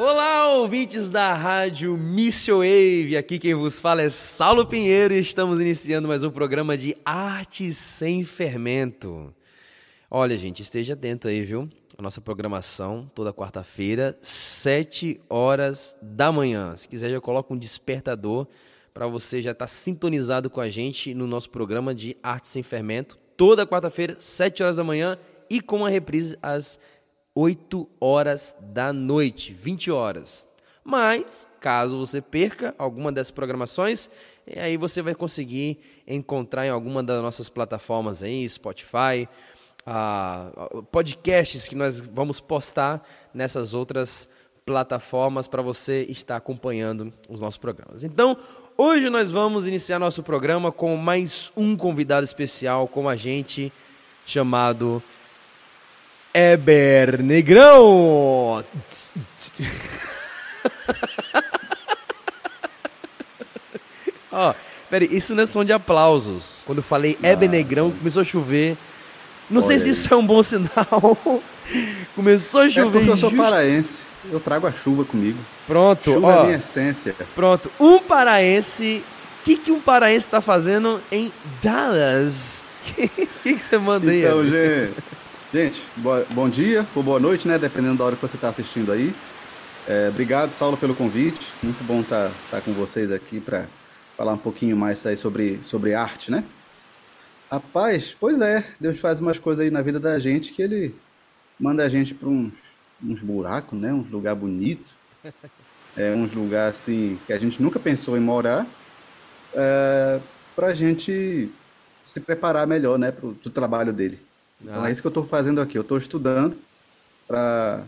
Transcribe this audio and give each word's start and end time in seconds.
Olá, 0.00 0.54
ouvintes 0.54 1.10
da 1.10 1.34
rádio 1.34 1.98
Missio 1.98 2.58
Wave. 2.58 3.16
Aqui 3.16 3.36
quem 3.36 3.52
vos 3.52 3.80
fala 3.80 4.00
é 4.00 4.08
Saulo 4.08 4.64
Pinheiro 4.64 5.12
e 5.12 5.18
estamos 5.18 5.60
iniciando 5.60 6.06
mais 6.06 6.22
um 6.22 6.30
programa 6.30 6.78
de 6.78 6.96
Arte 7.04 7.72
Sem 7.72 8.22
Fermento. 8.22 9.34
Olha, 10.08 10.38
gente, 10.38 10.62
esteja 10.62 10.92
atento 10.92 11.26
aí, 11.26 11.42
viu? 11.42 11.68
A 11.98 12.00
nossa 12.00 12.20
programação 12.20 13.10
toda 13.12 13.32
quarta-feira, 13.32 14.16
7 14.22 15.20
horas 15.28 15.96
da 16.00 16.30
manhã. 16.30 16.76
Se 16.76 16.86
quiser, 16.86 17.10
já 17.10 17.20
coloca 17.20 17.52
um 17.52 17.58
despertador 17.58 18.46
para 18.94 19.08
você 19.08 19.42
já 19.42 19.50
estar 19.50 19.64
tá 19.64 19.66
sintonizado 19.66 20.48
com 20.48 20.60
a 20.60 20.68
gente 20.68 21.12
no 21.12 21.26
nosso 21.26 21.50
programa 21.50 21.92
de 21.92 22.16
Arte 22.22 22.46
Sem 22.46 22.62
Fermento, 22.62 23.18
toda 23.36 23.66
quarta-feira, 23.66 24.14
7 24.16 24.62
horas 24.62 24.76
da 24.76 24.84
manhã 24.84 25.18
e 25.50 25.60
com 25.60 25.84
a 25.84 25.88
reprise 25.88 26.38
às 26.40 26.78
8 27.40 27.88
horas 28.00 28.56
da 28.60 28.92
noite, 28.92 29.54
20 29.54 29.92
horas. 29.92 30.50
Mas, 30.82 31.46
caso 31.60 31.96
você 31.96 32.20
perca 32.20 32.74
alguma 32.76 33.12
dessas 33.12 33.30
programações, 33.30 34.10
aí 34.56 34.76
você 34.76 35.00
vai 35.00 35.14
conseguir 35.14 35.78
encontrar 36.04 36.66
em 36.66 36.70
alguma 36.70 37.00
das 37.00 37.22
nossas 37.22 37.48
plataformas 37.48 38.24
aí, 38.24 38.48
Spotify, 38.48 39.28
uh, 39.86 40.82
podcasts 40.90 41.68
que 41.68 41.76
nós 41.76 42.00
vamos 42.00 42.40
postar 42.40 43.06
nessas 43.32 43.72
outras 43.72 44.28
plataformas 44.66 45.46
para 45.46 45.62
você 45.62 46.06
estar 46.08 46.34
acompanhando 46.34 47.12
os 47.28 47.40
nossos 47.40 47.58
programas. 47.58 48.02
Então, 48.02 48.36
hoje 48.76 49.08
nós 49.08 49.30
vamos 49.30 49.64
iniciar 49.64 50.00
nosso 50.00 50.24
programa 50.24 50.72
com 50.72 50.96
mais 50.96 51.52
um 51.56 51.76
convidado 51.76 52.24
especial 52.24 52.88
com 52.88 53.08
a 53.08 53.14
gente, 53.14 53.72
chamado 54.26 55.00
Eber 56.32 57.22
Negrão. 57.22 58.64
Ó, 64.30 64.50
oh, 64.50 64.54
peraí, 64.90 65.08
isso 65.10 65.34
não 65.34 65.42
é 65.42 65.46
som 65.46 65.64
de 65.64 65.72
aplausos. 65.72 66.62
Quando 66.66 66.78
eu 66.78 66.84
falei 66.84 67.16
ah, 67.22 67.28
Eber 67.28 67.48
Negrão, 67.48 67.90
começou 67.90 68.22
a 68.22 68.24
chover. 68.24 68.76
Não 69.50 69.62
sei 69.62 69.78
se 69.78 69.90
isso 69.90 70.12
é 70.12 70.16
um 70.16 70.26
bom 70.26 70.42
sinal. 70.42 70.70
começou 72.14 72.60
a 72.60 72.70
chover. 72.70 72.88
É 72.88 72.92
porque 72.92 73.10
eu 73.10 73.16
sou 73.16 73.30
just... 73.30 73.42
paraense. 73.42 74.02
Eu 74.30 74.40
trago 74.40 74.66
a 74.66 74.72
chuva 74.72 75.04
comigo. 75.04 75.38
Pronto, 75.66 76.12
chuva 76.12 76.26
ó. 76.26 76.42
é 76.42 76.46
minha 76.46 76.58
essência. 76.58 77.14
Pronto. 77.34 77.70
Um 77.80 77.98
paraense. 77.98 79.02
O 79.40 79.44
que, 79.44 79.56
que 79.56 79.72
um 79.72 79.80
paraense 79.80 80.26
está 80.26 80.42
fazendo 80.42 81.00
em 81.10 81.32
Dallas? 81.62 82.66
O 82.82 82.84
que, 82.94 83.08
que, 83.08 83.26
que, 83.54 83.58
você 83.58 83.78
manda 83.78 84.10
aí? 84.10 84.20
Então, 84.20 84.44
gente, 84.44 84.94
Gente, 85.50 85.82
bom 86.34 86.46
dia 86.46 86.86
ou 86.94 87.02
boa 87.02 87.18
noite, 87.18 87.48
né? 87.48 87.58
Dependendo 87.58 87.96
da 87.96 88.04
hora 88.04 88.14
que 88.14 88.20
você 88.20 88.36
está 88.36 88.50
assistindo 88.50 88.92
aí. 88.92 89.14
É, 89.88 90.10
obrigado, 90.10 90.50
Saulo, 90.50 90.76
pelo 90.76 90.94
convite. 90.94 91.54
Muito 91.62 91.82
bom 91.84 92.02
estar 92.02 92.28
tá, 92.28 92.34
tá 92.50 92.60
com 92.60 92.74
vocês 92.74 93.10
aqui 93.10 93.40
para 93.40 93.66
falar 94.14 94.34
um 94.34 94.38
pouquinho 94.38 94.76
mais 94.76 95.06
aí 95.06 95.16
sobre, 95.16 95.58
sobre 95.62 95.94
arte, 95.94 96.30
né? 96.30 96.44
Rapaz, 97.50 98.14
pois 98.20 98.42
é, 98.42 98.62
Deus 98.78 98.98
faz 98.98 99.20
umas 99.20 99.38
coisas 99.38 99.64
aí 99.64 99.70
na 99.70 99.80
vida 99.80 99.98
da 99.98 100.18
gente 100.18 100.52
que 100.52 100.60
ele 100.60 100.94
manda 101.58 101.82
a 101.82 101.88
gente 101.88 102.14
para 102.14 102.28
uns, 102.28 102.52
uns 103.02 103.22
buracos, 103.22 103.80
né? 103.80 103.90
Uns 103.90 104.10
lugar 104.10 104.34
bonito, 104.34 104.94
é, 105.96 106.12
uns 106.14 106.34
lugar 106.34 106.68
assim 106.68 107.18
que 107.26 107.32
a 107.32 107.38
gente 107.38 107.62
nunca 107.62 107.80
pensou 107.80 108.18
em 108.18 108.20
morar, 108.20 108.66
é, 109.54 110.20
para 110.54 110.66
a 110.66 110.74
gente 110.74 111.50
se 112.04 112.20
preparar 112.20 112.66
melhor, 112.66 112.98
né? 112.98 113.10
Para 113.10 113.28
o 113.28 113.50
trabalho 113.50 113.94
dele. 113.94 114.27
Então 114.62 114.84
ah. 114.84 114.88
é 114.88 114.92
isso 114.92 115.00
que 115.00 115.06
eu 115.06 115.10
estou 115.10 115.24
fazendo 115.24 115.60
aqui. 115.60 115.76
Eu 115.76 115.82
estou 115.82 115.98
estudando 115.98 116.56
para 117.26 117.84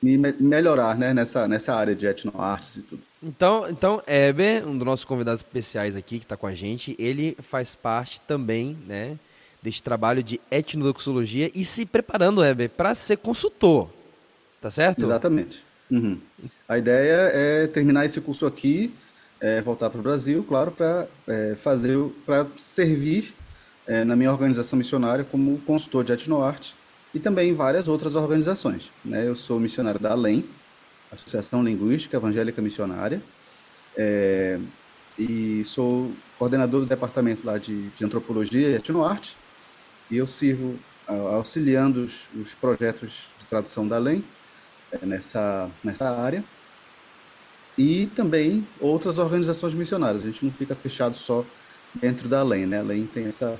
me 0.00 0.16
melhorar 0.16 0.96
né, 0.96 1.12
nessa, 1.12 1.48
nessa 1.48 1.74
área 1.74 1.94
de 1.94 2.06
etnoartes 2.06 2.76
e 2.76 2.82
tudo. 2.82 3.02
Então, 3.22 3.68
então 3.68 4.02
Eber, 4.06 4.66
um 4.66 4.76
dos 4.76 4.86
nossos 4.86 5.04
convidados 5.04 5.40
especiais 5.40 5.96
aqui 5.96 6.18
que 6.18 6.24
está 6.24 6.36
com 6.36 6.46
a 6.46 6.54
gente, 6.54 6.94
ele 6.98 7.36
faz 7.40 7.74
parte 7.74 8.20
também 8.20 8.78
né, 8.86 9.18
desse 9.60 9.82
trabalho 9.82 10.22
de 10.22 10.40
etnodoxologia 10.50 11.50
e 11.52 11.64
se 11.64 11.84
preparando, 11.84 12.44
Eber, 12.44 12.70
para 12.70 12.94
ser 12.94 13.16
consultor. 13.16 13.90
Tá 14.60 14.70
certo? 14.70 15.04
Exatamente. 15.04 15.64
Uhum. 15.90 16.18
A 16.68 16.78
ideia 16.78 17.30
é 17.32 17.66
terminar 17.66 18.04
esse 18.04 18.20
curso 18.20 18.46
aqui, 18.46 18.92
é, 19.40 19.60
voltar 19.62 19.88
para 19.88 19.98
o 19.98 20.02
Brasil, 20.02 20.44
claro, 20.46 20.70
para 20.70 21.06
é, 21.26 21.54
fazer, 21.56 21.96
para 22.26 22.46
servir 22.56 23.34
é, 23.88 24.04
na 24.04 24.14
minha 24.14 24.30
organização 24.30 24.76
missionária 24.76 25.24
como 25.24 25.58
consultor 25.62 26.04
de 26.04 26.12
etnoarte 26.12 26.76
e 27.14 27.18
também 27.18 27.50
em 27.50 27.54
várias 27.54 27.88
outras 27.88 28.14
organizações. 28.14 28.92
Né? 29.02 29.26
Eu 29.26 29.34
sou 29.34 29.58
missionário 29.58 29.98
da 29.98 30.12
ALEM, 30.12 30.44
Associação 31.10 31.64
Linguística 31.64 32.18
Evangélica 32.18 32.60
Missionária, 32.60 33.22
é, 33.96 34.60
e 35.18 35.64
sou 35.64 36.12
coordenador 36.38 36.80
do 36.80 36.86
departamento 36.86 37.44
lá 37.44 37.56
de, 37.56 37.88
de 37.88 38.04
Antropologia 38.04 38.68
e 38.68 38.74
Etnoarte, 38.74 39.36
e 40.10 40.18
eu 40.18 40.26
sirvo 40.26 40.78
auxiliando 41.32 42.04
os, 42.04 42.28
os 42.38 42.54
projetos 42.54 43.30
de 43.38 43.46
tradução 43.46 43.88
da 43.88 43.96
ALEM 43.96 44.22
é, 44.92 45.06
nessa, 45.06 45.70
nessa 45.82 46.14
área, 46.14 46.44
e 47.76 48.06
também 48.08 48.66
outras 48.80 49.16
organizações 49.18 49.72
missionárias. 49.72 50.22
A 50.22 50.26
gente 50.26 50.44
não 50.44 50.52
fica 50.52 50.74
fechado 50.74 51.16
só 51.16 51.44
dentro 51.94 52.28
da 52.28 52.40
ALEM, 52.40 52.66
né? 52.66 52.78
A 52.78 52.80
ALEM 52.80 53.06
tem 53.06 53.26
essa 53.26 53.58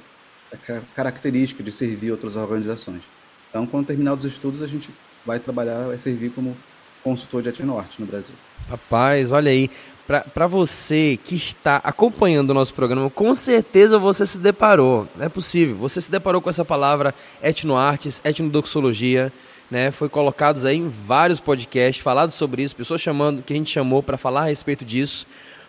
essa 0.50 0.82
característica 0.94 1.62
de 1.62 1.70
servir 1.70 2.10
outras 2.10 2.36
organizações. 2.36 3.02
Então, 3.50 3.66
quando 3.66 3.86
terminar 3.86 4.14
os 4.14 4.24
estudos, 4.24 4.62
a 4.62 4.66
gente 4.66 4.90
vai 5.24 5.38
trabalhar, 5.38 5.86
vai 5.86 5.98
servir 5.98 6.30
como 6.30 6.56
consultor 7.02 7.42
de 7.42 7.48
Etnoarte 7.48 8.00
no 8.00 8.06
Brasil. 8.06 8.34
Rapaz, 8.68 9.32
olha 9.32 9.50
aí, 9.50 9.70
para 10.06 10.46
você 10.46 11.18
que 11.22 11.34
está 11.34 11.76
acompanhando 11.76 12.50
o 12.50 12.54
nosso 12.54 12.74
programa, 12.74 13.08
com 13.08 13.34
certeza 13.34 13.98
você 13.98 14.26
se 14.26 14.38
deparou, 14.38 15.08
é 15.18 15.28
possível, 15.28 15.76
você 15.76 16.00
se 16.00 16.10
deparou 16.10 16.40
com 16.40 16.50
essa 16.50 16.64
palavra 16.64 17.14
etnoartes, 17.42 18.20
etnodoxologia, 18.24 19.32
né? 19.70 19.90
Foi 19.90 20.08
colocados 20.08 20.64
aí 20.64 20.76
em 20.76 20.88
vários 20.88 21.40
podcasts, 21.40 22.02
falado 22.02 22.30
sobre 22.30 22.62
isso, 22.62 22.74
pessoas 22.74 23.00
chamando, 23.00 23.42
que 23.42 23.52
a 23.52 23.56
gente 23.56 23.70
chamou 23.70 24.02
para 24.02 24.16
falar 24.16 24.42
a 24.42 24.46
respeito 24.46 24.84
disso, 24.84 25.26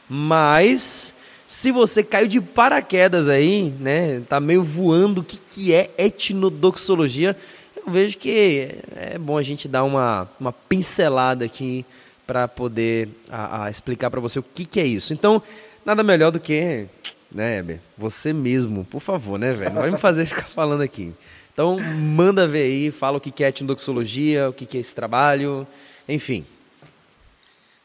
mas 0.10 1.14
se 1.50 1.72
você 1.72 2.04
caiu 2.04 2.28
de 2.28 2.40
paraquedas 2.40 3.28
aí, 3.28 3.74
né, 3.80 4.22
tá 4.30 4.40
meio 4.40 4.64
voando 4.64 5.22
o 5.22 5.24
que, 5.24 5.40
que 5.40 5.74
é 5.74 5.90
etnodoxologia, 5.98 7.36
eu 7.76 7.92
vejo 7.92 8.20
que 8.20 8.70
é 8.96 9.18
bom 9.18 9.36
a 9.36 9.42
gente 9.42 9.68
dar 9.68 9.84
uma, 9.84 10.30
uma 10.40 10.54
pincelada 10.54 11.44
aqui 11.44 11.84
para 12.28 12.48
poder 12.48 13.10
a, 13.32 13.64
a 13.64 13.70
explicar 13.72 14.12
para 14.12 14.22
você 14.22 14.38
o 14.38 14.44
que, 14.44 14.64
que 14.64 14.80
é 14.80 14.86
isso. 14.86 15.12
Então, 15.12 15.42
nada 15.84 16.04
melhor 16.04 16.30
do 16.30 16.40
que, 16.40 16.86
né, 17.34 17.58
Heber, 17.58 17.80
você 17.98 18.32
mesmo, 18.32 18.86
por 18.86 19.02
favor, 19.02 19.40
né, 19.40 19.52
velho? 19.52 19.74
Não 19.74 19.82
vai 19.82 19.90
me 19.90 19.98
fazer 19.98 20.28
ficar 20.30 20.46
falando 20.46 20.82
aqui. 20.82 21.12
Então, 21.52 21.80
manda 21.80 22.48
ver 22.48 22.62
aí, 22.62 22.92
fala 22.92 23.18
o 23.18 23.20
que, 23.20 23.32
que 23.32 23.44
é 23.44 23.48
etnodoxologia, 23.48 24.50
o 24.50 24.54
que, 24.54 24.68
que 24.68 24.78
é 24.78 24.82
esse 24.82 24.94
trabalho, 24.94 25.66
enfim. 26.08 26.46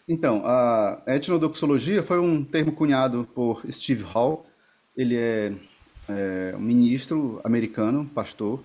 Então, 0.06 0.42
a 0.44 1.03
etnodoxologia 1.06 2.03
foi 2.03 2.20
um 2.20 2.44
termo 2.44 2.72
cunhado 2.72 3.26
por 3.34 3.62
Steve 3.70 4.03
Hall. 4.03 4.47
Ele 4.94 5.16
é, 5.16 5.53
é 6.09 6.54
um 6.56 6.60
ministro 6.60 7.41
americano, 7.42 8.04
pastor. 8.15 8.62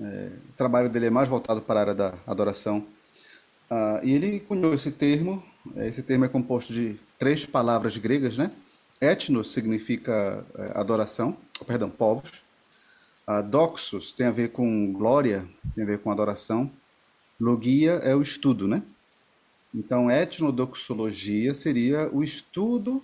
É, 0.00 0.30
o 0.50 0.52
trabalho 0.56 0.88
dele 0.88 1.06
é 1.06 1.10
mais 1.10 1.28
voltado 1.28 1.60
para 1.60 1.80
a 1.80 1.82
área 1.82 1.94
da 1.94 2.14
adoração. 2.24 2.86
Ah, 3.68 4.00
e 4.04 4.12
ele 4.12 4.38
cunhou 4.38 4.72
esse 4.72 4.92
termo. 4.92 5.42
É, 5.74 5.88
esse 5.88 6.02
termo 6.02 6.24
é 6.24 6.28
composto 6.28 6.72
de 6.72 6.98
três 7.18 7.44
palavras 7.44 7.96
gregas, 7.98 8.38
né? 8.38 8.52
Etnos 9.00 9.52
significa 9.52 10.46
é, 10.56 10.72
adoração, 10.78 11.36
perdão, 11.66 11.90
povos. 11.90 12.42
Ah, 13.26 13.42
doxos 13.42 14.12
tem 14.12 14.26
a 14.26 14.30
ver 14.30 14.52
com 14.52 14.92
glória, 14.92 15.46
tem 15.74 15.82
a 15.82 15.86
ver 15.86 15.98
com 15.98 16.12
adoração. 16.12 16.70
Logia 17.40 17.94
é 17.94 18.14
o 18.14 18.22
estudo, 18.22 18.68
né? 18.68 18.82
Então, 19.74 20.10
etnodoxologia 20.10 21.54
seria 21.54 22.08
o 22.12 22.22
estudo 22.24 23.02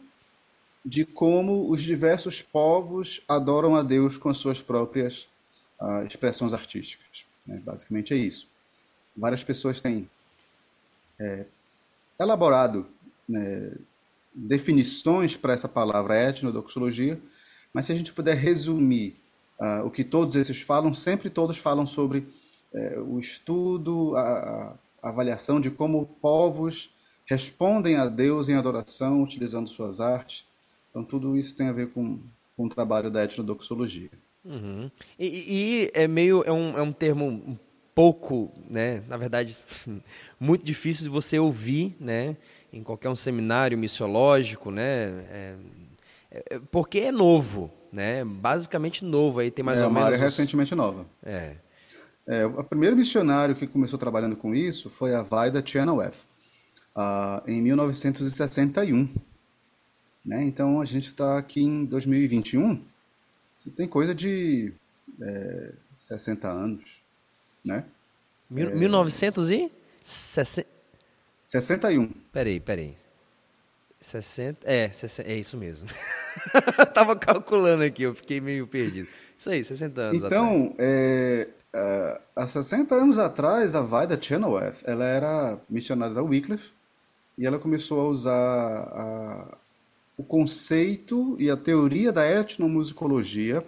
de 0.85 1.05
como 1.05 1.71
os 1.71 1.83
diversos 1.83 2.43
povos 2.43 3.23
adoram 3.29 3.77
a 3.77 3.83
Deus 3.83 4.19
com 4.19 4.29
as 4.29 4.37
suas 4.37 4.61
próprias 4.61 5.29
uh, 5.81 6.05
expressões 6.07 6.53
artísticas. 6.53 7.25
Né? 7.47 7.61
Basicamente 7.65 8.13
é 8.13 8.17
isso. 8.17 8.49
Várias 9.17 9.45
pessoas 9.45 9.81
têm 9.81 10.09
é, 11.21 11.47
elaborado 12.19 12.87
né, 13.29 13.77
definições 14.35 15.37
para 15.37 15.53
essa 15.53 15.69
palavra 15.69 16.21
etnodoxologia, 16.21 17.21
mas 17.73 17.87
se 17.87 17.93
a 17.93 17.95
gente 17.95 18.13
puder 18.13 18.37
resumir 18.37 19.17
uh, 19.61 19.87
o 19.87 19.91
que 19.91 20.05
todos 20.05 20.37
esses 20.37 20.61
falam, 20.61 20.93
sempre 20.93 21.31
todos 21.31 21.57
falam 21.57 21.87
sobre 21.87 22.27
uh, 22.73 23.01
o 23.03 23.19
estudo, 23.19 24.17
a, 24.17 24.77
avaliação 25.09 25.61
de 25.61 25.71
como 25.71 26.07
povos 26.21 26.91
respondem 27.27 27.97
a 27.97 28.07
Deus 28.07 28.49
em 28.49 28.55
adoração 28.55 29.23
utilizando 29.23 29.69
suas 29.69 30.01
artes. 30.01 30.45
Então, 30.91 31.03
tudo 31.05 31.37
isso 31.37 31.55
tem 31.57 31.69
a 31.69 31.73
ver 31.73 31.89
com, 31.91 32.19
com 32.57 32.65
o 32.67 32.69
trabalho 32.69 33.11
da 33.11 33.25
etnodoxologia. 33.25 34.11
Uhum. 34.45 34.91
E, 35.19 35.27
e, 35.27 35.91
é 35.95 36.07
meio 36.07 36.43
é 36.45 36.53
um, 36.53 36.79
é 36.79 36.83
um 36.83 36.93
termo 36.93 37.59
pouco, 37.95 38.53
né? 38.69 39.03
Na 39.09 39.17
verdade, 39.17 39.57
muito 40.39 40.65
difícil 40.65 41.05
de 41.05 41.09
você 41.09 41.39
ouvir, 41.39 41.97
né? 41.99 42.37
Em 42.73 42.83
qualquer 42.83 43.09
um 43.09 43.17
seminário 43.17 43.79
missiológico, 43.79 44.71
né? 44.71 44.85
É, 45.31 45.55
é, 46.31 46.61
porque 46.71 46.99
é 46.99 47.13
novo, 47.13 47.71
né? 47.93 48.25
Basicamente 48.25 49.05
novo. 49.05 49.39
Aí 49.39 49.51
tem 49.51 49.65
mais 49.65 49.81
é 49.81 49.85
ou 49.85 49.89
uma 49.89 50.01
menos. 50.01 50.07
área 50.07 50.19
uns- 50.19 50.23
recentemente 50.37 50.75
nova. 50.75 51.07
É. 51.23 51.55
É, 52.27 52.47
o 52.47 52.65
primeiro 52.65 52.97
missionário 52.97 53.55
que 53.55 53.67
começou 53.67 53.99
trabalhando 53.99 54.37
com 54.37 54.55
isso 54.55 54.89
foi 54.89 55.15
a 55.15 55.23
Vaida 55.23 55.63
Chenoweth, 55.65 56.27
ah, 56.95 57.43
em 57.47 57.61
1961. 57.61 59.09
Né? 60.25 60.45
Então 60.45 60.81
a 60.81 60.85
gente 60.87 61.09
está 61.09 61.37
aqui 61.37 61.63
em 61.63 61.85
2021, 61.85 62.83
você 63.59 63.71
tem 63.71 63.87
coisa 63.87 64.15
de 64.15 64.73
é, 65.21 65.73
60 65.97 66.49
anos, 66.49 67.03
né? 67.65 67.85
Mil, 68.49 68.75
1960. 68.75 70.69
61. 71.45 72.09
Peraí, 72.33 72.59
peraí. 72.61 72.95
60. 74.01 74.61
É, 74.71 74.91
60, 74.93 75.31
é 75.31 75.35
isso 75.35 75.57
mesmo. 75.57 75.89
Tava 76.93 77.17
calculando 77.17 77.85
aqui, 77.85 78.03
eu 78.03 78.15
fiquei 78.15 78.41
meio 78.41 78.67
perdido. 78.67 79.09
Isso 79.37 79.51
aí, 79.51 79.65
60 79.65 80.01
anos. 80.01 80.23
Então, 80.23 80.75
é, 80.79 81.49
é, 81.75 82.21
há 82.37 82.47
60 82.47 82.95
anos 82.95 83.19
atrás, 83.19 83.75
a 83.75 83.83
Vaida 83.83 84.21
Chenoweth, 84.21 84.83
ela 84.85 85.05
era 85.05 85.61
missionária 85.69 86.15
da 86.15 86.23
Wycliffe 86.23 86.73
e 87.37 87.45
ela 87.47 87.59
começou 87.59 88.01
a 88.01 88.09
usar 88.09 88.33
a- 88.33 89.59
o 90.17 90.23
conceito 90.23 91.37
e 91.41 91.51
a 91.51 91.57
teoria 91.57 92.13
da 92.13 92.25
etnomusicologia 92.25 93.67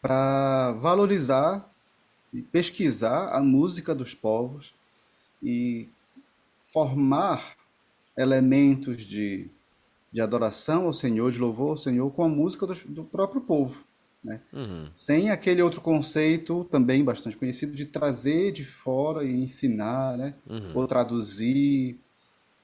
para 0.00 0.72
valorizar 0.72 1.68
e 2.32 2.42
pesquisar 2.42 3.28
a 3.34 3.40
música 3.40 3.94
dos 3.94 4.14
povos 4.14 4.74
e 5.42 5.88
formar 6.58 7.56
elementos 8.16 9.02
de, 9.02 9.48
de 10.12 10.20
adoração 10.20 10.86
ao 10.86 10.92
Senhor, 10.92 11.30
de 11.32 11.38
louvor 11.38 11.70
ao 11.70 11.76
Senhor 11.76 12.10
com 12.10 12.24
a 12.24 12.28
música 12.28 12.66
do, 12.66 12.74
do 12.88 13.04
próprio 13.04 13.40
povo, 13.40 13.84
né? 14.22 14.40
Uhum. 14.52 14.88
Sem 14.94 15.30
aquele 15.30 15.62
outro 15.62 15.80
conceito 15.80 16.64
também 16.64 17.04
bastante 17.04 17.36
conhecido 17.36 17.74
de 17.74 17.86
trazer 17.86 18.52
de 18.52 18.64
fora 18.64 19.24
e 19.24 19.32
ensinar, 19.32 20.16
né? 20.16 20.34
Ou 20.74 20.86
traduzir 20.86 21.98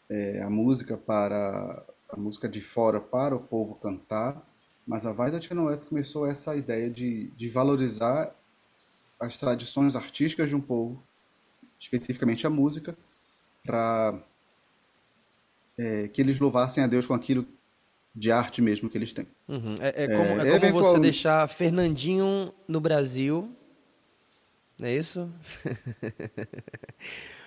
é, 0.09 0.43
a 0.43 0.49
música 0.49 0.97
para 0.97 1.85
a 2.09 2.17
música 2.17 2.49
de 2.49 2.61
fora 2.61 3.01
para 3.01 3.35
o 3.35 3.41
povo 3.41 3.75
cantar. 3.75 4.47
Mas 4.87 5.05
a 5.05 5.13
Vaida 5.13 5.41
Chenoweth 5.41 5.85
começou 5.89 6.27
essa 6.27 6.57
ideia 6.57 6.89
de, 6.89 7.31
de 7.37 7.49
valorizar 7.49 8.35
as 9.21 9.37
tradições 9.37 9.97
artísticas 9.97 10.49
de 10.49 10.57
um 10.57 10.61
povo, 10.61 11.03
especificamente 11.79 12.47
a 12.47 12.51
música, 12.51 12.97
para 13.63 14.19
que 16.13 16.21
eles 16.21 16.41
louvassem 16.41 16.83
a 16.83 16.87
Deus 16.89 17.07
com 17.07 17.15
aquilo 17.15 17.47
de 18.15 18.33
arte 18.33 18.61
mesmo 18.63 18.89
que 18.91 18.97
eles 18.99 19.13
têm. 19.13 19.27
Uhum. 19.47 19.77
É, 19.81 20.05
é 20.05 20.09
como, 20.09 20.21
é 20.21 20.33
É, 20.33 20.37
como 20.37 20.43
você 20.43 20.57
eventualmente- 20.57 21.01
deixar 21.01 21.47
Fernandinho 21.49 22.53
no 22.67 22.81
Brasil. 22.81 23.49
Não 24.79 24.89
é 24.89 24.95
isso? 24.97 25.31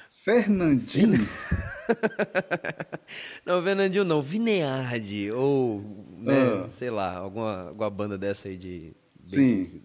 Fernandinho, 0.10 1.18
Não, 3.46 3.62
Fernandinho 3.64 4.04
não, 4.04 4.22
Vineardi, 4.22 5.32
ou, 5.32 5.82
né, 6.20 6.64
Ah. 6.64 6.70
sei 6.70 6.92
lá, 6.92 7.16
alguma, 7.18 7.70
alguma 7.70 7.90
banda 7.90 8.18
dessa 8.20 8.48
aí 8.48 8.56
de. 8.56 8.94
Sim. 9.20 9.82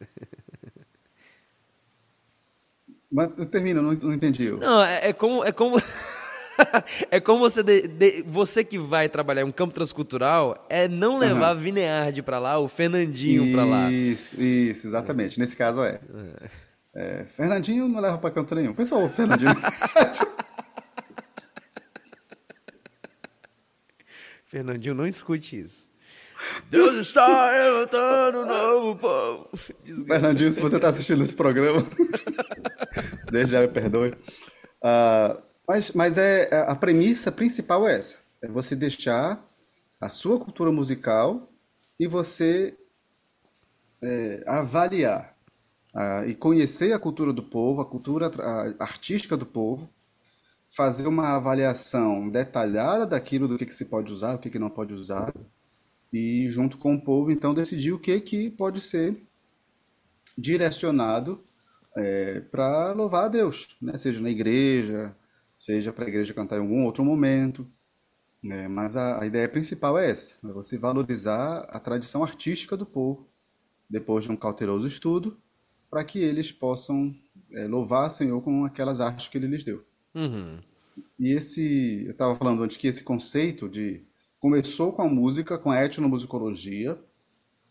mas 3.10 3.30
termina, 3.50 3.80
não, 3.80 3.92
não 3.94 4.12
entendi. 4.12 4.44
eu. 4.44 4.58
Não, 4.58 4.82
é, 4.84 5.08
é 5.08 5.12
como. 5.14 5.42
É 5.42 5.52
como... 5.52 5.76
é 7.10 7.20
como 7.20 7.40
você. 7.40 7.62
de- 7.62 7.86
de- 7.88 8.22
você 8.26 8.64
que 8.64 8.78
vai 8.78 9.08
trabalhar 9.08 9.42
em 9.42 9.44
um 9.44 9.52
campo 9.52 9.74
transcultural, 9.74 10.64
é 10.68 10.88
não 10.88 11.18
levar 11.18 11.54
Vineardi 11.54 12.22
pra 12.22 12.38
lá, 12.38 12.58
o 12.58 12.68
Fernandinho 12.68 13.52
pra 13.52 13.64
lá. 13.64 13.90
Isso, 13.90 14.40
isso, 14.40 14.86
exatamente. 14.86 15.38
Nesse 15.38 15.56
caso 15.56 15.82
é. 15.82 16.00
É, 16.94 17.24
Fernandinho 17.36 17.86
não 17.88 18.00
leva 18.00 18.16
pra 18.18 18.30
canto 18.30 18.54
nenhum. 18.54 18.72
Pessoal, 18.72 19.04
o 19.04 19.08
Fernandinho. 19.10 19.50
Fernandinho, 24.46 24.94
não 24.94 25.06
escute 25.06 25.58
isso. 25.60 25.90
Deus 26.70 26.94
está 26.96 27.50
levantando 27.50 28.38
um 28.40 28.46
novo 28.46 28.96
povo. 28.98 29.48
Desgraça. 29.84 30.20
Fernandinho, 30.20 30.52
se 30.52 30.60
você 30.60 30.76
está 30.76 30.88
assistindo 30.88 31.22
esse 31.24 31.34
programa, 31.34 31.84
desde 33.32 33.52
já 33.52 33.60
me 33.62 33.68
perdoe. 33.68 34.12
Ah, 34.82 35.36
mas 35.66 35.92
mas 35.92 36.18
é, 36.18 36.48
a 36.66 36.74
premissa 36.74 37.30
principal 37.32 37.88
é 37.88 37.96
essa: 37.96 38.18
é 38.42 38.48
você 38.48 38.76
deixar 38.76 39.44
a 40.00 40.08
sua 40.08 40.38
cultura 40.38 40.70
musical 40.70 41.48
e 41.98 42.06
você 42.06 42.76
é, 44.02 44.44
avaliar 44.46 45.34
e 46.26 46.34
conhecer 46.34 46.92
a 46.92 46.98
cultura 46.98 47.32
do 47.32 47.42
povo, 47.42 47.80
a 47.80 47.86
cultura 47.86 48.30
ah, 48.38 48.84
artística 48.84 49.34
do 49.34 49.46
povo, 49.46 49.88
fazer 50.68 51.06
uma 51.06 51.36
avaliação 51.36 52.28
detalhada 52.28 53.06
daquilo 53.06 53.48
do 53.48 53.56
que, 53.56 53.64
que 53.64 53.74
se 53.74 53.86
pode 53.86 54.12
usar, 54.12 54.34
o 54.34 54.38
que, 54.38 54.50
que 54.50 54.58
não 54.58 54.68
pode 54.68 54.92
usar, 54.92 55.32
e 56.12 56.50
junto 56.50 56.76
com 56.76 56.94
o 56.94 57.00
povo, 57.00 57.30
então, 57.30 57.54
decidir 57.54 57.92
o 57.92 57.98
que, 57.98 58.20
que 58.20 58.50
pode 58.50 58.82
ser 58.82 59.16
direcionado 60.36 61.42
para 62.50 62.92
louvar 62.92 63.24
a 63.24 63.28
Deus, 63.28 63.74
né? 63.80 63.96
Seja 63.96 64.20
na 64.20 64.28
igreja, 64.28 65.16
seja 65.66 65.92
para 65.92 66.04
a 66.04 66.08
igreja 66.08 66.32
cantar 66.32 66.56
em 66.56 66.60
algum 66.60 66.84
outro 66.84 67.04
momento. 67.04 67.66
né? 68.42 68.68
Mas 68.68 68.96
a, 68.96 69.20
a 69.20 69.26
ideia 69.26 69.48
principal 69.48 69.98
é 69.98 70.08
essa: 70.08 70.36
é 70.48 70.52
você 70.52 70.78
valorizar 70.78 71.66
a 71.68 71.80
tradição 71.80 72.22
artística 72.22 72.76
do 72.76 72.86
povo, 72.86 73.28
depois 73.90 74.24
de 74.24 74.30
um 74.30 74.36
cauteloso 74.36 74.86
estudo, 74.86 75.36
para 75.90 76.04
que 76.04 76.20
eles 76.20 76.52
possam 76.52 77.14
é, 77.52 77.66
louvar 77.66 78.06
o 78.06 78.10
Senhor 78.10 78.40
com 78.42 78.64
aquelas 78.64 79.00
artes 79.00 79.28
que 79.28 79.36
Ele 79.36 79.48
lhes 79.48 79.64
deu. 79.64 79.84
Uhum. 80.14 80.60
E 81.18 81.32
esse, 81.32 82.04
eu 82.04 82.12
estava 82.12 82.36
falando 82.36 82.62
antes 82.62 82.76
que 82.76 82.86
esse 82.86 83.02
conceito 83.02 83.68
de 83.68 84.04
começou 84.38 84.92
com 84.92 85.02
a 85.02 85.08
música, 85.08 85.58
com 85.58 85.70
a 85.70 85.84
etnomusicologia. 85.84 86.98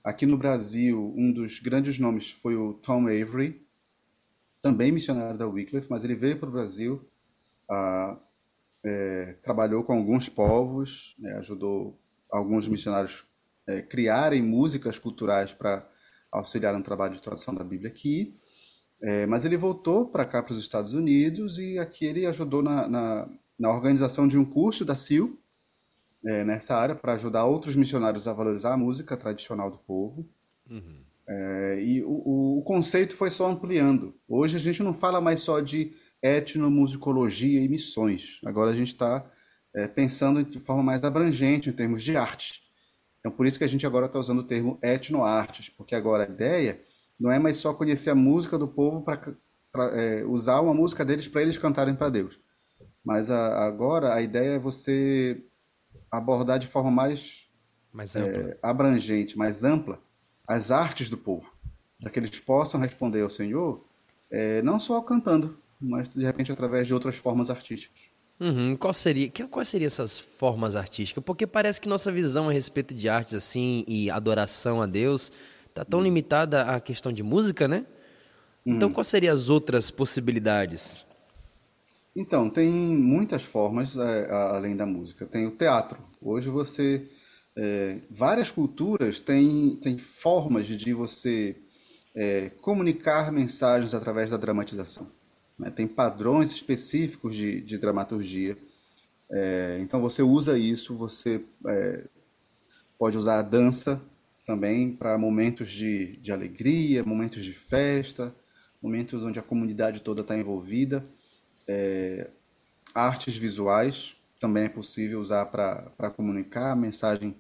Aqui 0.03 0.25
no 0.25 0.37
Brasil, 0.37 1.13
um 1.17 1.31
dos 1.31 1.59
grandes 1.59 1.97
nomes 1.97 2.29
foi 2.29 2.55
o 2.55 2.73
Tom 2.73 3.07
Avery, 3.07 3.65
também 4.61 4.91
missionário 4.91 5.37
da 5.37 5.47
Wycliffe, 5.47 5.89
mas 5.89 6.03
ele 6.03 6.15
veio 6.15 6.37
para 6.37 6.49
o 6.49 6.51
Brasil, 6.51 7.03
ah, 7.69 8.17
é, 8.83 9.37
trabalhou 9.41 9.83
com 9.83 9.93
alguns 9.93 10.29
povos, 10.29 11.15
né, 11.17 11.33
ajudou 11.37 11.99
alguns 12.29 12.67
missionários 12.67 13.25
é, 13.67 13.81
criarem 13.81 14.41
músicas 14.41 14.99
culturais 14.99 15.51
para 15.51 15.87
auxiliar 16.31 16.73
no 16.73 16.83
trabalho 16.83 17.13
de 17.13 17.21
tradução 17.21 17.53
da 17.53 17.63
Bíblia 17.63 17.89
aqui. 17.89 18.37
É, 19.01 19.25
mas 19.25 19.45
ele 19.45 19.57
voltou 19.57 20.07
para 20.07 20.25
cá, 20.25 20.41
para 20.41 20.53
os 20.53 20.59
Estados 20.59 20.93
Unidos, 20.93 21.57
e 21.57 21.77
aqui 21.77 22.05
ele 22.05 22.25
ajudou 22.25 22.61
na, 22.61 22.87
na, 22.87 23.29
na 23.59 23.69
organização 23.69 24.27
de 24.27 24.37
um 24.37 24.45
curso 24.45 24.85
da 24.85 24.95
CIL, 24.95 25.39
é, 26.23 26.43
nessa 26.43 26.75
área, 26.75 26.95
para 26.95 27.13
ajudar 27.13 27.45
outros 27.45 27.75
missionários 27.75 28.27
a 28.27 28.33
valorizar 28.33 28.73
a 28.73 28.77
música 28.77 29.17
tradicional 29.17 29.69
do 29.69 29.77
povo. 29.77 30.27
É, 31.27 31.79
e 31.81 32.03
o, 32.03 32.59
o, 32.59 32.63
conceito 32.63 33.15
foi 33.15 33.31
só 33.31 33.47
ampliando. 33.47 34.15
Hoje 34.27 34.57
a 34.57 34.59
gente 34.59 34.83
não 34.83 34.93
fala 34.93 35.19
mais 35.19 35.39
só 35.39 35.59
de 35.59 35.93
etnomusicologia 36.21 37.61
e 37.61 37.67
missões. 37.67 38.39
Agora 38.45 38.71
a 38.71 38.75
gente 38.75 38.89
está 38.89 39.25
é, 39.73 39.87
pensando 39.87 40.43
de 40.43 40.59
forma 40.59 40.83
mais 40.83 41.03
abrangente 41.03 41.69
em 41.69 41.73
termos 41.73 42.03
de 42.03 42.15
arte. 42.15 42.63
Então, 43.19 43.31
por 43.31 43.47
isso 43.47 43.57
que 43.57 43.63
a 43.63 43.67
gente 43.67 43.87
agora 43.87 44.05
está 44.05 44.19
usando 44.19 44.39
o 44.39 44.43
termo 44.43 44.77
etnoartes, 44.83 45.69
porque 45.69 45.95
agora 45.95 46.25
a 46.25 46.29
ideia 46.29 46.79
não 47.19 47.31
é 47.31 47.39
mais 47.39 47.57
só 47.57 47.73
conhecer 47.73 48.11
a 48.11 48.15
música 48.15 48.57
do 48.57 48.67
povo 48.67 49.03
para 49.03 49.35
é, 49.99 50.23
usar 50.25 50.61
uma 50.61 50.73
música 50.73 51.03
deles 51.03 51.27
para 51.27 51.41
eles 51.41 51.57
cantarem 51.57 51.95
para 51.95 52.09
Deus. 52.09 52.39
Mas 53.03 53.31
a, 53.31 53.65
agora 53.65 54.13
a 54.13 54.21
ideia 54.21 54.55
é 54.55 54.59
você 54.59 55.43
abordar 56.11 56.59
de 56.59 56.67
forma 56.67 56.91
mais 56.91 57.49
Mais 57.91 58.15
é, 58.15 58.57
abrangente, 58.61 59.37
mais 59.37 59.63
ampla, 59.63 59.99
as 60.47 60.71
artes 60.71 61.09
do 61.09 61.17
povo, 61.17 61.51
para 61.99 62.09
que 62.09 62.19
eles 62.19 62.39
possam 62.39 62.79
responder 62.79 63.21
ao 63.21 63.29
Senhor, 63.29 63.83
é, 64.29 64.61
não 64.61 64.79
só 64.79 65.01
cantando, 65.01 65.57
mas 65.79 66.07
de 66.07 66.23
repente 66.23 66.51
através 66.51 66.87
de 66.87 66.93
outras 66.93 67.15
formas 67.15 67.49
artísticas. 67.49 68.15
Uhum. 68.39 68.75
Qual 68.75 68.93
seria, 68.93 69.29
que, 69.29 69.45
quais 69.47 69.69
seriam 69.69 69.87
essas 69.87 70.19
formas 70.19 70.75
artísticas? 70.75 71.23
Porque 71.23 71.47
parece 71.47 71.79
que 71.79 71.87
nossa 71.87 72.11
visão 72.11 72.49
a 72.49 72.51
respeito 72.51 72.93
de 72.93 73.07
artes 73.07 73.33
assim 73.33 73.85
e 73.87 74.09
adoração 74.09 74.81
a 74.81 74.85
Deus 74.85 75.31
tá 75.73 75.85
tão 75.85 76.01
limitada 76.01 76.63
à 76.63 76.79
questão 76.79 77.11
de 77.11 77.23
música, 77.23 77.67
né? 77.67 77.85
Então, 78.65 78.91
quais 78.91 79.07
seriam 79.07 79.33
as 79.33 79.47
outras 79.47 79.91
possibilidades? 79.91 81.05
Então, 82.15 82.49
tem 82.49 82.71
muitas 82.71 83.43
formas 83.43 83.95
é, 83.95 84.31
além 84.31 84.75
da 84.75 84.85
música. 84.85 85.25
Tem 85.25 85.45
o 85.45 85.51
teatro. 85.51 85.99
Hoje 86.19 86.49
você. 86.49 87.07
É, 87.57 87.99
várias 88.09 88.51
culturas 88.51 89.19
têm, 89.19 89.77
têm 89.77 89.97
formas 89.97 90.67
de 90.67 90.93
você 90.93 91.55
é, 92.13 92.49
comunicar 92.61 93.31
mensagens 93.31 93.93
através 93.93 94.31
da 94.31 94.37
dramatização. 94.37 95.07
Né? 95.57 95.69
Tem 95.69 95.87
padrões 95.87 96.51
específicos 96.51 97.35
de, 97.35 97.61
de 97.61 97.77
dramaturgia. 97.77 98.57
É, 99.31 99.77
então 99.81 100.01
você 100.01 100.21
usa 100.21 100.57
isso, 100.57 100.95
você 100.95 101.41
é, 101.67 102.03
pode 102.99 103.17
usar 103.17 103.39
a 103.39 103.41
dança 103.41 104.01
também 104.45 104.91
para 104.91 105.17
momentos 105.17 105.69
de, 105.69 106.17
de 106.17 106.31
alegria, 106.31 107.03
momentos 107.03 107.43
de 107.43 107.53
festa, 107.53 108.35
momentos 108.81 109.23
onde 109.23 109.39
a 109.39 109.43
comunidade 109.43 110.01
toda 110.01 110.21
está 110.21 110.37
envolvida. 110.37 111.03
É, 111.67 112.29
artes 112.93 113.35
visuais 113.35 114.15
também 114.39 114.65
é 114.65 114.69
possível 114.69 115.19
usar 115.19 115.45
para 115.47 116.11
comunicar 116.11 116.71
a 116.71 116.75
mensagem 116.75 117.35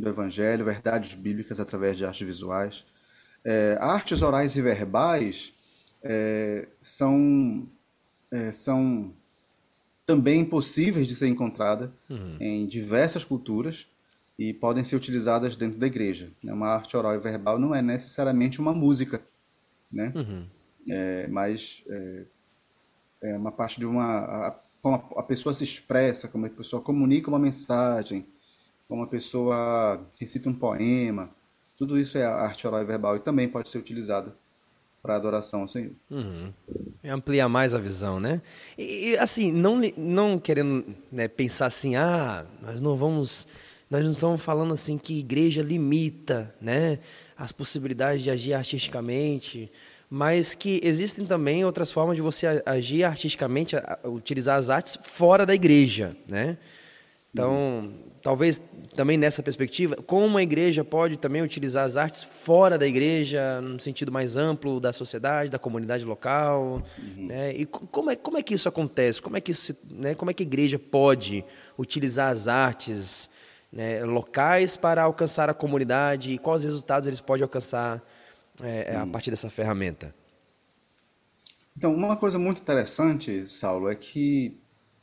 do 0.00 0.08
Evangelho, 0.08 0.64
verdades 0.64 1.14
bíblicas 1.14 1.60
através 1.60 1.96
de 1.96 2.04
artes 2.04 2.26
visuais. 2.26 2.84
É, 3.44 3.78
artes 3.80 4.22
orais 4.22 4.56
e 4.56 4.62
verbais 4.62 5.52
é, 6.02 6.68
são, 6.78 7.68
é, 8.30 8.52
são 8.52 9.14
também 10.06 10.44
possíveis 10.44 11.06
de 11.06 11.14
ser 11.14 11.28
encontrada 11.28 11.92
uhum. 12.08 12.36
em 12.40 12.66
diversas 12.66 13.24
culturas 13.24 13.86
e 14.38 14.52
podem 14.54 14.82
ser 14.82 14.96
utilizadas 14.96 15.54
dentro 15.54 15.78
da 15.78 15.86
igreja. 15.86 16.32
Né? 16.42 16.52
Uma 16.52 16.68
arte 16.68 16.96
oral 16.96 17.14
e 17.14 17.18
verbal 17.18 17.58
não 17.58 17.74
é 17.74 17.82
necessariamente 17.82 18.60
uma 18.60 18.72
música, 18.72 19.22
né? 19.92 20.12
Uhum. 20.16 20.46
É, 20.88 21.26
mas 21.28 21.84
é, 21.88 22.24
é, 23.22 23.36
uma 23.36 23.52
parte 23.52 23.78
de 23.78 23.84
uma 23.84 24.18
a, 24.48 24.60
como 24.82 24.96
a, 24.96 25.20
a 25.20 25.22
pessoa 25.22 25.52
se 25.52 25.62
expressa, 25.62 26.26
como 26.26 26.46
a 26.46 26.50
pessoa 26.50 26.80
comunica 26.80 27.28
uma 27.28 27.38
mensagem, 27.38 28.26
como 28.90 29.04
a 29.04 29.06
pessoa 29.06 30.04
recita 30.18 30.48
um 30.48 30.52
poema, 30.52 31.30
tudo 31.76 31.96
isso 31.96 32.18
é 32.18 32.24
arte 32.24 32.66
oral 32.66 32.82
e 32.82 32.84
verbal 32.84 33.16
e 33.16 33.20
também 33.20 33.48
pode 33.48 33.68
ser 33.68 33.78
utilizado 33.78 34.32
para 35.00 35.14
adoração 35.14 35.60
ao 35.60 35.68
Senhor. 35.68 35.92
Uhum. 36.10 36.52
Ampliar 37.04 37.48
mais 37.48 37.72
a 37.72 37.78
visão, 37.78 38.18
né? 38.18 38.42
E, 38.76 39.16
assim, 39.16 39.52
não, 39.52 39.80
não 39.96 40.40
querendo 40.40 40.84
né, 41.10 41.28
pensar 41.28 41.66
assim, 41.66 41.94
ah, 41.94 42.44
nós 42.60 42.80
não 42.80 42.96
vamos, 42.96 43.46
nós 43.88 44.04
não 44.04 44.10
estamos 44.10 44.42
falando 44.42 44.74
assim 44.74 44.98
que 44.98 45.20
igreja 45.20 45.62
limita, 45.62 46.52
né, 46.60 46.98
as 47.38 47.52
possibilidades 47.52 48.24
de 48.24 48.30
agir 48.30 48.54
artisticamente, 48.54 49.70
mas 50.10 50.52
que 50.56 50.80
existem 50.82 51.24
também 51.24 51.64
outras 51.64 51.92
formas 51.92 52.16
de 52.16 52.22
você 52.22 52.60
agir 52.66 53.04
artisticamente, 53.04 53.76
utilizar 54.04 54.58
as 54.58 54.68
artes 54.68 54.98
fora 55.00 55.46
da 55.46 55.54
igreja, 55.54 56.16
né? 56.28 56.58
Então, 57.32 57.92
talvez 58.22 58.60
também 58.96 59.16
nessa 59.16 59.42
perspectiva, 59.42 59.96
como 59.96 60.36
a 60.36 60.42
igreja 60.42 60.84
pode 60.84 61.16
também 61.16 61.42
utilizar 61.42 61.84
as 61.84 61.96
artes 61.96 62.22
fora 62.22 62.76
da 62.76 62.86
igreja, 62.86 63.60
no 63.60 63.78
sentido 63.78 64.10
mais 64.10 64.36
amplo 64.36 64.80
da 64.80 64.92
sociedade, 64.92 65.50
da 65.50 65.58
comunidade 65.58 66.04
local, 66.04 66.82
uhum. 66.98 67.26
né? 67.26 67.54
E 67.54 67.66
como 67.66 68.10
é, 68.10 68.16
como 68.16 68.36
é 68.36 68.42
que 68.42 68.54
isso 68.54 68.68
acontece? 68.68 69.22
Como 69.22 69.36
é 69.36 69.40
que, 69.40 69.52
isso, 69.52 69.76
né? 69.88 70.14
como 70.14 70.30
é 70.30 70.34
que 70.34 70.42
a 70.42 70.46
igreja 70.46 70.78
pode 70.78 71.44
utilizar 71.78 72.30
as 72.30 72.48
artes 72.48 73.30
né, 73.72 74.04
locais 74.04 74.76
para 74.76 75.02
alcançar 75.02 75.48
a 75.48 75.54
comunidade 75.54 76.32
e 76.32 76.38
quais 76.38 76.64
resultados 76.64 77.06
eles 77.06 77.20
podem 77.20 77.44
alcançar 77.44 78.02
é, 78.60 78.96
uhum. 78.96 79.02
a 79.02 79.06
partir 79.06 79.30
dessa 79.30 79.48
ferramenta? 79.48 80.12
Então, 81.76 81.94
uma 81.94 82.16
coisa 82.16 82.38
muito 82.38 82.60
interessante, 82.60 83.48
Saulo, 83.48 83.88
é 83.88 83.94
que 83.94 84.58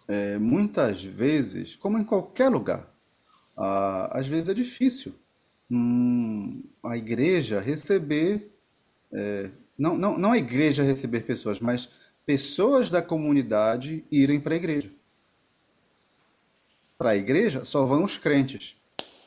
é, 0.07 0.37
muitas 0.37 1.03
vezes, 1.03 1.75
como 1.75 1.97
em 1.97 2.03
qualquer 2.03 2.49
lugar, 2.49 2.87
ah, 3.57 4.17
às 4.17 4.27
vezes 4.27 4.49
é 4.49 4.53
difícil 4.53 5.13
hum, 5.69 6.63
a 6.83 6.95
igreja 6.95 7.59
receber, 7.59 8.51
é, 9.11 9.49
não, 9.77 9.97
não, 9.97 10.17
não 10.17 10.31
a 10.31 10.37
igreja 10.37 10.83
receber 10.83 11.21
pessoas, 11.21 11.59
mas 11.59 11.89
pessoas 12.25 12.89
da 12.89 13.01
comunidade 13.01 14.03
irem 14.11 14.39
para 14.39 14.53
a 14.53 14.57
igreja. 14.57 14.91
Para 16.97 17.11
a 17.11 17.15
igreja 17.15 17.65
só 17.65 17.85
vão 17.85 18.03
os 18.03 18.17
crentes. 18.17 18.75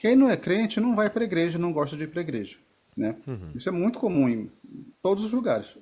Quem 0.01 0.17
não 0.17 0.31
é 0.31 0.37
crente 0.37 0.81
não 0.81 0.97
vai 0.97 1.11
para 1.11 1.23
a 1.23 1.27
igreja, 1.27 1.59
não 1.59 1.73
gosta 1.73 1.97
de 1.97 2.05
ir 2.05 2.09
para 2.09 2.21
a 2.21 2.23
igreja. 2.23 2.57
Né? 2.97 3.17
Uhum. 3.27 3.53
Isso 3.55 3.69
é 3.69 3.73
muito 3.73 3.99
comum 3.99 4.29
em 4.29 4.51
todos 5.03 5.25
os 5.25 5.33
lugares. 5.33 5.77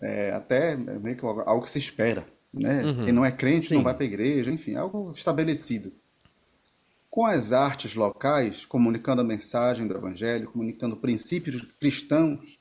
É, 0.00 0.30
até 0.32 0.76
meio 0.76 1.16
que 1.16 1.24
algo 1.24 1.62
que 1.62 1.70
se 1.70 1.78
espera 1.78 2.26
né? 2.58 2.84
Uhum. 2.84 3.04
Quem 3.04 3.12
não 3.12 3.24
é 3.24 3.30
crente 3.30 3.68
Sim. 3.68 3.76
não 3.76 3.82
vai 3.82 3.94
para 3.94 4.04
a 4.04 4.06
igreja, 4.06 4.50
enfim, 4.50 4.74
algo 4.74 5.12
estabelecido. 5.12 5.92
Com 7.10 7.24
as 7.24 7.52
artes 7.52 7.94
locais, 7.94 8.64
comunicando 8.64 9.22
a 9.22 9.24
mensagem 9.24 9.86
do 9.86 9.94
evangelho, 9.94 10.50
comunicando 10.50 10.96
princípios 10.96 11.62
cristãos, 11.80 12.58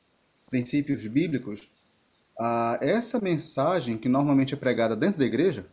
princípios 0.50 1.06
bíblicos, 1.06 1.70
ah, 2.40 2.78
essa 2.82 3.20
mensagem 3.20 3.98
que 3.98 4.08
normalmente 4.08 4.54
é 4.54 4.58
pregada 4.58 4.96
dentro 4.96 5.20
da 5.20 5.26
igreja, 5.26 5.66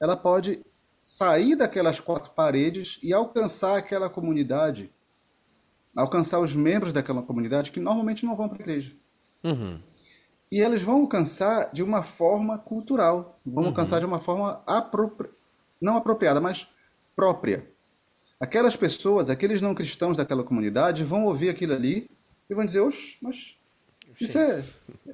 ela 0.00 0.16
pode 0.16 0.60
sair 1.02 1.54
daquelas 1.54 2.00
quatro 2.00 2.32
paredes 2.32 2.98
e 3.02 3.12
alcançar 3.12 3.76
aquela 3.76 4.08
comunidade, 4.08 4.90
alcançar 5.94 6.40
os 6.40 6.56
membros 6.56 6.92
daquela 6.92 7.22
comunidade 7.22 7.70
que 7.70 7.78
normalmente 7.78 8.24
não 8.24 8.34
vão 8.34 8.48
para 8.48 8.58
a 8.58 8.62
igreja. 8.62 8.96
Uhum. 9.44 9.78
E 10.54 10.60
eles 10.60 10.82
vão 10.82 11.00
alcançar 11.00 11.72
de 11.72 11.82
uma 11.82 12.04
forma 12.04 12.56
cultural, 12.56 13.40
vão 13.44 13.64
uhum. 13.64 13.68
alcançar 13.70 13.98
de 13.98 14.06
uma 14.06 14.20
forma 14.20 14.62
apropri... 14.64 15.28
não 15.80 15.96
apropriada, 15.96 16.40
mas 16.40 16.68
própria. 17.16 17.68
Aquelas 18.38 18.76
pessoas, 18.76 19.28
aqueles 19.28 19.60
não 19.60 19.74
cristãos 19.74 20.16
daquela 20.16 20.44
comunidade 20.44 21.02
vão 21.02 21.24
ouvir 21.24 21.48
aquilo 21.48 21.72
ali 21.72 22.08
e 22.48 22.54
vão 22.54 22.64
dizer, 22.64 22.78
oxe, 22.78 23.16
mas 23.20 23.56
isso 24.20 24.38
é. 24.38 24.62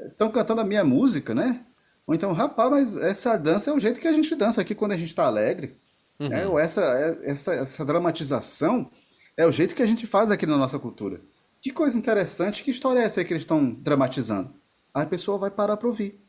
Estão 0.08 0.30
cantando 0.30 0.60
a 0.60 0.64
minha 0.64 0.84
música, 0.84 1.34
né? 1.34 1.64
Ou 2.06 2.14
então, 2.14 2.34
rapaz, 2.34 2.70
mas 2.70 2.96
essa 2.98 3.38
dança 3.38 3.70
é 3.70 3.72
o 3.72 3.80
jeito 3.80 3.98
que 3.98 4.08
a 4.08 4.12
gente 4.12 4.34
dança 4.34 4.60
aqui 4.60 4.74
quando 4.74 4.92
a 4.92 4.96
gente 4.98 5.08
está 5.08 5.24
alegre. 5.24 5.74
Uhum. 6.18 6.28
Né? 6.28 6.46
Ou 6.46 6.58
essa, 6.58 6.82
essa, 7.22 7.54
essa 7.54 7.82
dramatização 7.82 8.90
é 9.38 9.46
o 9.46 9.50
jeito 9.50 9.74
que 9.74 9.82
a 9.82 9.86
gente 9.86 10.06
faz 10.06 10.30
aqui 10.30 10.44
na 10.44 10.58
nossa 10.58 10.78
cultura. 10.78 11.18
Que 11.62 11.72
coisa 11.72 11.96
interessante, 11.96 12.62
que 12.62 12.70
história 12.70 13.00
é 13.00 13.04
essa 13.04 13.20
aí 13.20 13.24
que 13.24 13.32
eles 13.32 13.44
estão 13.44 13.70
dramatizando? 13.70 14.59
A 14.92 15.06
pessoa 15.06 15.38
vai 15.38 15.50
parar 15.50 15.76
para 15.76 15.88
ouvir. 15.88 16.20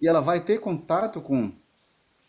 E 0.00 0.08
ela 0.08 0.20
vai 0.20 0.40
ter 0.40 0.60
contato 0.60 1.20
com 1.20 1.52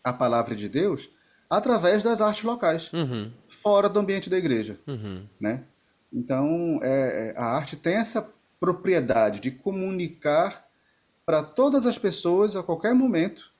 a 0.02 0.12
palavra 0.12 0.54
de 0.54 0.68
Deus 0.68 1.10
através 1.48 2.04
das 2.04 2.20
artes 2.20 2.44
locais, 2.44 2.92
uhum. 2.92 3.32
fora 3.48 3.88
do 3.88 3.98
ambiente 3.98 4.30
da 4.30 4.38
igreja. 4.38 4.78
Uhum. 4.86 5.26
Né? 5.40 5.64
Então, 6.12 6.78
é, 6.82 7.34
é, 7.34 7.34
a 7.36 7.44
arte 7.44 7.76
tem 7.76 7.94
essa 7.94 8.32
propriedade 8.58 9.40
de 9.40 9.50
comunicar 9.50 10.66
para 11.26 11.42
todas 11.42 11.86
as 11.86 11.98
pessoas 11.98 12.54
a 12.54 12.62
qualquer 12.62 12.94
momento, 12.94 13.52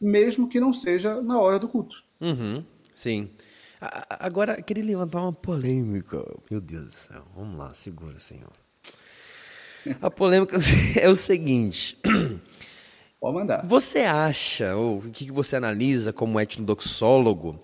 mesmo 0.00 0.48
que 0.48 0.60
não 0.60 0.72
seja 0.72 1.20
na 1.20 1.38
hora 1.38 1.58
do 1.58 1.68
culto. 1.68 2.02
Uhum. 2.20 2.64
Sim. 2.94 3.30
Agora, 4.08 4.62
queria 4.62 4.84
levantar 4.84 5.20
uma 5.20 5.32
polêmica. 5.32 6.24
Meu 6.50 6.60
Deus 6.60 6.84
do 6.84 6.92
céu. 6.92 7.24
Vamos 7.34 7.58
lá, 7.58 7.74
segura, 7.74 8.18
Senhor. 8.18 8.52
A 10.00 10.10
polêmica 10.10 10.56
é 11.00 11.08
o 11.08 11.16
seguinte. 11.16 11.98
Pode 13.20 13.34
mandar. 13.34 13.66
Você 13.66 14.00
acha, 14.00 14.76
ou 14.76 14.98
o 14.98 15.10
que 15.10 15.30
você 15.32 15.56
analisa 15.56 16.12
como 16.12 16.38
etnodoxólogo, 16.38 17.58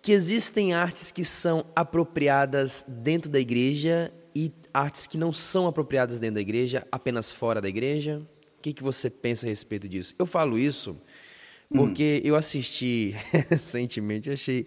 que 0.00 0.12
existem 0.12 0.72
artes 0.72 1.12
que 1.12 1.24
são 1.24 1.64
apropriadas 1.74 2.84
dentro 2.86 3.30
da 3.30 3.40
igreja 3.40 4.12
e 4.34 4.52
artes 4.72 5.06
que 5.06 5.18
não 5.18 5.32
são 5.32 5.66
apropriadas 5.66 6.18
dentro 6.18 6.36
da 6.36 6.40
igreja, 6.40 6.86
apenas 6.90 7.32
fora 7.32 7.60
da 7.60 7.68
igreja? 7.68 8.22
O 8.58 8.62
que, 8.62 8.72
que 8.72 8.82
você 8.82 9.10
pensa 9.10 9.46
a 9.46 9.48
respeito 9.48 9.88
disso? 9.88 10.14
Eu 10.18 10.26
falo 10.26 10.58
isso 10.58 10.96
porque 11.72 12.20
hum. 12.24 12.28
eu 12.28 12.36
assisti 12.36 13.14
recentemente, 13.48 14.30
achei 14.30 14.66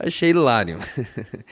achei 0.00 0.30
hilário, 0.30 0.78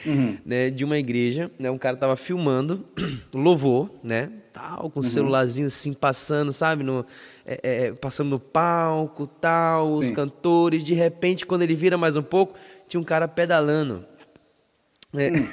uhum. 0.07 0.38
né, 0.45 0.71
de 0.71 0.85
uma 0.85 0.99
igreja, 0.99 1.50
né, 1.59 1.71
um 1.71 1.78
cara 1.78 1.97
tava 1.97 2.17
filmando 2.17 2.85
louvor, 3.35 3.90
né, 4.02 4.31
tal, 4.52 4.90
com 4.90 5.00
o 5.00 5.02
uhum. 5.02 5.09
celularzinho 5.09 5.67
assim 5.67 5.93
passando, 5.93 6.52
sabe, 6.52 6.83
no, 6.83 7.05
é, 7.47 7.61
é, 7.62 7.93
passando 7.93 8.31
no 8.31 8.40
palco, 8.40 9.26
tal, 9.26 9.95
Sim. 9.95 10.00
os 10.00 10.11
cantores, 10.11 10.83
de 10.83 10.95
repente 10.95 11.45
quando 11.47 11.62
ele 11.62 11.76
vira 11.76 11.99
mais 11.99 12.17
um 12.17 12.23
pouco, 12.23 12.59
tinha 12.88 13.00
um 13.00 13.05
cara 13.05 13.28
pedalando. 13.28 14.05
É. 15.14 15.31
Hum. 15.31 15.49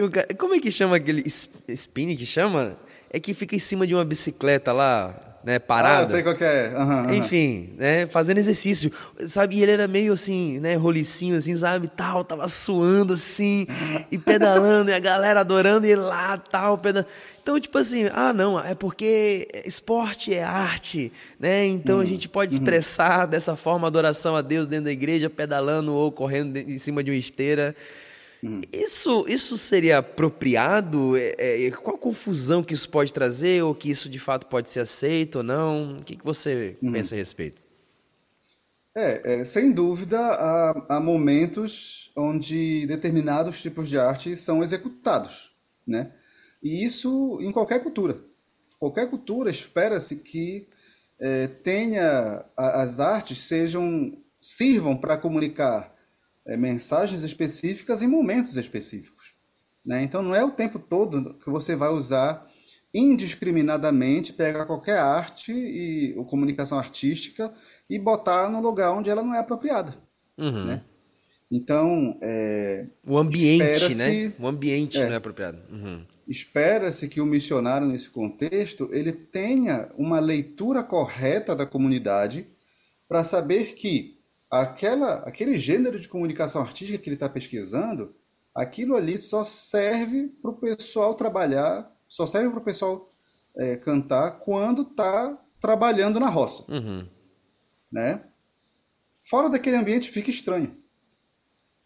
um 0.04 0.10
cara, 0.10 0.28
como 0.38 0.54
é 0.54 0.60
que 0.60 0.70
chama 0.70 0.96
aquele 0.96 1.22
spin 1.68 2.14
que 2.16 2.26
chama? 2.26 2.76
É 3.10 3.18
que 3.18 3.34
fica 3.34 3.56
em 3.56 3.58
cima 3.58 3.86
de 3.86 3.94
uma 3.94 4.04
bicicleta 4.04 4.72
lá, 4.72 5.29
né, 5.42 5.58
parada. 5.58 6.02
Ah, 6.02 6.06
sei 6.06 6.22
qual 6.22 6.34
que 6.34 6.44
é. 6.44 6.72
Uhum, 6.76 7.06
uhum. 7.06 7.14
Enfim, 7.14 7.74
né, 7.76 8.06
fazendo 8.06 8.38
exercício, 8.38 8.92
sabe? 9.26 9.56
E 9.56 9.62
ele 9.62 9.72
era 9.72 9.88
meio 9.88 10.12
assim, 10.12 10.58
né, 10.60 10.74
rolicinho 10.74 11.36
assim, 11.36 11.56
sabe? 11.56 11.88
Tal, 11.88 12.24
tava 12.24 12.46
suando 12.48 13.14
assim, 13.14 13.66
e 14.10 14.18
pedalando, 14.18 14.90
e 14.90 14.94
a 14.94 14.98
galera 14.98 15.40
adorando, 15.40 15.86
e 15.86 15.92
ele 15.92 16.02
lá, 16.02 16.36
tal, 16.36 16.76
pedalando. 16.78 17.10
Então, 17.42 17.58
tipo 17.58 17.78
assim, 17.78 18.08
ah, 18.12 18.32
não, 18.32 18.60
é 18.60 18.74
porque 18.74 19.48
esporte 19.64 20.34
é 20.34 20.44
arte, 20.44 21.10
né? 21.38 21.66
Então 21.66 21.96
uhum. 21.96 22.02
a 22.02 22.06
gente 22.06 22.28
pode 22.28 22.54
uhum. 22.54 22.60
expressar 22.60 23.26
dessa 23.26 23.56
forma 23.56 23.86
a 23.86 23.88
adoração 23.88 24.36
a 24.36 24.42
Deus 24.42 24.66
dentro 24.66 24.84
da 24.84 24.92
igreja, 24.92 25.30
pedalando 25.30 25.94
ou 25.94 26.12
correndo 26.12 26.56
em 26.56 26.78
cima 26.78 27.02
de 27.02 27.10
uma 27.10 27.16
esteira. 27.16 27.74
Uhum. 28.42 28.62
Isso, 28.72 29.24
isso 29.28 29.58
seria 29.58 29.98
apropriado? 29.98 31.16
É, 31.16 31.66
é, 31.66 31.70
qual 31.70 31.96
a 31.96 31.98
confusão 31.98 32.62
que 32.62 32.72
isso 32.72 32.88
pode 32.88 33.12
trazer? 33.12 33.62
Ou 33.62 33.74
que 33.74 33.90
isso 33.90 34.08
de 34.08 34.18
fato 34.18 34.46
pode 34.46 34.70
ser 34.70 34.80
aceito 34.80 35.36
ou 35.36 35.42
não? 35.42 35.96
O 35.96 36.04
que, 36.04 36.16
que 36.16 36.24
você 36.24 36.76
uhum. 36.82 36.92
pensa 36.92 37.14
a 37.14 37.18
respeito? 37.18 37.60
É, 38.94 39.40
é 39.40 39.44
sem 39.44 39.70
dúvida, 39.70 40.18
há, 40.18 40.96
há, 40.96 41.00
momentos 41.00 42.10
onde 42.16 42.86
determinados 42.86 43.62
tipos 43.62 43.88
de 43.88 43.96
arte 43.96 44.36
são 44.36 44.62
executados, 44.62 45.52
né? 45.86 46.12
E 46.62 46.84
isso 46.84 47.38
em 47.40 47.52
qualquer 47.52 47.82
cultura. 47.82 48.18
Qualquer 48.78 49.08
cultura 49.08 49.50
espera-se 49.50 50.16
que 50.16 50.66
é, 51.20 51.46
tenha 51.46 52.44
as 52.56 52.98
artes 52.98 53.44
sejam 53.44 54.18
sirvam 54.40 54.96
para 54.96 55.18
comunicar 55.18 55.94
é, 56.46 56.56
mensagens 56.56 57.22
específicas 57.22 58.02
em 58.02 58.06
momentos 58.06 58.56
específicos. 58.56 59.32
Né? 59.84 60.02
Então 60.02 60.22
não 60.22 60.34
é 60.34 60.44
o 60.44 60.50
tempo 60.50 60.78
todo 60.78 61.34
que 61.42 61.50
você 61.50 61.74
vai 61.74 61.88
usar 61.90 62.48
indiscriminadamente 62.92 64.32
pegar 64.32 64.66
qualquer 64.66 64.98
arte 64.98 65.52
e 65.52 66.14
ou 66.16 66.24
comunicação 66.24 66.78
artística 66.78 67.52
e 67.88 67.98
botar 67.98 68.48
no 68.50 68.60
lugar 68.60 68.92
onde 68.92 69.08
ela 69.08 69.22
não 69.22 69.34
é 69.34 69.38
apropriada. 69.38 69.94
Uhum. 70.36 70.64
Né? 70.64 70.82
Então, 71.50 72.16
é, 72.22 72.86
o 73.04 73.18
ambiente, 73.18 73.94
né? 73.96 74.32
O 74.38 74.46
ambiente 74.46 74.98
é, 74.98 75.06
não 75.06 75.12
é 75.14 75.16
apropriado. 75.16 75.58
Uhum. 75.70 76.04
Espera-se 76.26 77.08
que 77.08 77.20
o 77.20 77.26
missionário 77.26 77.88
nesse 77.88 78.08
contexto 78.08 78.88
ele 78.92 79.12
tenha 79.12 79.88
uma 79.98 80.20
leitura 80.20 80.84
correta 80.84 81.56
da 81.56 81.66
comunidade 81.66 82.46
para 83.08 83.24
saber 83.24 83.74
que 83.74 84.19
aquela, 84.50 85.16
aquele 85.20 85.56
gênero 85.56 85.98
de 85.98 86.08
comunicação 86.08 86.60
artística 86.60 86.98
que 86.98 87.08
ele 87.08 87.14
está 87.14 87.28
pesquisando, 87.28 88.14
aquilo 88.54 88.96
ali 88.96 89.16
só 89.16 89.44
serve 89.44 90.28
para 90.42 90.50
o 90.50 90.56
pessoal 90.56 91.14
trabalhar, 91.14 91.90
só 92.08 92.26
serve 92.26 92.50
para 92.50 92.58
o 92.58 92.64
pessoal 92.64 93.14
é, 93.56 93.76
cantar 93.76 94.40
quando 94.40 94.82
está 94.82 95.38
trabalhando 95.60 96.18
na 96.18 96.28
roça. 96.28 96.70
Uhum. 96.72 97.06
Né? 97.92 98.24
Fora 99.20 99.48
daquele 99.48 99.76
ambiente 99.76 100.10
fica 100.10 100.30
estranho. 100.30 100.76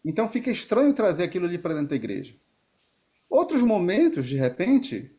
Então 0.03 0.27
fica 0.27 0.49
estranho 0.49 0.93
trazer 0.93 1.23
aquilo 1.23 1.45
ali 1.45 1.57
para 1.57 1.73
dentro 1.73 1.89
da 1.89 1.95
igreja. 1.95 2.35
Outros 3.29 3.61
momentos, 3.61 4.27
de 4.27 4.35
repente, 4.35 5.15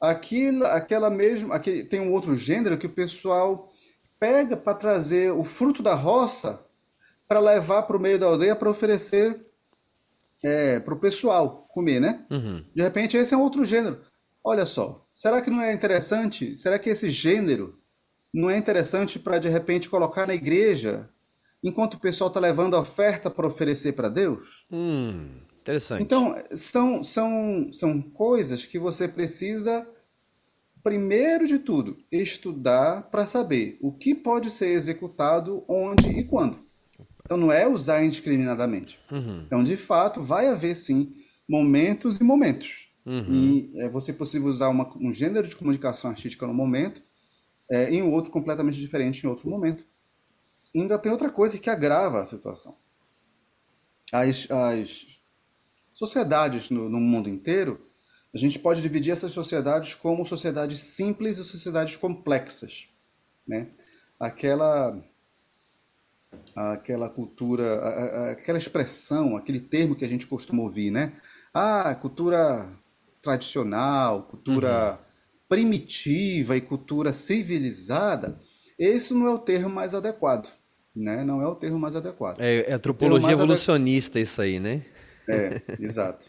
aquilo, 0.00 0.66
aquela 0.66 1.10
mesma, 1.10 1.54
aquele, 1.54 1.84
tem 1.84 2.00
um 2.00 2.12
outro 2.12 2.34
gênero 2.34 2.78
que 2.78 2.86
o 2.86 2.92
pessoal 2.92 3.70
pega 4.18 4.56
para 4.56 4.74
trazer 4.74 5.30
o 5.30 5.44
fruto 5.44 5.82
da 5.82 5.94
roça 5.94 6.66
para 7.30 7.38
levar 7.38 7.84
para 7.84 7.96
o 7.96 8.00
meio 8.00 8.18
da 8.18 8.26
aldeia 8.26 8.56
para 8.56 8.68
oferecer 8.68 9.40
é, 10.42 10.80
para 10.80 10.94
o 10.94 10.98
pessoal 10.98 11.68
comer, 11.72 12.00
né? 12.00 12.26
Uhum. 12.28 12.64
De 12.74 12.82
repente, 12.82 13.16
esse 13.16 13.32
é 13.32 13.36
um 13.36 13.42
outro 13.42 13.64
gênero. 13.64 14.00
Olha 14.42 14.66
só, 14.66 15.06
será 15.14 15.40
que 15.40 15.48
não 15.48 15.62
é 15.62 15.72
interessante? 15.72 16.58
Será 16.58 16.76
que 16.76 16.90
esse 16.90 17.08
gênero 17.08 17.78
não 18.34 18.50
é 18.50 18.58
interessante 18.58 19.16
para, 19.16 19.38
de 19.38 19.48
repente, 19.48 19.88
colocar 19.88 20.26
na 20.26 20.34
igreja 20.34 21.08
enquanto 21.62 21.94
o 21.94 22.00
pessoal 22.00 22.26
está 22.26 22.40
levando 22.40 22.74
a 22.74 22.80
oferta 22.80 23.30
para 23.30 23.46
oferecer 23.46 23.92
para 23.92 24.08
Deus? 24.08 24.66
Hum, 24.68 25.28
interessante. 25.60 26.02
Então, 26.02 26.34
são, 26.52 27.00
são, 27.04 27.72
são 27.72 28.02
coisas 28.02 28.66
que 28.66 28.76
você 28.76 29.06
precisa, 29.06 29.88
primeiro 30.82 31.46
de 31.46 31.60
tudo, 31.60 31.96
estudar 32.10 33.02
para 33.02 33.24
saber 33.24 33.78
o 33.80 33.92
que 33.92 34.16
pode 34.16 34.50
ser 34.50 34.70
executado, 34.70 35.64
onde 35.68 36.08
e 36.08 36.24
quando. 36.24 36.68
Então 37.30 37.38
não 37.38 37.52
é 37.52 37.64
usar 37.64 38.02
indiscriminadamente. 38.02 38.98
Uhum. 39.08 39.44
Então, 39.46 39.62
de 39.62 39.76
fato, 39.76 40.20
vai 40.20 40.48
haver 40.48 40.74
sim 40.74 41.14
momentos 41.48 42.18
e 42.20 42.24
momentos. 42.24 42.92
Uhum. 43.06 43.32
E 43.32 43.72
é 43.76 43.88
você 43.88 44.12
possível 44.12 44.48
usar 44.48 44.68
uma, 44.68 44.92
um 44.98 45.14
gênero 45.14 45.46
de 45.46 45.54
comunicação 45.54 46.10
artística 46.10 46.44
no 46.44 46.52
momento, 46.52 47.00
é, 47.70 47.88
em 47.88 48.02
outro 48.02 48.32
completamente 48.32 48.80
diferente 48.80 49.24
em 49.24 49.28
outro 49.28 49.48
momento. 49.48 49.84
E 50.74 50.80
ainda 50.80 50.98
tem 50.98 51.12
outra 51.12 51.30
coisa 51.30 51.56
que 51.56 51.70
agrava 51.70 52.20
a 52.20 52.26
situação. 52.26 52.76
As, 54.12 54.50
as 54.50 55.20
sociedades 55.94 56.68
no, 56.68 56.88
no 56.88 56.98
mundo 56.98 57.28
inteiro, 57.28 57.80
a 58.34 58.38
gente 58.38 58.58
pode 58.58 58.82
dividir 58.82 59.12
essas 59.12 59.30
sociedades 59.30 59.94
como 59.94 60.26
sociedades 60.26 60.80
simples 60.80 61.38
e 61.38 61.44
sociedades 61.44 61.94
complexas. 61.94 62.88
Né? 63.46 63.68
Aquela 64.18 65.00
aquela 66.54 67.08
cultura, 67.08 68.30
aquela 68.32 68.58
expressão, 68.58 69.36
aquele 69.36 69.60
termo 69.60 69.94
que 69.94 70.04
a 70.04 70.08
gente 70.08 70.26
costuma 70.26 70.62
ouvir, 70.62 70.90
né? 70.90 71.12
Ah, 71.52 71.94
cultura 71.94 72.68
tradicional, 73.22 74.24
cultura 74.24 74.92
uhum. 74.92 74.98
primitiva 75.48 76.56
e 76.56 76.60
cultura 76.60 77.12
civilizada. 77.12 78.38
Esse 78.78 79.12
não 79.12 79.26
é 79.26 79.30
o 79.30 79.38
termo 79.38 79.68
mais 79.68 79.94
adequado, 79.94 80.48
né? 80.94 81.24
Não 81.24 81.42
é 81.42 81.46
o 81.46 81.54
termo 81.54 81.78
mais 81.78 81.94
adequado. 81.94 82.40
É, 82.40 82.70
é 82.70 82.72
antropologia 82.72 83.32
evolucionista 83.32 84.18
isso 84.18 84.40
aí, 84.40 84.58
né? 84.58 84.82
É, 85.28 85.60
exato. 85.78 86.28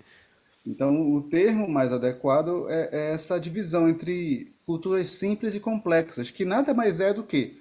Então, 0.65 1.13
o 1.13 1.23
termo 1.23 1.67
mais 1.67 1.91
adequado 1.91 2.69
é, 2.69 2.89
é 2.91 3.13
essa 3.13 3.39
divisão 3.39 3.89
entre 3.89 4.53
culturas 4.65 5.07
simples 5.07 5.55
e 5.55 5.59
complexas, 5.59 6.29
que 6.29 6.45
nada 6.45 6.73
mais 6.73 6.99
é 6.99 7.13
do 7.13 7.23
que 7.23 7.59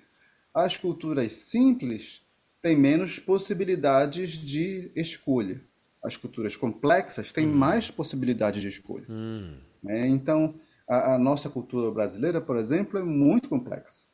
as 0.53 0.77
culturas 0.77 1.33
simples 1.33 2.21
têm 2.63 2.77
menos 2.77 3.19
possibilidades 3.19 4.31
de 4.33 4.91
escolha. 4.95 5.61
As 6.03 6.17
culturas 6.17 6.57
complexas 6.57 7.33
têm 7.33 7.47
hum. 7.47 7.55
mais 7.55 7.91
possibilidades 7.91 8.63
de 8.63 8.69
escolha. 8.69 9.07
Hum. 9.09 9.59
É, 9.87 10.07
então, 10.07 10.55
a, 10.89 11.15
a, 11.15 11.19
nossa 11.19 11.49
cultura 11.49 11.91
brasileira, 11.91 12.41
por 12.41 12.57
exemplo, 12.57 12.99
é 12.99 13.03
muito 13.03 13.49
complexa. 13.49 14.05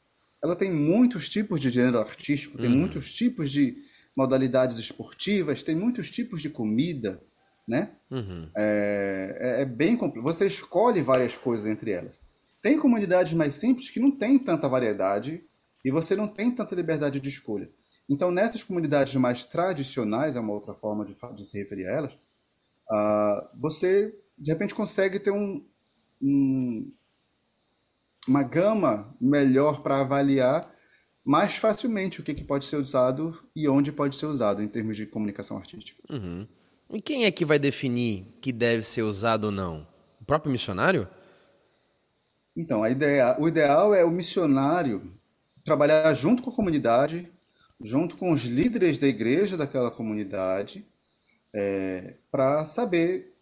Ela 0.43 0.55
tem 0.55 0.71
muitos 0.71 1.29
tipos 1.29 1.61
de 1.61 1.71
gênero 1.71 1.99
artístico, 1.99 2.59
tem 2.59 2.71
uhum. 2.71 2.79
muitos 2.79 3.13
tipos 3.13 3.51
de 3.51 3.77
modalidades 4.15 4.77
esportivas, 4.77 5.63
tem 5.63 5.75
muitos 5.75 6.11
tipos 6.11 6.41
de 6.41 6.49
comida, 6.49 7.21
né? 7.67 7.91
Uhum. 8.11 8.49
É, 8.57 9.37
é, 9.41 9.63
é, 9.63 9.65
bem 9.65 9.97
complexo. 9.97 10.23
Você 10.23 10.47
escolhe 10.47 11.03
várias 11.03 11.37
coisas 11.37 11.67
entre 11.67 11.91
elas. 11.91 12.15
Tem 12.63 12.79
comunidades 12.79 13.33
mais 13.33 13.55
simples 13.55 13.91
que 13.91 14.01
não 14.01 14.11
tem 14.11 14.39
tanta 14.39 14.69
variedade 14.69 15.43
e 15.85 15.91
você 15.91 16.15
não 16.15 16.29
tem 16.29 16.51
tanta 16.51 16.75
liberdade 16.75 17.19
de 17.21 17.29
escolha. 17.29 17.69
Então, 18.09 18.31
nessas 18.31 18.63
comunidades 18.63 19.15
mais 19.17 19.45
tradicionais, 19.45 20.37
é 20.37 20.41
uma 20.41 20.53
outra 20.53 20.75
forma 20.75 21.05
de, 21.05 21.15
de 21.35 21.47
se 21.47 21.59
referir 21.59 21.87
a 21.87 21.93
elas, 21.93 22.13
uh, 22.13 23.49
você, 23.61 24.17
de 24.39 24.51
repente, 24.51 24.75
consegue 24.75 25.19
ter 25.19 25.33
um, 25.33 25.65
um 26.23 26.93
uma 28.27 28.43
gama 28.43 29.15
melhor 29.21 29.83
para 29.83 30.01
avaliar 30.01 30.69
mais 31.25 31.57
facilmente 31.57 32.21
o 32.21 32.23
que, 32.23 32.35
que, 32.35 32.45
pode 32.45 32.65
ser 32.65 32.77
usado 32.77 33.41
e 33.55 33.69
onde 33.69 33.93
pode 33.93 34.17
ser 34.17 34.27
usado 34.27 34.63
em 34.63 34.69
termos 34.69 34.97
de 34.97 35.07
comunicação 35.07 35.57
artística. 35.57 36.01
Uhum. 36.11 36.47
E 36.91 37.03
quem 37.03 37.25
é 37.25 37.31
que 37.31 37.45
vai 37.45 37.59
definir 37.59 38.27
que 38.41 38.53
deve 38.53 38.85
ser 38.85 39.03
usado 39.03 39.47
ou 39.47 39.51
não? 39.51 39.87
O 40.21 40.25
próprio 40.25 40.53
missionário? 40.53 41.09
Então, 42.57 42.83
a 42.83 42.91
ideia, 42.91 43.37
o 43.41 43.49
ideal 43.49 43.93
é 43.93 44.05
o 44.05 44.11
missionário 44.11 45.13
trabalhar 45.65 46.13
junto 46.15 46.43
com 46.43 46.51
a 46.51 46.55
comunidade, 46.55 47.29
junto 47.81 48.17
com 48.17 48.33
os 48.33 48.45
líderes 48.45 48.99
da 48.99 49.07
igreja 49.07 49.57
daquela 49.57 49.91
comunidade, 49.91 50.87
é, 51.53 52.15
para 52.31 52.65
saber 52.65 53.35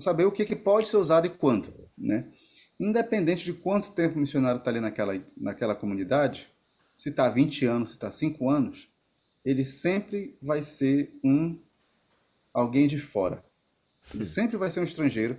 saber 0.00 0.24
o 0.24 0.32
que, 0.32 0.44
que 0.44 0.54
pode 0.54 0.88
ser 0.88 0.96
usado 0.96 1.26
e 1.26 1.30
quando, 1.30 1.72
né? 1.96 2.30
Independente 2.78 3.44
de 3.44 3.52
quanto 3.52 3.92
tempo 3.92 4.16
o 4.16 4.20
missionário 4.20 4.58
está 4.58 4.70
ali 4.70 4.80
naquela, 4.80 5.20
naquela 5.36 5.74
comunidade, 5.74 6.50
se 6.96 7.08
está 7.08 7.28
20 7.28 7.64
anos, 7.66 7.90
se 7.90 7.96
está 7.96 8.10
5 8.10 8.48
anos, 8.48 8.88
ele 9.44 9.64
sempre 9.64 10.36
vai 10.40 10.62
ser 10.62 11.18
um 11.22 11.58
alguém 12.52 12.86
de 12.86 12.98
fora. 12.98 13.44
Ele 14.14 14.26
sempre 14.26 14.56
vai 14.56 14.70
ser 14.70 14.80
um 14.80 14.84
estrangeiro. 14.84 15.38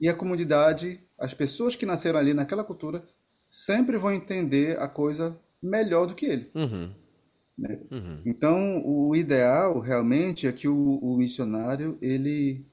E 0.00 0.08
a 0.08 0.14
comunidade, 0.14 1.00
as 1.18 1.32
pessoas 1.32 1.76
que 1.76 1.86
nasceram 1.86 2.18
ali 2.18 2.34
naquela 2.34 2.64
cultura, 2.64 3.06
sempre 3.48 3.96
vão 3.96 4.12
entender 4.12 4.80
a 4.80 4.88
coisa 4.88 5.38
melhor 5.66 6.06
do 6.06 6.14
que 6.14 6.26
ele. 6.26 6.50
Uhum. 6.54 6.90
Né? 7.58 7.80
Uhum. 7.90 8.22
Então, 8.24 8.82
o 8.84 9.14
ideal 9.16 9.78
realmente 9.78 10.46
é 10.46 10.52
que 10.52 10.68
o, 10.68 10.98
o 10.98 11.16
missionário 11.16 11.98
ele 12.00 12.66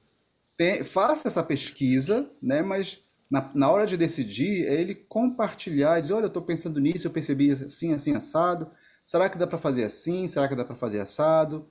tem, 0.56 0.84
faça 0.84 1.28
essa 1.28 1.42
pesquisa, 1.42 2.30
né? 2.40 2.62
mas 2.62 3.02
na, 3.30 3.50
na 3.54 3.70
hora 3.70 3.86
de 3.86 3.96
decidir, 3.96 4.66
é 4.66 4.80
ele 4.80 4.94
compartilhar, 4.94 6.00
dizer, 6.00 6.12
olha, 6.12 6.24
eu 6.24 6.28
estou 6.28 6.42
pensando 6.42 6.80
nisso, 6.80 7.06
eu 7.06 7.10
percebi 7.10 7.50
assim, 7.50 7.92
assim, 7.92 8.14
assado. 8.14 8.70
Será 9.04 9.28
que 9.28 9.38
dá 9.38 9.46
para 9.46 9.58
fazer 9.58 9.84
assim? 9.84 10.28
Será 10.28 10.48
que 10.48 10.54
dá 10.54 10.64
para 10.64 10.74
fazer 10.74 11.00
assado? 11.00 11.66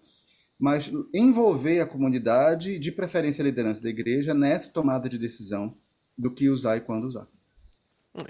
Mas 0.60 0.92
envolver 1.14 1.80
a 1.80 1.86
comunidade, 1.86 2.78
de 2.78 2.92
preferência 2.92 3.42
a 3.42 3.46
liderança 3.46 3.82
da 3.82 3.90
igreja, 3.90 4.34
nessa 4.34 4.70
tomada 4.70 5.08
de 5.08 5.18
decisão 5.18 5.78
do 6.18 6.32
que 6.32 6.50
usar 6.50 6.78
e 6.78 6.82
quando 6.82 7.06
usar. 7.06 7.28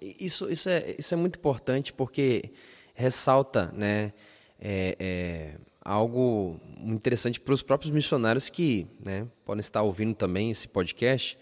Isso, 0.01 0.49
isso, 0.49 0.69
é, 0.69 0.95
isso 0.97 1.13
é 1.13 1.17
muito 1.17 1.38
importante 1.38 1.91
porque 1.91 2.53
ressalta 2.93 3.71
né, 3.75 4.13
é, 4.60 4.95
é, 4.99 5.56
algo 5.84 6.60
interessante 6.77 7.39
para 7.39 7.53
os 7.53 7.62
próprios 7.62 7.91
missionários 7.91 8.49
que 8.49 8.88
né, 9.03 9.27
podem 9.45 9.60
estar 9.60 9.82
ouvindo 9.82 10.15
também 10.15 10.51
esse 10.51 10.67
podcast, 10.67 11.38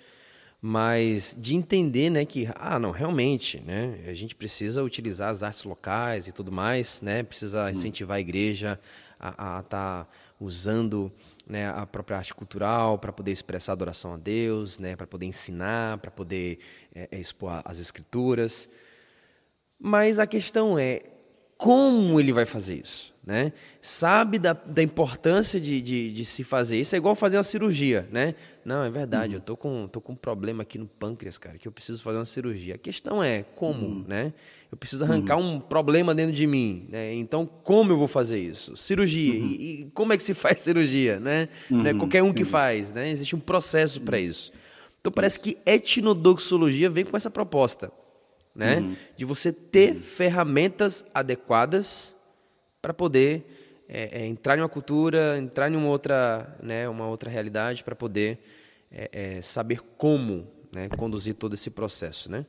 mas 0.62 1.36
de 1.40 1.56
entender 1.56 2.10
né, 2.10 2.26
que, 2.26 2.48
ah, 2.56 2.80
não, 2.80 2.92
realmente, 2.92 3.60
né, 3.62 4.00
a 4.08 4.14
gente 4.14 4.36
precisa 4.36 4.84
utilizar 4.84 5.30
as 5.30 5.44
artes 5.44 5.64
locais 5.64 6.28
e 6.28 6.32
tudo 6.32 6.52
mais, 6.52 7.02
né, 7.02 7.24
precisa 7.24 7.70
incentivar 7.72 8.18
a 8.18 8.22
igreja 8.22 8.80
a 9.20 9.60
estar 9.60 9.64
tá 9.64 10.08
usando 10.40 11.12
né, 11.46 11.70
a 11.70 11.86
própria 11.86 12.18
arte 12.18 12.34
cultural 12.34 12.98
para 12.98 13.14
poder 13.14 13.32
expressar 13.32 13.74
adoração 13.74 14.16
a 14.16 14.18
Deus, 14.18 14.80
né, 14.80 14.96
para 14.96 15.06
poder 15.06 15.28
ensinar, 15.28 16.00
para 16.00 16.10
poder 16.10 16.58
é, 16.96 17.20
expor 17.20 17.62
as 17.64 17.80
escrituras. 17.80 18.68
Mas 19.80 20.18
a 20.18 20.26
questão 20.26 20.78
é 20.78 21.04
como 21.62 22.20
ele 22.20 22.34
vai 22.34 22.48
fazer 22.48 22.82
isso, 22.84 23.14
né? 23.24 23.54
Sabe 23.84 24.40
da, 24.40 24.52
da 24.52 24.82
importância 24.82 25.62
de, 25.62 25.80
de, 25.80 26.12
de, 26.12 26.26
se 26.26 26.44
fazer 26.44 26.80
isso, 26.80 26.96
é 26.96 26.98
igual 26.98 27.14
fazer 27.14 27.38
uma 27.38 27.44
cirurgia, 27.44 28.10
né? 28.12 28.34
Não, 28.66 28.84
é 28.84 28.90
verdade, 28.90 29.36
uhum. 29.36 29.38
eu 29.38 29.42
tô 29.42 29.56
com, 29.56 29.88
tô 29.88 30.02
com 30.02 30.14
um 30.14 30.16
problema 30.16 30.64
aqui 30.64 30.80
no 30.80 30.88
pâncreas, 30.88 31.38
cara, 31.38 31.60
que 31.60 31.68
eu 31.68 31.72
preciso 31.72 32.02
fazer 32.02 32.18
uma 32.18 32.26
cirurgia. 32.26 32.74
A 32.74 32.78
questão 32.80 33.22
é 33.22 33.44
como, 33.44 33.86
uhum. 33.86 34.06
né? 34.08 34.34
Eu 34.72 34.78
preciso 34.78 35.04
arrancar 35.04 35.38
uhum. 35.38 35.58
um 35.58 35.60
problema 35.60 36.16
dentro 36.16 36.34
de 36.34 36.48
mim, 36.48 36.88
né? 36.90 37.14
Então, 37.14 37.46
como 37.46 37.92
eu 37.92 37.98
vou 38.00 38.08
fazer 38.08 38.40
isso? 38.40 38.76
Cirurgia, 38.76 39.40
uhum. 39.40 39.48
e, 39.48 39.82
e, 39.82 39.92
como 39.94 40.14
é 40.14 40.18
que 40.18 40.24
se 40.24 40.34
faz 40.34 40.64
cirurgia, 40.64 41.20
né? 41.20 41.48
né? 41.70 41.92
Uhum. 41.92 42.00
Qualquer 42.00 42.24
um 42.24 42.34
que 42.34 42.44
faz, 42.44 42.92
né? 42.92 43.12
Existe 43.12 43.36
um 43.36 43.40
processo 43.40 44.02
para 44.02 44.20
isso. 44.20 44.52
Então, 45.00 45.12
parece 45.12 45.40
que 45.40 45.60
etnodoxologia 45.64 46.90
vem 46.90 47.06
com 47.06 47.16
essa 47.16 47.30
proposta 47.30 47.92
né? 48.56 48.78
Uhum. 48.78 48.96
De 49.16 49.26
você 49.26 49.52
ter 49.52 49.94
uhum. 49.96 50.02
ferramentas 50.02 51.06
adequadas 51.14 52.16
para 52.82 52.94
poder 52.94 53.46
é, 53.88 54.22
é, 54.22 54.26
entrar 54.26 54.58
em 54.58 54.62
uma 54.62 54.70
cultura, 54.70 55.38
entrar 55.38 55.70
em 55.70 55.76
uma 55.76 55.90
outra, 55.90 56.58
né, 56.64 56.88
uma 56.88 57.08
outra 57.08 57.30
realidade, 57.30 57.84
para 57.84 57.96
poder 57.96 58.40
é, 58.92 59.10
é, 59.12 59.42
saber 59.42 59.82
como 59.98 60.48
né, 60.74 60.88
conduzir 60.98 61.36
todo 61.36 61.54
esse 61.54 61.70
processo, 61.70 62.32
né? 62.32 62.46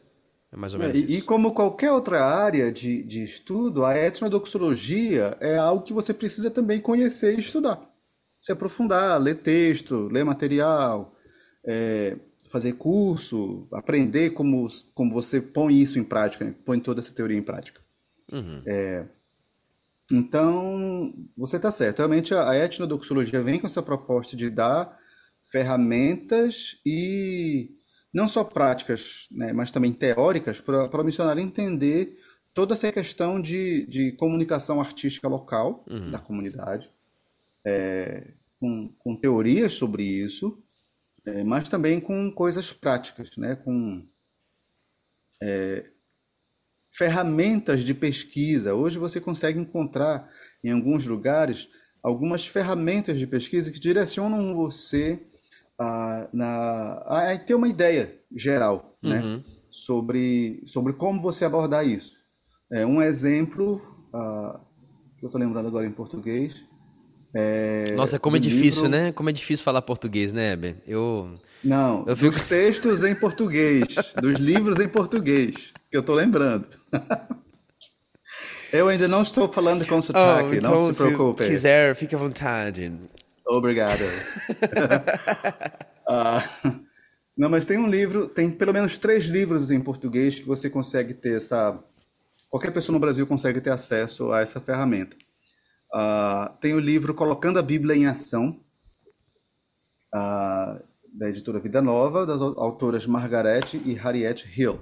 É 0.53 0.57
mais 0.57 0.75
ou 0.75 0.81
menos. 0.81 0.97
E, 0.97 1.17
e, 1.17 1.23
como 1.23 1.53
qualquer 1.53 1.91
outra 1.91 2.25
área 2.25 2.71
de, 2.71 3.03
de 3.03 3.23
estudo, 3.25 3.85
a 3.85 3.97
etnodoxologia 3.97 5.37
é 5.41 5.57
algo 5.57 5.83
que 5.83 5.95
você 5.95 6.13
precisa 6.13 6.51
também 6.51 6.79
conhecer 6.79 7.37
e 7.37 7.41
estudar. 7.41 7.81
Se 8.39 8.53
aprofundar, 8.53 9.19
ler 9.21 9.37
texto, 9.37 10.09
ler 10.09 10.25
material, 10.25 11.15
é, 11.65 12.19
fazer 12.53 12.75
curso, 12.75 13.67
aprender 13.73 14.31
como, 14.31 14.69
como 14.95 15.11
você 15.11 15.41
põe 15.41 15.81
isso 15.81 15.99
em 15.99 16.05
prática, 16.05 16.45
né? 16.45 16.55
põe 16.65 16.79
toda 16.79 17.01
essa 17.01 17.13
teoria 17.13 17.39
em 17.39 17.43
prática. 17.43 17.81
Uhum. 18.31 18.63
É, 18.67 19.07
então, 20.11 21.15
você 21.35 21.57
está 21.57 21.71
certo. 21.71 21.99
Realmente, 21.99 22.35
a 22.35 22.55
etnodoxologia 22.55 23.43
vem 23.43 23.59
com 23.59 23.67
essa 23.67 23.83
proposta 23.83 24.37
de 24.37 24.51
dar 24.51 24.99
ferramentas 25.41 26.77
e 26.85 27.71
não 28.13 28.29
só 28.29 28.45
práticas, 28.45 29.27
né, 29.31 29.55
mas 29.55 29.71
também 29.71 29.93
teóricas 29.93 30.61
para 30.61 31.01
o 31.01 31.05
missionário 31.05 31.43
entender 31.43 32.19
toda 32.53 32.75
essa 32.75 32.93
questão 32.93 33.41
de, 33.41 33.87
de 33.87 34.13
comunicação 34.13 34.79
artística 34.79 35.27
local 35.27 35.83
uhum. 35.89 36.11
da 36.11 36.19
comunidade, 36.19 36.91
é, 37.65 38.35
com, 38.61 38.93
com 38.99 39.17
teorias 39.17 39.73
sobre 39.73 40.03
isso, 40.03 40.62
é, 41.25 41.45
mas 41.45 41.69
também 41.69 42.01
com 42.01 42.31
coisas 42.33 42.73
práticas, 42.73 43.37
né? 43.37 43.55
com 43.57 44.05
é, 45.41 45.85
ferramentas 46.91 47.83
de 47.83 47.95
pesquisa. 47.95 48.75
Hoje 48.75 48.99
você 48.99 49.21
consegue 49.21 49.59
encontrar 49.59 50.29
em 50.63 50.71
alguns 50.71 51.07
lugares 51.07 51.69
algumas 52.03 52.47
ferramentas 52.47 53.19
de 53.19 53.27
pesquisa 53.27 53.71
que 53.71 53.79
direcionam 53.79 54.55
você 54.55 55.25
a, 55.79 56.29
na, 56.33 56.93
a, 57.07 57.39
ter 57.39 57.55
uma 57.55 57.69
ideia 57.69 58.21
geral 58.35 58.99
né? 59.01 59.21
uhum. 59.21 59.37
né? 59.37 59.45
sobre, 59.71 60.63
sobre 60.67 60.93
como 60.95 61.23
você 61.23 61.45
abordar 61.45 61.87
isso. 61.87 62.15
É, 62.71 62.85
um 62.85 63.01
exemplo 63.01 63.77
uh, 64.13 64.59
que 65.17 65.25
eu 65.25 65.29
estou 65.29 65.41
lembrando 65.41 65.69
agora 65.69 65.87
em 65.87 65.93
português 65.93 66.65
é, 67.35 67.85
Nossa, 67.95 68.19
como 68.19 68.37
é 68.37 68.41
difícil, 68.41 68.85
livro... 68.85 68.99
né? 68.99 69.13
Como 69.13 69.31
é 69.31 69.33
difícil 69.33 69.65
falar 69.65 69.81
português, 69.83 70.33
né, 70.33 70.53
Heber? 70.53 70.77
Eu. 70.87 71.39
Não, 71.65 72.05
eu 72.07 72.17
fico... 72.17 72.33
dos 72.33 72.49
textos 72.49 73.05
em 73.05 73.15
português, 73.15 73.87
dos 74.21 74.39
livros 74.39 74.81
em 74.81 74.89
português, 74.89 75.73
que 75.91 75.97
eu 75.97 76.01
estou 76.01 76.15
lembrando. 76.15 76.67
eu 78.73 78.89
ainda 78.89 79.09
não 79.09 79.23
estou 79.23 79.49
falando 79.49 79.87
com 79.87 80.01
sotaque, 80.01 80.51
oh, 80.51 80.55
então, 80.55 80.75
não 80.75 80.93
se 80.93 81.03
preocupe. 81.03 81.45
Se 81.45 81.51
quiser, 81.51 81.95
fique 81.95 82.15
à 82.15 82.19
vontade. 82.19 82.93
Obrigado. 83.47 84.03
uh, 86.09 86.73
não, 87.37 87.49
mas 87.49 87.65
tem 87.65 87.79
um 87.79 87.89
livro, 87.89 88.29
tem 88.29 88.51
pelo 88.51 88.73
menos 88.73 88.99
três 88.99 89.27
livros 89.27 89.71
em 89.71 89.81
português 89.81 90.35
que 90.35 90.45
você 90.45 90.69
consegue 90.69 91.15
ter 91.15 91.39
essa. 91.39 91.79
Qualquer 92.51 92.73
pessoa 92.73 92.93
no 92.93 93.01
Brasil 93.01 93.27
consegue 93.27 93.61
ter 93.61 93.71
acesso 93.71 94.33
a 94.33 94.43
essa 94.43 94.61
ferramenta. 94.61 95.17
Uh, 95.95 96.57
tem 96.61 96.73
o 96.73 96.81
livro 96.81 97.15
Colocando 97.15 97.59
a 97.59 97.63
Bíblia 97.63 97.95
em 97.95 98.07
Ação, 98.07 98.59
uh, 100.15 100.83
da 101.13 101.29
editora 101.29 101.61
Vida 101.61 101.83
Nova, 101.83 102.25
das 102.25 102.41
autoras 102.41 103.07
Margaret 103.07 103.75
e 103.85 103.93
Harriet 103.93 104.47
Hill. 104.57 104.81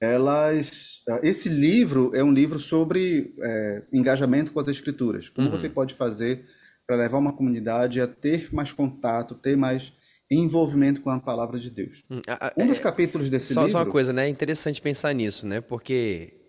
Elas, 0.00 1.02
uh, 1.08 1.18
esse 1.22 1.48
livro 1.48 2.12
é 2.14 2.22
um 2.22 2.32
livro 2.32 2.60
sobre 2.60 3.34
é, 3.40 3.82
engajamento 3.92 4.52
com 4.52 4.60
as 4.60 4.68
escrituras. 4.68 5.28
Como 5.28 5.48
uhum. 5.48 5.56
você 5.56 5.68
pode 5.68 5.94
fazer 5.94 6.46
para 6.86 6.96
levar 6.96 7.18
uma 7.18 7.32
comunidade 7.32 8.00
a 8.00 8.06
ter 8.06 8.48
mais 8.52 8.72
contato, 8.72 9.34
ter 9.34 9.56
mais 9.56 9.92
envolvimento 10.30 11.00
com 11.00 11.10
a 11.10 11.18
palavra 11.18 11.58
de 11.58 11.70
Deus. 11.70 12.04
Hum, 12.08 12.20
um 12.56 12.66
dos 12.68 12.78
é, 12.78 12.82
capítulos 12.82 13.28
desse 13.28 13.52
só, 13.52 13.62
livro... 13.62 13.72
Só 13.72 13.78
uma 13.78 13.90
coisa, 13.90 14.12
né? 14.12 14.26
É 14.26 14.28
interessante 14.28 14.80
pensar 14.80 15.12
nisso, 15.12 15.46
né? 15.46 15.60
Porque 15.60 16.40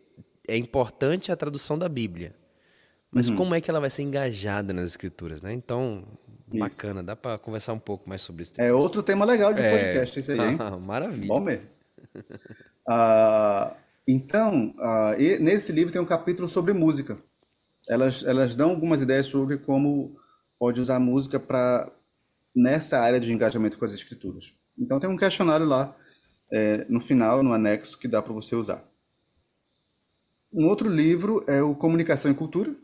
é 0.48 0.56
importante 0.56 1.32
a 1.32 1.36
tradução 1.36 1.78
da 1.78 1.89
Bíblia. 1.89 2.36
Mas 3.12 3.28
uhum. 3.28 3.36
como 3.36 3.56
é 3.56 3.62
que 3.62 3.69
ela 3.69 3.80
vai 3.80 3.89
ser 3.89 4.04
engajada 4.04 4.71
nas 4.71 4.89
escrituras, 4.89 5.41
né? 5.41 5.54
Então, 5.54 6.04
isso. 6.50 6.60
bacana, 6.60 7.04
dá 7.04 7.15
para 7.15 7.38
conversar 7.38 7.74
um 7.74 7.80
pouco 7.80 8.08
mais 8.08 8.21
sobre 8.21 8.43
isso. 8.43 8.54
É 8.58 8.71
outro 8.71 9.04
tema 9.04 9.26
legal 9.26 9.54
de 9.54 9.62
é... 9.62 9.71
podcast 9.71 10.19
isso 10.19 10.32
aí, 10.32 10.39
hein? 10.39 10.58
Maravilha. 10.82 11.28
Bom 11.28 11.41
mesmo. 11.41 11.65
uh, 12.88 13.76
então, 14.08 14.74
uh, 14.78 15.41
nesse 15.41 15.71
livro 15.71 15.91
tem 15.91 16.02
um 16.02 16.06
capítulo 16.06 16.47
sobre 16.47 16.71
música. 16.74 17.17
Elas, 17.88 18.24
elas 18.24 18.56
dão 18.56 18.69
algumas 18.69 19.02
ideias 19.02 19.26
sobre 19.26 19.58
como 19.58 20.15
pode 20.58 20.80
usar 20.80 21.00
música 21.00 21.39
para 21.39 21.91
nessa 22.56 23.00
área 23.00 23.19
de 23.19 23.32
engajamento 23.34 23.78
com 23.78 23.86
as 23.86 23.93
escrituras. 23.93 24.54
Então 24.78 25.00
tem 25.00 25.10
um 25.10 25.17
questionário 25.17 25.65
lá 25.65 25.95
é, 26.52 26.86
no 26.89 27.00
final, 27.00 27.41
no 27.41 27.54
anexo, 27.54 27.97
que 27.97 28.08
dá 28.08 28.21
para 28.21 28.34
você 28.34 28.56
usar. 28.56 28.84
Um 30.54 30.67
outro 30.67 30.89
livro 30.89 31.43
é 31.47 31.62
o 31.62 31.74
Comunicação 31.74 32.30
e 32.30 32.36
Cultura, 32.36 32.76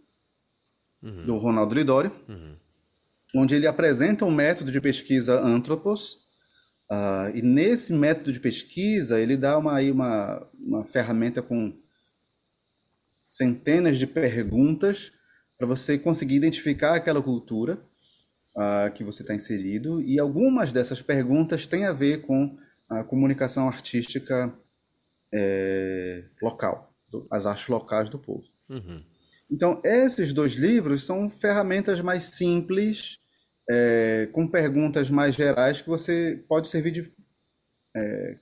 uhum. 1.01 1.25
do 1.25 1.38
Ronaldo 1.38 1.75
Lidório, 1.75 2.12
uhum. 2.27 2.55
onde 3.36 3.55
ele 3.55 3.67
apresenta 3.67 4.25
um 4.25 4.31
método 4.31 4.71
de 4.71 4.81
pesquisa 4.81 5.39
Anthropos, 5.39 6.27
uh, 6.91 7.36
e 7.36 7.41
nesse 7.41 7.93
método 7.93 8.31
de 8.31 8.39
pesquisa 8.39 9.19
ele 9.19 9.38
dá 9.38 9.57
uma, 9.57 9.75
aí 9.75 9.91
uma, 9.91 10.47
uma 10.60 10.86
ferramenta 10.86 11.41
com 11.41 11.77
centenas 13.27 13.99
de 13.99 14.07
perguntas 14.07 15.12
para 15.57 15.67
você 15.67 15.97
conseguir 15.97 16.36
identificar 16.36 16.95
aquela 16.95 17.21
cultura 17.21 17.81
uh, 18.55 18.91
que 18.93 19.03
você 19.03 19.21
está 19.23 19.33
inserido, 19.33 20.01
e 20.01 20.19
algumas 20.19 20.71
dessas 20.71 21.01
perguntas 21.01 21.67
têm 21.67 21.86
a 21.86 21.93
ver 21.93 22.21
com 22.21 22.57
a 22.89 23.03
comunicação 23.03 23.67
artística 23.67 24.53
é, 25.33 26.23
local, 26.41 26.93
as 27.29 27.45
artes 27.45 27.67
locais 27.67 28.10
do 28.10 28.17
povo. 28.17 28.45
Uhum. 28.69 29.03
Então, 29.49 29.81
esses 29.83 30.33
dois 30.33 30.53
livros 30.53 31.05
são 31.05 31.29
ferramentas 31.29 32.01
mais 32.01 32.23
simples, 32.23 33.19
é, 33.69 34.27
com 34.31 34.47
perguntas 34.47 35.10
mais 35.10 35.36
gerais, 35.36 35.81
que 35.81 35.88
você 35.88 36.43
pode 36.47 36.67
servir 36.67 36.91
de 36.91 37.12
é, 37.95 38.38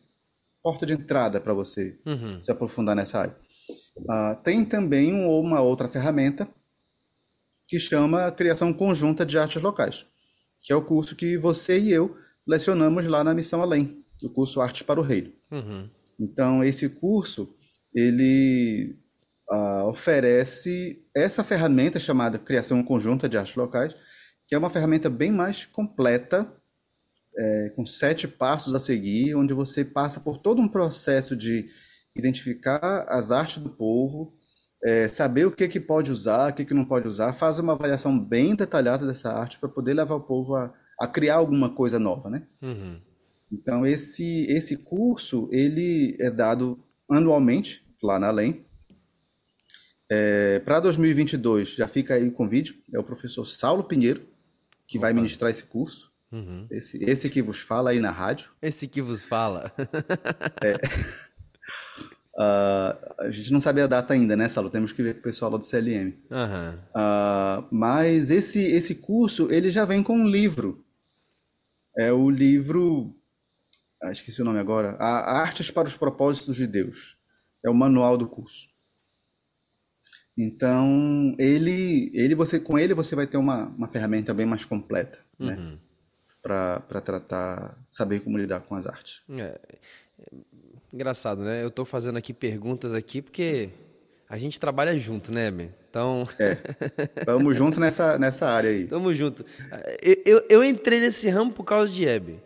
porta 0.65 0.83
de 0.83 0.93
entrada 0.93 1.39
para 1.39 1.53
você 1.53 1.95
uhum. 2.05 2.39
se 2.39 2.51
aprofundar 2.51 2.95
nessa 2.95 3.19
área. 3.19 3.37
Uh, 3.97 4.35
tem 4.43 4.65
também 4.65 5.13
uma 5.13 5.61
outra 5.61 5.87
ferramenta 5.87 6.47
que 7.67 7.79
chama 7.79 8.31
Criação 8.31 8.73
Conjunta 8.73 9.25
de 9.25 9.37
Artes 9.37 9.61
Locais, 9.61 10.05
que 10.63 10.73
é 10.73 10.75
o 10.75 10.83
curso 10.83 11.15
que 11.15 11.37
você 11.37 11.79
e 11.79 11.91
eu 11.91 12.17
lecionamos 12.47 13.05
lá 13.05 13.23
na 13.23 13.33
Missão 13.33 13.61
Além, 13.61 14.03
o 14.23 14.29
curso 14.29 14.59
Artes 14.59 14.81
para 14.81 14.99
o 14.99 15.03
Reino. 15.03 15.31
Uhum. 15.51 15.87
Então, 16.19 16.63
esse 16.63 16.89
curso, 16.89 17.55
ele 17.93 18.97
uh, 19.49 19.87
oferece 19.87 21.03
essa 21.15 21.43
ferramenta 21.43 21.99
chamada 21.99 22.39
Criação 22.39 22.83
Conjunta 22.83 23.27
de 23.29 23.37
Artes 23.37 23.55
Locais, 23.55 23.95
que 24.47 24.55
é 24.55 24.57
uma 24.57 24.69
ferramenta 24.69 25.09
bem 25.09 25.31
mais 25.31 25.65
completa, 25.65 26.51
é, 27.37 27.69
com 27.75 27.85
sete 27.85 28.27
passos 28.27 28.73
a 28.73 28.79
seguir, 28.79 29.35
onde 29.35 29.53
você 29.53 29.83
passa 29.83 30.19
por 30.19 30.37
todo 30.37 30.61
um 30.61 30.67
processo 30.67 31.35
de 31.35 31.69
identificar 32.15 33.05
as 33.09 33.31
artes 33.31 33.57
do 33.57 33.69
povo, 33.69 34.33
é, 34.83 35.07
saber 35.07 35.45
o 35.45 35.51
que, 35.51 35.67
que 35.67 35.79
pode 35.79 36.11
usar, 36.11 36.51
o 36.51 36.53
que, 36.53 36.63
que 36.63 36.73
não 36.73 36.85
pode 36.85 37.07
usar, 37.07 37.33
faz 37.33 37.59
uma 37.59 37.73
avaliação 37.73 38.17
bem 38.17 38.55
detalhada 38.55 39.05
dessa 39.05 39.33
arte 39.33 39.59
para 39.59 39.67
poder 39.67 39.93
levar 39.93 40.15
o 40.15 40.21
povo 40.21 40.55
a, 40.55 40.73
a, 40.99 41.07
criar 41.07 41.35
alguma 41.35 41.69
coisa 41.73 41.99
nova, 41.99 42.29
né? 42.29 42.47
Uhum. 42.61 43.01
Então, 43.51 43.85
esse, 43.85 44.45
esse 44.49 44.77
curso, 44.77 45.49
ele 45.51 46.15
é 46.19 46.29
dado 46.29 46.83
anualmente, 47.09 47.85
lá 48.01 48.19
na 48.19 48.27
Além. 48.27 48.65
É, 50.09 50.59
para 50.59 50.79
2022, 50.79 51.75
já 51.75 51.87
fica 51.87 52.13
aí 52.13 52.27
o 52.27 52.31
convite, 52.31 52.83
é 52.93 52.99
o 52.99 53.03
professor 53.03 53.45
Saulo 53.45 53.83
Pinheiro, 53.83 54.21
que 54.87 54.97
Opa. 54.97 55.07
vai 55.07 55.13
ministrar 55.13 55.49
esse 55.49 55.63
curso. 55.63 56.13
Uhum. 56.31 56.67
Esse, 56.69 57.03
esse 57.03 57.29
que 57.29 57.41
vos 57.41 57.59
fala 57.59 57.91
aí 57.91 57.99
na 57.99 58.11
rádio. 58.11 58.51
Esse 58.61 58.87
que 58.87 59.01
vos 59.01 59.25
fala. 59.25 59.71
é. 60.63 60.73
Uh, 62.35 63.15
a 63.23 63.29
gente 63.31 63.51
não 63.53 63.59
sabe 63.59 63.81
a 63.81 63.87
data 63.87 64.13
ainda, 64.13 64.35
né, 64.35 64.47
Salo? 64.47 64.69
Temos 64.69 64.91
que 64.91 65.01
ver 65.01 65.13
com 65.15 65.19
o 65.21 65.23
pessoal 65.23 65.51
lá 65.51 65.57
do 65.57 65.65
CLM. 65.65 66.13
Uhum. 66.29 66.73
Uh, 66.93 67.67
mas 67.71 68.31
esse, 68.31 68.61
esse 68.61 68.95
curso, 68.95 69.47
ele 69.51 69.69
já 69.69 69.85
vem 69.85 70.03
com 70.03 70.17
um 70.17 70.27
livro. 70.27 70.85
É 71.97 72.11
o 72.11 72.29
livro... 72.29 73.15
Ah, 74.03 74.11
esqueci 74.11 74.41
o 74.41 74.45
nome 74.45 74.59
agora. 74.59 74.97
A 74.99 75.39
Artes 75.39 75.71
para 75.71 75.87
os 75.87 75.95
Propósitos 75.95 76.55
de 76.57 76.67
Deus. 76.67 77.17
É 77.63 77.69
o 77.69 77.73
manual 77.73 78.17
do 78.17 78.27
curso. 78.27 78.74
Então, 80.37 81.35
ele, 81.39 82.11
ele 82.13 82.35
você, 82.35 82.59
com 82.59 82.77
ele 82.77 82.93
você 82.93 83.15
vai 83.15 83.25
ter 83.25 83.37
uma, 83.37 83.67
uma 83.69 83.87
ferramenta 83.87 84.33
bem 84.33 84.45
mais 84.45 84.65
completa, 84.65 85.19
né? 85.39 85.55
uhum. 85.55 85.71
né? 85.71 85.77
Para 86.41 87.01
tratar, 87.01 87.77
saber 87.89 88.19
como 88.19 88.37
lidar 88.37 88.59
com 88.59 88.75
as 88.75 88.85
artes. 88.85 89.23
É, 89.39 89.59
Engraçado, 90.95 91.43
né? 91.43 91.61
Eu 91.61 91.67
estou 91.67 91.83
fazendo 91.83 92.17
aqui 92.17 92.33
perguntas 92.33 92.93
aqui 92.93 93.21
porque 93.21 93.69
a 94.29 94.37
gente 94.37 94.59
trabalha 94.59 94.97
junto, 94.97 95.33
né, 95.33 95.51
Ben? 95.51 95.73
Então. 95.89 96.27
É. 96.39 96.55
Tamo 97.25 97.51
junto 97.53 97.79
nessa, 97.79 98.17
nessa 98.17 98.45
área 98.47 98.69
aí. 98.69 98.85
Tamo 98.85 99.13
junto. 99.13 99.45
Eu, 100.01 100.21
eu, 100.25 100.45
eu 100.49 100.63
entrei 100.63 101.01
nesse 101.01 101.29
ramo 101.29 101.51
por 101.51 101.65
causa 101.65 101.91
de 101.91 102.07
Hebe. 102.07 102.39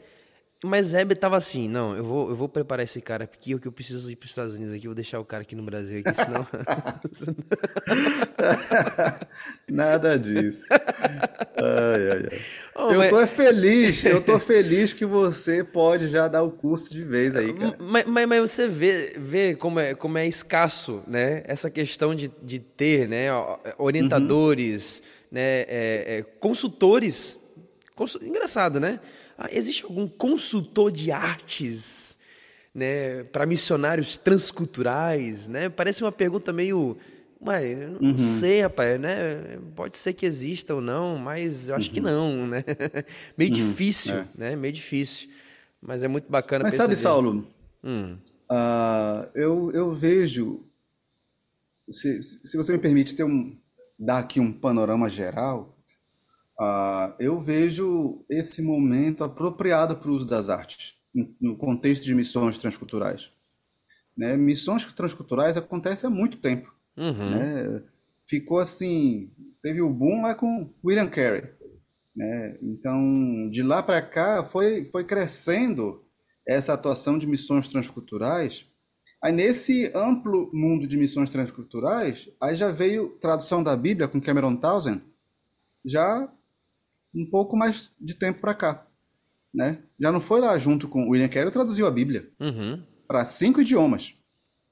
Mas 0.62 0.93
Hebe 0.93 1.15
tava 1.15 1.38
assim, 1.38 1.69
não, 1.69 1.95
eu 1.95 2.04
vou, 2.04 2.30
eu 2.30 2.36
vou 2.36 2.50
preparar 2.50 2.84
esse 2.84 3.00
cara 3.00 3.24
aqui, 3.24 3.56
o 3.56 3.60
que 3.60 3.67
eu 3.67 3.72
preciso 3.72 4.12
ir 4.12 4.17
para 4.17 4.26
os 4.26 4.32
Estados 4.32 4.56
Unidos 4.56 4.74
aqui, 4.74 4.88
vou 4.88 4.95
deixar 4.95 5.17
o 5.17 5.24
cara 5.24 5.43
aqui 5.43 5.56
no 5.56 5.63
Brasil 5.63 6.04
aqui, 6.06 6.13
senão... 6.13 6.45
Nada 9.72 10.19
disso. 10.19 10.65
Ai, 10.69 12.10
ai, 12.12 12.28
ai. 12.30 12.41
Oh, 12.76 12.91
eu 12.91 13.00
mas... 13.00 13.10
tô 13.10 13.26
feliz, 13.26 14.04
eu 14.04 14.22
tô 14.22 14.38
feliz 14.38 14.91
que 14.91 15.06
você 15.06 15.63
pode 15.63 16.10
já 16.10 16.28
dar 16.28 16.43
o 16.43 16.52
curso 16.52 16.93
de 16.93 17.06
vez 17.06 17.38
aí, 17.38 17.54
cara. 17.54 17.78
Mas, 17.80 18.06
mas, 18.06 18.28
mas 18.28 18.52
você 18.52 18.67
vê, 18.67 19.13
vê 19.17 19.56
como, 19.56 19.80
é, 19.80 19.95
como 19.95 20.17
é 20.17 20.28
escasso, 20.28 21.02
né, 21.08 21.41
essa 21.45 21.69
questão 21.69 22.13
de, 22.13 22.30
de 22.43 22.60
ter, 22.60 23.08
né, 23.08 23.28
orientadores, 23.78 25.00
uhum. 25.00 25.06
né, 25.32 25.62
é, 25.62 26.17
é, 26.17 26.26
consultores, 26.38 27.39
consul... 27.95 28.22
engraçado, 28.24 28.78
né, 28.78 29.00
existe 29.52 29.86
algum 29.86 30.08
consultor 30.08 30.91
de 30.91 31.12
artes 31.12 32.17
né, 32.73 33.23
para 33.23 33.45
missionários 33.45 34.17
transculturais? 34.17 35.47
Né? 35.47 35.69
Parece 35.69 36.04
uma 36.04 36.12
pergunta 36.12 36.52
meio. 36.52 36.97
Ué, 37.41 37.73
não 38.02 38.10
uhum. 38.10 38.19
sei, 38.19 38.63
rapaz, 38.63 38.99
né? 38.99 39.58
Pode 39.73 39.95
ser 39.95 40.12
que 40.12 40.25
exista 40.25 40.75
ou 40.75 40.82
não, 40.82 41.17
mas 41.17 41.69
eu 41.69 41.75
acho 41.75 41.88
uhum. 41.88 41.93
que 41.93 42.02
não, 42.02 42.45
né? 42.45 42.65
Meio 43.38 43.52
uhum. 43.52 43.69
difícil, 43.69 44.15
é. 44.15 44.28
né? 44.38 44.56
Meio 44.58 44.73
difícil. 44.73 45.30
Mas 45.82 46.04
é 46.04 46.10
muito 46.10 46.30
bacana 46.30 46.65
Mas 46.65 46.73
sabe, 46.73 46.97
Saulo, 46.97 47.47
hum. 47.82 48.17
uh, 48.52 49.30
eu, 49.34 49.71
eu 49.71 49.93
vejo, 49.93 50.65
se, 51.89 52.21
se 52.21 52.58
você 52.58 52.73
me 52.73 52.80
permite 52.80 53.15
ter 53.15 53.23
um, 53.23 53.58
dar 53.97 54.19
aqui 54.19 54.41
um 54.41 54.52
panorama 54.52 55.08
geral, 55.08 55.79
Uh, 56.60 57.15
eu 57.19 57.39
vejo 57.39 58.26
esse 58.30 58.62
momento 58.62 59.24
apropriado 59.24 59.95
para 59.95 60.12
o 60.12 60.13
uso 60.13 60.26
das 60.26 60.50
artes, 60.50 60.95
no 61.39 61.56
contexto 61.56 62.04
de 62.04 62.13
missões 62.13 62.58
transculturais. 62.58 63.32
Né? 64.17 64.36
Missões 64.36 64.84
transculturais 64.91 65.56
acontecem 65.56 66.08
há 66.08 66.10
muito 66.12 66.38
tempo. 66.38 66.74
Uhum. 66.98 67.30
Né? 67.30 67.82
Ficou 68.28 68.60
assim, 68.60 69.32
teve 69.63 69.82
o 69.82 69.89
boom 69.89 70.24
lá 70.24 70.36
com 70.36 70.69
William 70.84 71.08
Carey. 71.08 71.50
Né? 72.13 72.58
Então, 72.62 73.50
de 73.50 73.63
lá 73.63 73.82
para 73.82 74.02
cá, 74.02 74.43
foi, 74.43 74.84
foi 74.84 75.06
crescendo 75.06 76.04
essa 76.45 76.74
atuação 76.74 77.17
de 77.17 77.26
missões 77.26 77.69
transculturais. 77.69 78.65
Aí, 79.24 79.32
nesse 79.32 79.89
amplo 79.95 80.50
mundo 80.54 80.86
de 80.86 80.98
missões 80.98 81.30
transculturais, 81.30 82.30
aí 82.41 82.54
já 82.54 82.69
veio 82.69 83.17
tradução 83.22 83.63
da 83.63 83.78
Bíblia 83.78 84.10
com 84.10 84.19
Cameron 84.19 84.58
Townsend, 84.58 85.02
já 85.86 86.30
um 87.13 87.26
pouco 87.26 87.58
mais 87.58 87.91
de 88.00 88.13
tempo 88.13 88.39
para 88.39 88.54
cá. 88.54 88.86
Né? 89.54 89.80
Já 90.00 90.12
não 90.12 90.22
foi 90.22 90.39
lá 90.39 90.58
junto 90.58 90.88
com 90.88 91.10
William 91.10 91.28
Carey 91.28 91.52
traduziu 91.52 91.88
a 91.88 91.91
Bíblia 91.91 92.30
uhum. 92.39 92.84
para 93.08 93.26
cinco 93.26 93.62
idiomas, 93.62 94.13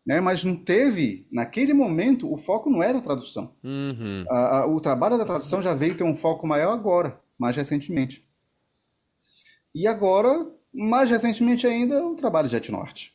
né? 0.05 0.21
Mas 0.21 0.43
não 0.43 0.55
teve 0.55 1.27
naquele 1.31 1.73
momento 1.73 2.31
o 2.31 2.37
foco 2.37 2.69
não 2.69 2.83
era 2.83 2.99
a 2.99 3.01
tradução. 3.01 3.55
Uhum. 3.63 4.23
A, 4.29 4.59
a, 4.59 4.67
o 4.67 4.79
trabalho 4.79 5.17
da 5.17 5.25
tradução 5.25 5.61
já 5.61 5.73
veio 5.73 5.97
ter 5.97 6.03
um 6.03 6.15
foco 6.15 6.45
maior 6.45 6.73
agora, 6.73 7.19
mais 7.39 7.55
recentemente. 7.55 8.23
E 9.73 9.87
agora, 9.87 10.47
mais 10.71 11.09
recentemente 11.09 11.65
ainda, 11.65 12.05
o 12.05 12.15
trabalho 12.15 12.47
de 12.47 12.55
etnorte, 12.55 13.13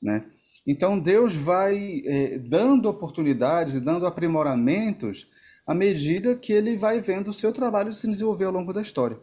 né? 0.00 0.24
Então 0.66 0.98
Deus 0.98 1.34
vai 1.34 2.02
é, 2.04 2.38
dando 2.38 2.88
oportunidades 2.88 3.74
e 3.74 3.80
dando 3.80 4.06
aprimoramentos 4.06 5.26
à 5.70 5.74
medida 5.74 6.34
que 6.34 6.52
ele 6.52 6.76
vai 6.76 7.00
vendo 7.00 7.28
o 7.28 7.32
seu 7.32 7.52
trabalho 7.52 7.94
se 7.94 8.08
desenvolver 8.08 8.44
ao 8.44 8.50
longo 8.50 8.72
da 8.72 8.82
história. 8.82 9.20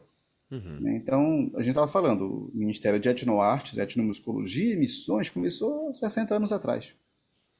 Uhum. 0.50 0.80
Né? 0.80 0.96
Então, 0.96 1.52
a 1.56 1.58
gente 1.58 1.72
estava 1.72 1.90
falando, 1.90 2.26
o 2.26 2.52
Ministério 2.54 2.98
de 3.02 3.10
Etnoartes, 3.10 3.78
Etnomusicologia 3.78 4.74
e 4.74 4.78
Missões 4.78 5.30
começou 5.30 5.94
60 5.94 6.34
anos 6.34 6.54
atrás. 6.54 6.96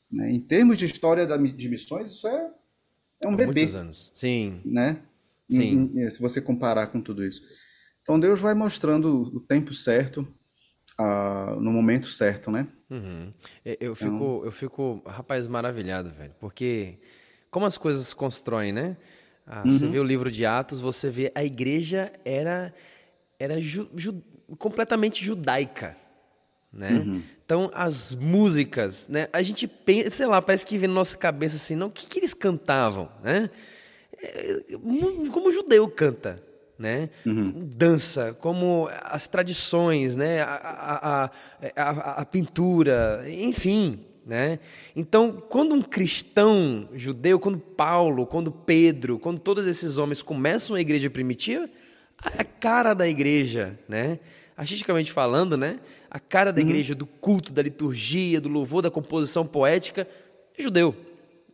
Né? 0.10 0.32
Em 0.32 0.40
termos 0.40 0.78
de 0.78 0.86
história 0.86 1.28
de 1.28 1.68
missões, 1.68 2.12
isso 2.12 2.30
é, 2.30 2.50
é 3.26 3.28
um 3.28 3.34
Há 3.34 3.36
bebê. 3.36 3.60
Muitos 3.60 3.76
anos. 3.76 4.10
Sim. 4.16 4.62
Né? 4.64 5.02
Sim. 5.52 5.92
Em, 5.94 6.04
em, 6.04 6.10
se 6.10 6.22
você 6.22 6.40
comparar 6.40 6.88
com 6.88 7.02
tudo 7.02 7.26
isso. 7.26 7.42
Então, 8.02 8.18
Deus 8.18 8.40
vai 8.40 8.54
mostrando 8.54 9.36
o 9.36 9.42
tempo 9.42 9.74
certo, 9.74 10.26
uh, 10.98 11.60
no 11.60 11.74
momento 11.74 12.08
certo, 12.08 12.50
né? 12.50 12.66
Uhum. 12.90 13.34
Eu, 13.66 13.94
fico, 13.96 14.16
então... 14.16 14.46
eu 14.46 14.52
fico, 14.54 15.02
rapaz, 15.06 15.46
maravilhado, 15.46 16.10
velho, 16.12 16.34
porque 16.40 17.00
como 17.50 17.66
as 17.66 17.78
coisas 17.78 18.08
se 18.08 18.16
constroem, 18.16 18.72
né? 18.72 18.98
Ah, 19.46 19.64
uhum. 19.66 19.72
Você 19.72 19.88
vê 19.88 20.00
o 20.00 20.04
livro 20.04 20.30
de 20.30 20.46
Atos, 20.46 20.80
você 20.80 21.10
vê 21.10 21.32
a 21.34 21.44
igreja 21.44 22.12
era, 22.26 22.74
era 23.40 23.62
ju, 23.62 23.90
ju, 23.96 24.22
completamente 24.58 25.24
judaica, 25.24 25.96
né? 26.72 26.92
Uhum. 26.92 27.24
Então, 27.46 27.72
as 27.74 28.14
músicas, 28.14 29.08
né? 29.08 29.30
A 29.32 29.42
gente 29.42 29.68
pensa, 29.68 30.10
sei 30.10 30.26
lá, 30.26 30.42
parece 30.42 30.66
que 30.66 30.78
vem 30.78 30.90
na 30.90 30.96
nossa 30.96 31.16
cabeça 31.16 31.56
assim, 31.56 31.78
não, 31.78 31.88
o 31.88 31.92
que, 31.92 32.06
que 32.08 32.20
eles 32.20 32.34
cantavam, 32.34 33.10
né? 33.24 33.50
É, 34.22 34.64
como 35.32 35.48
o 35.48 35.52
judeu 35.52 35.88
canta, 35.88 36.44
né? 36.78 37.10
Uhum. 37.26 37.70
Dança, 37.74 38.36
como 38.42 38.90
as 39.02 39.28
tradições, 39.28 40.18
né? 40.18 40.42
A, 40.42 40.52
a, 40.54 41.24
a, 41.26 41.32
a, 41.78 42.12
a 42.22 42.26
pintura, 42.26 43.24
enfim, 43.28 44.00
né? 44.28 44.60
Então, 44.94 45.32
quando 45.32 45.74
um 45.74 45.82
cristão 45.82 46.90
judeu, 46.94 47.40
quando 47.40 47.58
Paulo, 47.58 48.28
quando 48.28 48.52
Pedro, 48.52 49.18
quando 49.18 49.40
todos 49.40 49.66
esses 49.66 49.98
homens 49.98 50.22
começam 50.22 50.76
a 50.76 50.82
igreja 50.82 51.10
primitiva, 51.10 51.70
a 52.22 52.44
cara 52.44 52.94
da 52.94 53.08
igreja, 53.08 53.80
né? 53.88 54.20
artisticamente 54.58 55.12
falando, 55.12 55.56
né? 55.56 55.80
a 56.12 56.20
cara 56.20 56.52
da 56.52 56.62
uhum. 56.62 56.68
igreja, 56.68 56.94
do 56.94 57.06
culto, 57.06 57.54
da 57.54 57.62
liturgia, 57.62 58.42
do 58.42 58.50
louvor, 58.50 58.82
da 58.82 58.92
composição 58.92 59.46
poética, 59.46 60.06
é 60.58 60.62
judeu, 60.62 60.94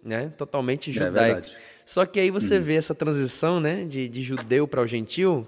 né? 0.03 0.33
totalmente 0.35 0.89
é 0.89 0.93
judaico. 0.93 1.47
É 1.47 1.51
Só 1.85 2.05
que 2.07 2.19
aí 2.19 2.31
você 2.31 2.57
uhum. 2.57 2.63
vê 2.63 2.73
essa 2.73 2.95
transição 2.95 3.59
né? 3.59 3.85
de, 3.85 4.09
de 4.09 4.23
judeu 4.23 4.67
para 4.67 4.81
o 4.81 4.87
gentil, 4.87 5.47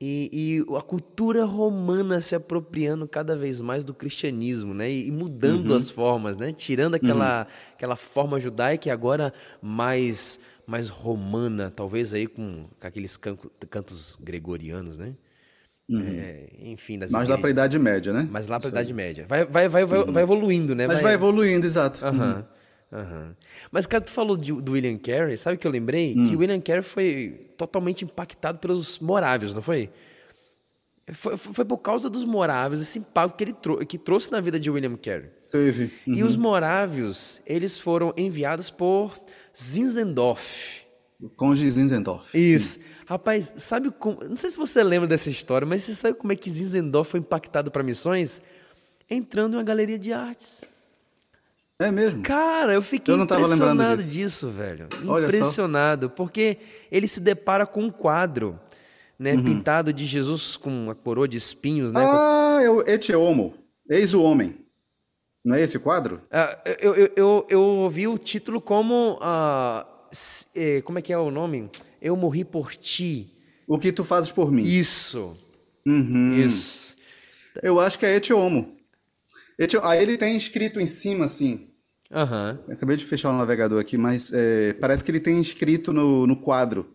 e, 0.00 0.30
e, 0.32 0.76
a 0.76 0.80
cultura 0.80 1.44
romana 1.44 2.22
se 2.22 2.34
apropriando 2.34 3.06
cada 3.06 3.36
vez 3.36 3.60
mais 3.60 3.84
do 3.84 3.92
cristianismo, 3.92 4.72
né? 4.72 4.90
E, 4.90 5.10
mudando 5.10 5.70
uhum. 5.70 5.76
as 5.76 5.90
formas, 5.90 6.38
né? 6.38 6.52
Tirando 6.52 6.94
aquela, 6.94 7.42
uhum. 7.42 7.74
aquela 7.74 7.96
forma 7.96 8.40
judaica 8.40 8.88
e 8.88 8.90
agora 8.90 9.32
mais 9.60 10.40
mais 10.66 10.88
romana, 10.88 11.70
talvez 11.74 12.14
aí 12.14 12.28
com, 12.28 12.66
com 12.80 12.86
aqueles 12.86 13.16
canco, 13.16 13.50
cantos 13.68 14.16
gregorianos, 14.22 14.96
né? 14.96 15.14
Uhum. 15.90 16.00
É, 16.00 16.48
enfim, 16.60 16.98
das 16.98 17.10
mais 17.10 17.28
lá 17.28 17.36
para 17.36 17.48
a 17.48 17.50
Idade 17.50 17.78
Média, 17.78 18.12
né? 18.12 18.28
Mais 18.30 18.46
lá 18.46 18.58
para 18.60 18.68
a 18.68 18.70
Idade 18.70 18.94
Média. 18.94 19.26
Vai, 19.28 19.44
vai, 19.44 19.68
vai, 19.68 19.84
vai, 19.84 19.98
uhum. 19.98 20.12
vai 20.12 20.22
evoluindo, 20.22 20.74
né? 20.74 20.86
Mas 20.86 20.98
vai, 20.98 21.04
vai 21.04 21.14
evoluindo, 21.14 21.66
exato. 21.66 22.02
Aham. 22.06 22.46
Uhum. 22.92 23.34
Mas, 23.70 23.86
cara, 23.86 24.02
tu 24.02 24.10
falou 24.10 24.36
de, 24.36 24.52
do 24.52 24.72
William 24.72 24.98
Carey, 24.98 25.36
sabe 25.36 25.56
o 25.56 25.58
que 25.58 25.66
eu 25.66 25.70
lembrei? 25.70 26.14
Hum. 26.16 26.28
Que 26.28 26.36
o 26.36 26.38
William 26.40 26.60
Carey 26.60 26.82
foi 26.82 27.50
totalmente 27.56 28.04
impactado 28.04 28.58
pelos 28.58 28.98
morávios, 28.98 29.54
não 29.54 29.62
foi? 29.62 29.90
Foi, 31.12 31.36
foi 31.36 31.64
por 31.64 31.78
causa 31.78 32.08
dos 32.08 32.24
morávios, 32.24 32.80
esse 32.80 32.98
impacto 32.98 33.36
que 33.36 33.44
ele 33.44 33.52
trou 33.52 33.78
que 33.78 33.98
trouxe 33.98 34.30
na 34.30 34.40
vida 34.40 34.58
de 34.58 34.70
William 34.70 34.96
Carey. 34.96 35.30
Teve. 35.50 35.90
Uhum. 36.06 36.14
E 36.14 36.22
os 36.22 36.36
morávios, 36.36 37.40
eles 37.44 37.78
foram 37.78 38.14
enviados 38.16 38.70
por 38.70 39.18
Zinzendorf. 39.56 40.80
O 41.20 41.28
Conde 41.28 41.68
Zinzendorf. 41.70 42.36
Isso. 42.38 42.78
Sim. 42.78 42.84
Rapaz, 43.06 43.52
sabe 43.56 43.90
como. 43.90 44.22
Não 44.24 44.36
sei 44.36 44.50
se 44.50 44.56
você 44.56 44.82
lembra 44.82 45.08
dessa 45.08 45.28
história, 45.28 45.66
mas 45.66 45.84
você 45.84 45.94
sabe 45.94 46.16
como 46.16 46.32
é 46.32 46.36
que 46.36 46.50
Zinzendorf 46.50 47.10
foi 47.10 47.20
impactado 47.20 47.70
para 47.70 47.82
missões? 47.82 48.40
Entrando 49.08 49.54
em 49.54 49.56
uma 49.56 49.64
galeria 49.64 49.98
de 49.98 50.12
artes. 50.12 50.64
É 51.80 51.90
mesmo? 51.90 52.22
Cara, 52.22 52.74
eu 52.74 52.82
fiquei 52.82 53.14
eu 53.14 53.16
não 53.16 53.24
impressionado 53.24 54.02
disso. 54.02 54.12
disso. 54.12 54.50
velho. 54.50 54.86
Olha 55.06 55.26
impressionado, 55.26 56.10
porque 56.10 56.58
ele 56.92 57.08
se 57.08 57.20
depara 57.20 57.64
com 57.64 57.84
um 57.84 57.90
quadro 57.90 58.60
né, 59.18 59.32
uhum. 59.32 59.42
pintado 59.42 59.90
de 59.90 60.04
Jesus 60.04 60.58
com 60.58 60.68
uma 60.68 60.94
coroa 60.94 61.26
de 61.26 61.38
espinhos, 61.38 61.90
né? 61.90 62.02
Ah, 62.04 62.60
é 62.62 62.68
o 62.68 62.82
Et 62.86 63.10
Homo, 63.16 63.54
eis 63.88 64.12
o 64.12 64.22
homem. 64.22 64.56
Não 65.42 65.56
é 65.56 65.62
esse 65.62 65.78
quadro? 65.78 66.20
Ah, 66.30 66.58
eu, 66.78 66.94
eu, 66.94 67.12
eu, 67.16 67.46
eu 67.48 67.60
ouvi 67.60 68.06
o 68.06 68.18
título 68.18 68.60
como. 68.60 69.18
Uh, 69.18 70.82
como 70.84 70.98
é 70.98 71.02
que 71.02 71.14
é 71.14 71.18
o 71.18 71.30
nome? 71.30 71.70
Eu 72.00 72.14
morri 72.14 72.44
por 72.44 72.74
ti. 72.74 73.38
O 73.66 73.78
que 73.78 73.90
tu 73.90 74.04
fazes 74.04 74.30
por 74.30 74.52
mim. 74.52 74.62
Isso. 74.62 75.34
Uhum. 75.86 76.36
Isso. 76.36 76.94
Eu 77.62 77.80
acho 77.80 77.98
que 77.98 78.04
é 78.04 78.16
Et 78.16 78.30
Homo. 78.30 78.76
Aí 79.82 80.02
ele 80.02 80.18
tem 80.18 80.36
escrito 80.36 80.78
em 80.78 80.86
cima 80.86 81.24
assim. 81.24 81.69
Uhum. 82.10 82.72
Acabei 82.72 82.96
de 82.96 83.04
fechar 83.04 83.30
o 83.30 83.38
navegador 83.38 83.80
aqui, 83.80 83.96
mas 83.96 84.32
é, 84.32 84.72
parece 84.74 85.04
que 85.04 85.10
ele 85.10 85.20
tem 85.20 85.40
escrito 85.40 85.92
no, 85.92 86.26
no 86.26 86.36
quadro. 86.36 86.94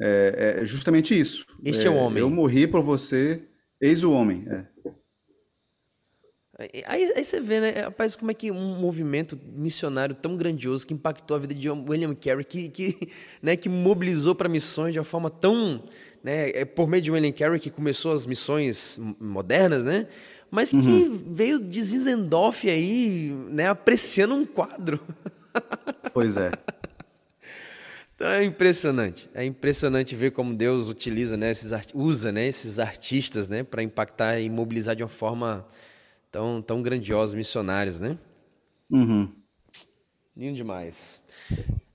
É, 0.00 0.58
é 0.60 0.64
justamente 0.64 1.18
isso. 1.18 1.46
Este 1.62 1.86
é, 1.86 1.90
o 1.90 1.94
homem. 1.94 2.20
Eu 2.20 2.30
morri 2.30 2.66
por 2.66 2.82
você, 2.82 3.42
eis 3.80 4.02
o 4.02 4.12
homem. 4.12 4.46
É. 4.48 4.74
Aí, 6.86 7.10
aí, 7.16 7.24
você 7.24 7.40
vê, 7.40 7.60
né, 7.60 7.70
rapaz, 7.70 8.14
como 8.14 8.30
é 8.30 8.34
que 8.34 8.48
um 8.50 8.78
movimento 8.78 9.38
missionário 9.52 10.14
tão 10.14 10.36
grandioso 10.36 10.86
que 10.86 10.94
impactou 10.94 11.36
a 11.36 11.40
vida 11.40 11.52
de 11.52 11.68
William 11.68 12.14
Carey, 12.14 12.44
que, 12.44 12.68
que, 12.68 13.10
né, 13.42 13.56
que 13.56 13.68
mobilizou 13.68 14.36
para 14.36 14.48
missões 14.48 14.92
de 14.92 14.98
uma 14.98 15.04
forma 15.04 15.28
tão. 15.28 15.82
Né, 16.22 16.50
é, 16.50 16.64
por 16.64 16.88
meio 16.88 17.02
de 17.02 17.10
William 17.10 17.32
Carey, 17.32 17.60
que 17.60 17.70
começou 17.70 18.12
as 18.12 18.24
missões 18.24 18.98
modernas, 19.20 19.84
né? 19.84 20.06
Mas 20.54 20.70
que 20.70 20.76
uhum. 20.76 21.34
veio 21.34 21.58
de 21.58 21.82
Zinzendorf 21.82 22.70
aí, 22.70 23.34
né, 23.50 23.66
apreciando 23.66 24.36
um 24.36 24.46
quadro. 24.46 25.00
Pois 26.12 26.36
é. 26.36 26.52
Então 28.14 28.28
é 28.28 28.44
impressionante. 28.44 29.28
É 29.34 29.44
impressionante 29.44 30.14
ver 30.14 30.30
como 30.30 30.54
Deus 30.54 30.88
utiliza, 30.88 31.36
né, 31.36 31.50
esses 31.50 31.72
usa, 31.92 32.30
né, 32.30 32.46
esses 32.46 32.78
artistas, 32.78 33.48
né, 33.48 33.64
para 33.64 33.82
impactar 33.82 34.38
e 34.38 34.48
mobilizar 34.48 34.94
de 34.94 35.02
uma 35.02 35.08
forma 35.08 35.66
tão, 36.30 36.62
tão 36.62 36.80
grandiosa, 36.80 37.36
missionários, 37.36 37.98
né? 37.98 38.16
Uhum. 38.88 39.28
Lindo 40.36 40.54
demais. 40.54 41.20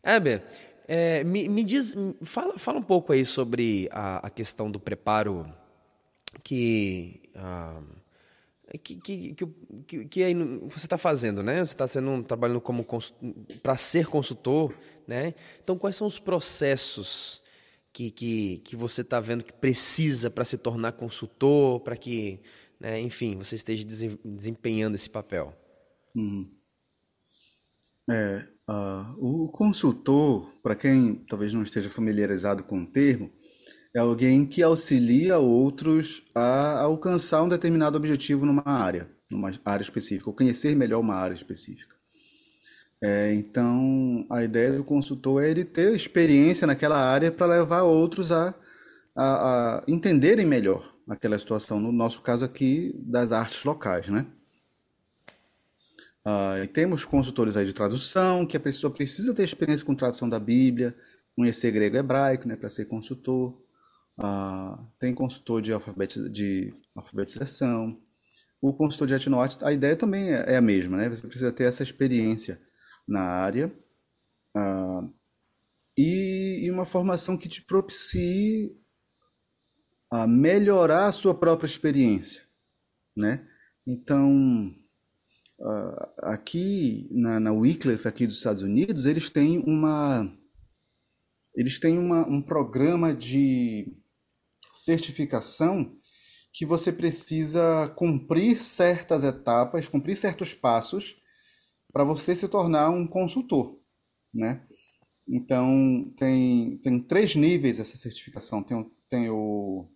Heber, 0.04 0.44
é, 0.86 1.24
me, 1.24 1.48
me, 1.48 1.64
diz, 1.64 1.96
fala, 2.24 2.60
fala 2.60 2.80
um 2.80 2.84
pouco 2.84 3.14
aí 3.14 3.24
sobre 3.24 3.88
a, 3.90 4.28
a 4.28 4.30
questão 4.30 4.70
do 4.70 4.82
preparo 4.82 5.50
que, 6.44 7.22
ah, 7.36 7.82
que, 8.78 8.96
que, 9.02 9.34
que, 9.88 10.06
que, 10.06 10.34
você 10.70 10.86
está 10.86 10.98
fazendo, 10.98 11.42
né? 11.42 11.64
Você 11.64 11.74
está 11.74 11.88
sendo 11.88 12.24
trabalhando 12.24 12.62
como 12.62 12.86
para 13.64 13.76
ser 13.78 14.08
consultor 14.08 14.74
né? 15.10 15.34
Então, 15.64 15.76
quais 15.76 15.96
são 15.96 16.06
os 16.06 16.20
processos 16.20 17.42
que, 17.92 18.12
que, 18.12 18.60
que 18.60 18.76
você 18.76 19.02
está 19.02 19.20
vendo 19.20 19.44
que 19.44 19.52
precisa 19.52 20.30
para 20.30 20.46
se 20.46 20.56
tornar 20.56 20.92
consultor, 20.92 21.80
para 21.80 21.98
que, 21.98 22.40
né, 22.80 23.02
enfim, 23.02 23.36
você 23.36 23.56
esteja 23.56 23.84
desempenhando 24.24 24.94
esse 24.94 25.10
papel? 25.10 25.52
Uhum. 26.16 26.48
É, 28.08 28.48
uh, 28.70 29.16
o 29.18 29.50
consultor, 29.50 30.54
para 30.62 30.76
quem 30.76 31.16
talvez 31.28 31.54
não 31.54 31.64
esteja 31.64 31.90
familiarizado 31.90 32.64
com 32.64 32.84
o 32.84 32.86
termo, 32.86 33.32
é 33.96 34.00
alguém 34.00 34.46
que 34.46 34.62
auxilia 34.62 35.40
outros 35.40 36.24
a 36.36 36.82
alcançar 36.82 37.44
um 37.44 37.50
determinado 37.50 37.98
objetivo 37.98 38.46
numa 38.46 38.64
área, 38.66 39.10
numa 39.30 39.52
área 39.66 39.84
específica, 39.84 40.30
ou 40.30 40.36
conhecer 40.36 40.76
melhor 40.76 41.00
uma 41.00 41.16
área 41.16 41.34
específica. 41.34 41.96
É, 43.02 43.34
então, 43.34 44.26
a 44.30 44.44
ideia 44.44 44.74
do 44.74 44.84
consultor 44.84 45.42
é 45.42 45.50
ele 45.50 45.64
ter 45.64 45.94
experiência 45.96 46.68
naquela 46.68 46.98
área 46.98 47.32
para 47.32 47.48
levar 47.48 47.84
outros 47.84 48.32
a, 48.32 48.54
a, 49.16 49.78
a, 49.78 49.84
entenderem 49.88 50.46
melhor 50.46 50.94
aquela 51.08 51.40
situação, 51.40 51.80
no 51.80 51.92
nosso 51.92 52.22
caso 52.22 52.44
aqui, 52.46 52.94
das 52.98 53.32
artes 53.32 53.64
locais, 53.64 54.10
né? 54.10 54.26
Ah, 56.24 56.60
e 56.64 56.68
temos 56.68 57.06
consultores 57.06 57.58
aí 57.58 57.66
de 57.66 57.74
tradução, 57.74 58.46
que 58.46 58.58
a 58.58 58.60
pessoa 58.60 58.94
precisa 58.94 59.34
ter 59.34 59.44
experiência 59.44 59.86
com 59.86 59.96
tradução 59.96 60.30
da 60.30 60.40
Bíblia, 60.40 60.96
conhecer 61.36 61.72
grego 61.72 61.96
e 61.96 62.00
hebraico, 62.00 62.48
né, 62.48 62.56
para 62.56 62.70
ser 62.70 62.86
consultor. 62.86 63.58
Ah, 64.22 64.78
tem 65.00 65.16
consultor 65.16 65.62
de, 65.62 65.72
de 66.30 66.74
alfabetização. 66.94 67.98
O 68.62 68.74
consultor 68.74 69.08
de 69.08 69.14
etnoarte, 69.14 69.64
a 69.64 69.72
ideia 69.72 69.96
também 69.96 70.34
é, 70.34 70.54
é 70.54 70.58
a 70.58 70.62
mesma, 70.62 70.98
né? 70.98 71.08
Você 71.08 71.26
precisa 71.26 71.54
ter 71.54 71.64
essa 71.64 71.84
experiência 71.84 72.62
na 73.08 73.22
área 73.22 73.74
uh, 74.58 75.10
e, 75.98 76.66
e, 76.66 76.70
uma 76.70 76.86
formação 76.86 77.38
que 77.38 77.48
te 77.48 77.62
propicie 77.62 78.78
a 80.12 80.28
melhorar 80.28 81.06
a 81.06 81.12
sua 81.14 81.34
própria 81.34 81.68
experiência, 81.68 82.42
né? 83.16 83.48
Então, 83.88 84.76
uh, 85.62 86.12
aqui 86.24 87.08
na, 87.10 87.40
na 87.40 87.54
Wycliffe, 87.54 88.08
aqui 88.08 88.28
dos 88.28 88.36
Estados 88.36 88.64
Unidos, 88.64 89.06
eles 89.06 89.30
têm 89.30 89.60
uma 89.60 90.30
eles 91.56 91.80
têm 91.80 91.98
uma, 91.98 92.28
um 92.28 92.42
programa 92.42 93.14
de 93.14 93.99
certificação 94.84 95.98
que 96.52 96.66
você 96.66 96.92
precisa 96.92 97.88
cumprir 97.96 98.62
certas 98.62 99.24
etapas, 99.24 99.88
cumprir 99.88 100.16
certos 100.16 100.54
passos 100.54 101.18
para 101.92 102.04
você 102.04 102.36
se 102.36 102.48
tornar 102.48 102.90
um 102.90 103.06
consultor, 103.06 103.80
né? 104.34 104.66
Então, 105.28 106.12
tem, 106.18 106.78
tem 106.78 107.00
três 107.00 107.36
níveis 107.36 107.80
essa 107.80 107.96
certificação. 107.98 108.64
Tem, 108.64 108.84
tem 109.08 109.30
o, 109.30 109.88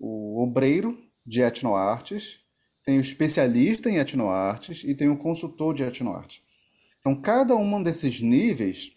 o 0.00 0.42
obreiro 0.42 0.98
de 1.26 1.42
etnoartes, 1.42 2.40
tem 2.84 2.96
o 2.96 3.02
especialista 3.02 3.90
em 3.90 3.98
etnoartes 3.98 4.82
e 4.82 4.94
tem 4.94 5.10
o 5.10 5.18
consultor 5.18 5.74
de 5.74 5.82
etnoarte. 5.82 6.42
Então, 6.98 7.20
cada 7.20 7.54
um 7.54 7.82
desses 7.82 8.22
níveis 8.22 8.96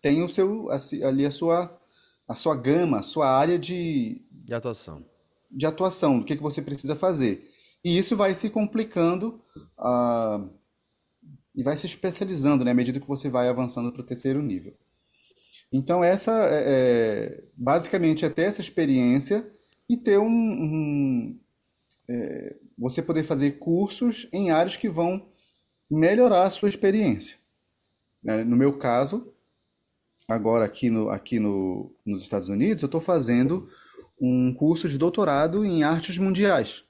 tem 0.00 0.22
o 0.22 0.28
seu 0.28 0.68
ali 1.04 1.24
a 1.24 1.30
sua 1.30 1.80
a 2.28 2.34
sua 2.34 2.56
gama, 2.56 2.98
a 2.98 3.02
sua 3.02 3.28
área 3.28 3.58
de, 3.58 4.22
de 4.30 4.54
atuação. 4.54 5.04
De 5.50 5.66
atuação, 5.66 6.18
do 6.18 6.24
que, 6.24 6.36
que 6.36 6.42
você 6.42 6.62
precisa 6.62 6.96
fazer. 6.96 7.50
E 7.84 7.96
isso 7.98 8.16
vai 8.16 8.34
se 8.34 8.48
complicando 8.48 9.40
uh, 9.78 10.48
e 11.54 11.62
vai 11.62 11.76
se 11.76 11.86
especializando 11.86 12.64
né, 12.64 12.70
à 12.70 12.74
medida 12.74 13.00
que 13.00 13.08
você 13.08 13.28
vai 13.28 13.48
avançando 13.48 13.92
para 13.92 14.02
o 14.02 14.06
terceiro 14.06 14.40
nível. 14.40 14.74
Então, 15.72 16.04
essa 16.04 16.32
é, 16.50 16.64
é, 16.66 17.44
basicamente 17.56 18.24
é 18.24 18.30
ter 18.30 18.42
essa 18.42 18.60
experiência 18.60 19.50
e 19.88 19.96
ter 19.96 20.18
um. 20.18 20.28
um 20.28 21.40
é, 22.08 22.56
você 22.76 23.00
poder 23.00 23.22
fazer 23.22 23.52
cursos 23.52 24.28
em 24.32 24.50
áreas 24.50 24.76
que 24.76 24.88
vão 24.88 25.26
melhorar 25.90 26.44
a 26.44 26.50
sua 26.50 26.68
experiência. 26.68 27.36
Né, 28.22 28.44
no 28.44 28.56
meu 28.56 28.76
caso, 28.78 29.31
agora 30.28 30.64
aqui, 30.64 30.90
no, 30.90 31.08
aqui 31.08 31.38
no, 31.38 31.94
nos 32.04 32.22
Estados 32.22 32.48
Unidos, 32.48 32.82
eu 32.82 32.86
estou 32.86 33.00
fazendo 33.00 33.68
um 34.20 34.54
curso 34.54 34.88
de 34.88 34.98
doutorado 34.98 35.64
em 35.64 35.82
artes 35.82 36.18
mundiais. 36.18 36.84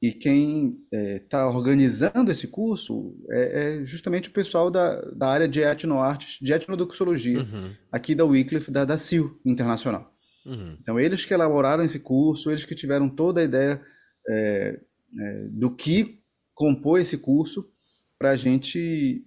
E 0.00 0.12
quem 0.12 0.80
está 0.92 0.96
é, 0.96 1.18
tá 1.20 1.48
organizando 1.48 2.30
esse 2.30 2.48
curso 2.48 3.14
é, 3.30 3.80
é, 3.80 3.84
justamente 3.84 4.28
o 4.28 4.32
pessoal 4.32 4.68
da, 4.68 5.00
da 5.12 5.28
área 5.28 5.46
de 5.46 5.60
etnoartes, 5.60 6.38
de 6.40 6.52
etnodoxologia, 6.52 7.40
uhum. 7.40 7.72
aqui 7.90 8.12
da 8.12 8.24
Wycliffe, 8.24 8.70
da, 8.70 8.84
da 8.84 8.98
CIL 8.98 9.40
Internacional. 9.44 10.12
Uhum. 10.44 10.76
Então, 10.80 10.98
eles 10.98 11.24
que 11.24 11.32
elaboraram 11.32 11.84
esse 11.84 12.00
curso, 12.00 12.50
eles 12.50 12.64
que 12.64 12.74
tiveram 12.74 13.08
toda 13.08 13.40
a 13.40 13.44
ideia 13.44 13.80
é, 14.28 14.80
é 15.20 15.46
do 15.50 15.70
que 15.70 16.20
compôs 16.52 17.02
esse 17.02 17.18
curso 17.18 17.70
para 18.18 18.32
a 18.32 18.36
gente 18.36 19.24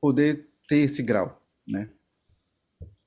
poder 0.00 0.48
ter 0.68 0.78
esse 0.78 1.02
grau, 1.02 1.42
né? 1.66 1.90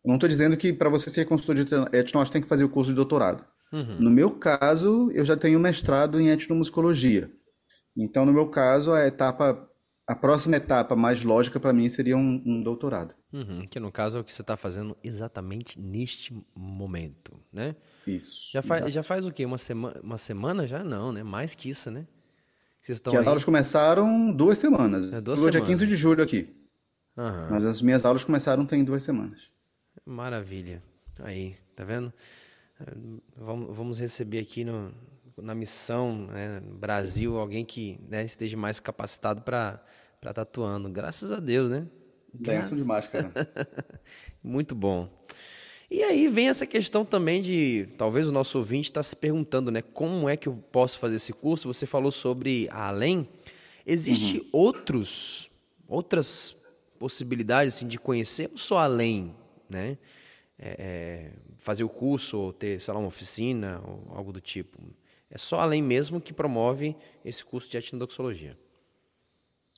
Não 0.05 0.15
estou 0.15 0.29
dizendo 0.29 0.55
que 0.55 0.71
para 0.71 0.89
você 0.89 1.09
ser 1.09 1.25
consultor 1.25 1.55
de 1.55 1.97
etnoarte 1.97 2.31
tem 2.31 2.41
que 2.41 2.47
fazer 2.47 2.63
o 2.63 2.69
curso 2.69 2.91
de 2.91 2.95
doutorado. 2.95 3.43
Uhum. 3.71 3.97
No 3.99 4.09
meu 4.09 4.31
caso, 4.31 5.11
eu 5.11 5.25
já 5.25 5.35
tenho 5.35 5.59
mestrado 5.59 6.19
em 6.19 6.29
etnomusicologia. 6.29 7.31
Então, 7.97 8.25
no 8.25 8.33
meu 8.33 8.47
caso, 8.47 8.91
a 8.91 9.05
etapa, 9.07 9.67
a 10.07 10.15
próxima 10.15 10.57
etapa 10.57 10.95
mais 10.95 11.23
lógica 11.23 11.59
para 11.59 11.73
mim 11.73 11.89
seria 11.89 12.15
um, 12.15 12.41
um 12.45 12.61
doutorado. 12.61 13.15
Uhum, 13.33 13.67
que 13.67 13.79
no 13.79 13.91
caso 13.91 14.17
é 14.17 14.21
o 14.21 14.23
que 14.23 14.31
você 14.31 14.41
está 14.41 14.55
fazendo 14.55 14.95
exatamente 15.03 15.79
neste 15.79 16.33
momento, 16.55 17.37
né? 17.51 17.75
Isso. 18.07 18.49
Já 18.51 18.61
faz, 18.61 18.93
já 18.93 19.03
faz 19.03 19.25
o 19.25 19.31
quê? 19.31 19.43
Uma, 19.43 19.57
sema, 19.57 19.93
uma 20.01 20.17
semana 20.17 20.65
já? 20.65 20.83
Não, 20.83 21.11
né? 21.11 21.21
Mais 21.21 21.53
que 21.53 21.69
isso, 21.69 21.91
né? 21.91 22.07
Vocês 22.81 22.97
estão 22.97 23.11
que 23.11 23.17
aí... 23.17 23.21
as 23.21 23.27
aulas 23.27 23.43
começaram 23.43 24.31
duas 24.31 24.59
semanas. 24.59 25.11
É 25.11 25.19
duas 25.19 25.43
Hoje 25.43 25.57
é 25.57 25.61
15 25.61 25.87
de 25.87 25.95
julho 25.95 26.23
aqui. 26.23 26.55
Uhum. 27.17 27.49
Mas 27.49 27.65
as 27.65 27.81
minhas 27.81 28.05
aulas 28.05 28.23
começaram 28.23 28.65
tem 28.65 28.83
duas 28.83 29.03
semanas. 29.03 29.49
Maravilha. 30.05 30.83
Aí, 31.19 31.55
tá 31.75 31.83
vendo? 31.83 32.13
Vamos, 33.35 33.99
receber 33.99 34.39
aqui 34.39 34.63
no, 34.63 34.93
na 35.37 35.55
missão 35.55 36.27
né, 36.27 36.61
Brasil 36.61 37.37
alguém 37.37 37.63
que 37.63 37.99
né, 38.07 38.25
esteja 38.25 38.57
mais 38.57 38.79
capacitado 38.79 39.41
para 39.41 39.81
estar 40.17 40.33
tá 40.33 40.41
atuando. 40.41 40.89
Graças 40.89 41.31
a 41.31 41.39
Deus, 41.39 41.69
né? 41.69 41.87
Benção 42.33 42.77
demais, 42.77 43.07
cara. 43.07 43.31
Muito 44.43 44.75
bom. 44.75 45.09
E 45.89 46.03
aí 46.03 46.27
vem 46.27 46.49
essa 46.49 46.65
questão 46.65 47.05
também 47.05 47.41
de, 47.41 47.87
talvez 47.97 48.27
o 48.27 48.31
nosso 48.31 48.57
ouvinte 48.57 48.89
está 48.89 49.01
se 49.01 49.15
perguntando, 49.15 49.71
né? 49.71 49.81
Como 49.81 50.27
é 50.27 50.35
que 50.35 50.49
eu 50.49 50.55
posso 50.71 50.99
fazer 50.99 51.15
esse 51.15 51.31
curso? 51.31 51.71
Você 51.71 51.85
falou 51.85 52.11
sobre 52.11 52.67
a 52.71 52.87
além. 52.87 53.29
Existem 53.85 54.41
uhum. 54.41 54.49
outros, 54.51 55.49
outras 55.87 56.55
possibilidades 56.99 57.75
assim, 57.75 57.87
de 57.87 57.99
conhecer 57.99 58.49
ou 58.51 58.57
só 58.57 58.79
além, 58.79 59.33
né? 59.69 59.97
É, 60.57 60.69
é, 60.79 61.33
fazer 61.57 61.83
o 61.83 61.89
curso 61.89 62.39
ou 62.39 62.53
ter, 62.53 62.81
sei 62.81 62.93
lá, 62.93 62.99
uma 62.99 63.09
oficina 63.09 63.81
ou 63.85 64.15
algo 64.15 64.31
do 64.31 64.39
tipo. 64.39 64.81
É 65.29 65.37
só 65.37 65.59
além 65.59 65.81
mesmo 65.81 66.21
que 66.21 66.33
promove 66.33 66.95
esse 67.23 67.43
curso 67.43 67.69
de 67.69 67.77
etnodoxologia. 67.77 68.57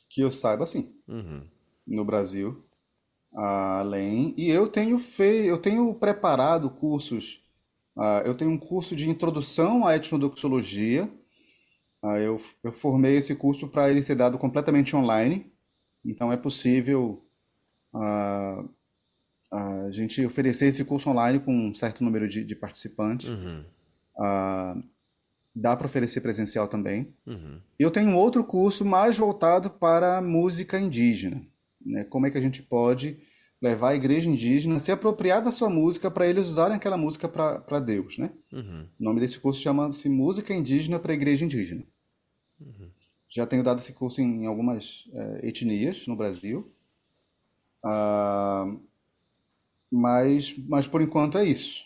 Que 0.09 0.21
eu 0.21 0.29
saiba, 0.29 0.65
sim. 0.65 0.93
Uhum 1.07 1.43
no 1.88 2.03
Brasil, 2.03 2.63
além. 3.33 4.33
E 4.38 4.49
eu 4.49 4.67
tenho 4.67 4.99
feito, 4.99 5.47
eu 5.47 5.57
tenho 5.57 5.93
preparado 5.95 6.69
cursos. 6.69 7.41
Uh, 7.95 8.21
eu 8.25 8.35
tenho 8.35 8.51
um 8.51 8.57
curso 8.57 8.95
de 8.95 9.09
introdução 9.09 9.88
à 9.88 9.95
etnodoxologia. 9.95 11.09
Uh, 12.03 12.17
eu, 12.17 12.41
eu 12.63 12.73
formei 12.73 13.15
esse 13.15 13.33
curso 13.35 13.69
para 13.69 13.89
ele 13.89 14.03
ser 14.03 14.15
dado 14.15 14.38
completamente 14.38 14.95
online. 14.95 15.51
Então 16.05 16.31
é 16.31 16.38
possível 16.38 17.25
uh, 17.93 18.69
a 19.51 19.89
gente 19.91 20.25
oferecer 20.25 20.67
esse 20.67 20.83
curso 20.83 21.09
online 21.09 21.39
com 21.39 21.53
um 21.53 21.73
certo 21.73 22.03
número 22.03 22.27
de, 22.27 22.43
de 22.43 22.55
participantes. 22.55 23.29
Uhum. 23.29 23.63
dá 25.55 25.75
para 25.75 25.87
oferecer 25.87 26.21
presencial 26.21 26.67
também. 26.67 27.13
Uhum. 27.25 27.59
Eu 27.79 27.89
tenho 27.89 28.15
outro 28.15 28.43
curso 28.43 28.85
mais 28.85 29.17
voltado 29.17 29.69
para 29.69 30.21
música 30.21 30.79
indígena 30.79 31.41
né? 31.87 32.03
Como 32.03 32.27
é 32.27 32.31
que 32.31 32.37
a 32.37 32.41
gente 32.41 32.61
pode 32.61 33.17
levar 33.61 33.89
a 33.89 33.95
igreja 33.95 34.29
indígena 34.29 34.79
se 34.79 34.91
apropriar 34.91 35.41
da 35.41 35.51
sua 35.51 35.69
música 35.69 36.11
para 36.11 36.27
eles 36.27 36.47
usarem 36.47 36.75
aquela 36.75 36.97
música 36.97 37.27
para 37.27 37.79
Deus, 37.79 38.17
né? 38.17 38.31
Uhum. 38.51 38.85
O 38.99 39.03
nome 39.03 39.19
desse 39.19 39.39
curso 39.39 39.59
chama-se 39.59 40.07
Música 40.09 40.53
Indígena 40.53 40.99
para 40.99 41.11
a 41.11 41.15
Igreja 41.15 41.43
Indígena. 41.43 41.83
Uhum. 42.59 42.89
Já 43.27 43.47
tenho 43.47 43.63
dado 43.63 43.79
esse 43.79 43.93
curso 43.93 44.21
em, 44.21 44.45
algumas 44.45 45.09
é, 45.11 45.47
etnias 45.47 46.05
no 46.05 46.15
Brasil. 46.15 46.71
Ah, 47.83 48.65
mas, 49.91 50.53
mas 50.67 50.88
por 50.88 51.01
enquanto 51.01 51.38
é 51.38 51.45
isso. 51.45 51.85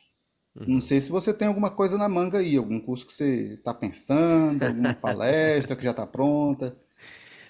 Uhum. 0.55 0.65
Não 0.67 0.81
sei 0.81 0.99
se 0.99 1.09
você 1.09 1.33
tem 1.33 1.47
alguma 1.47 1.69
coisa 1.69 1.97
na 1.97 2.09
manga 2.09 2.39
aí, 2.39 2.57
algum 2.57 2.79
curso 2.79 3.05
que 3.05 3.13
você 3.13 3.53
está 3.53 3.73
pensando, 3.73 4.63
alguma 4.63 4.93
palestra 5.01 5.75
que 5.75 5.83
já 5.83 5.91
está 5.91 6.05
pronta. 6.05 6.75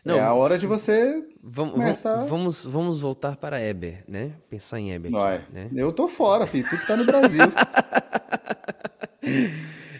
Não, 0.04 0.16
é 0.16 0.20
a 0.20 0.34
hora 0.34 0.58
de 0.58 0.66
você 0.66 1.24
vamos, 1.44 1.76
começar... 1.76 2.26
Vamos, 2.26 2.66
vamos 2.66 3.00
voltar 3.00 3.38
para 3.38 3.62
Eber, 3.62 4.04
né? 4.08 4.34
Pensar 4.50 4.80
em 4.80 4.92
Eber 4.92 5.14
aqui, 5.16 5.54
né? 5.54 5.70
Eu 5.76 5.92
tô 5.92 6.08
fora, 6.08 6.48
filho. 6.48 6.68
Tu 6.68 6.78
que 6.78 6.88
tá 6.88 6.98
no 6.98 7.06
Brasil. 7.06 7.42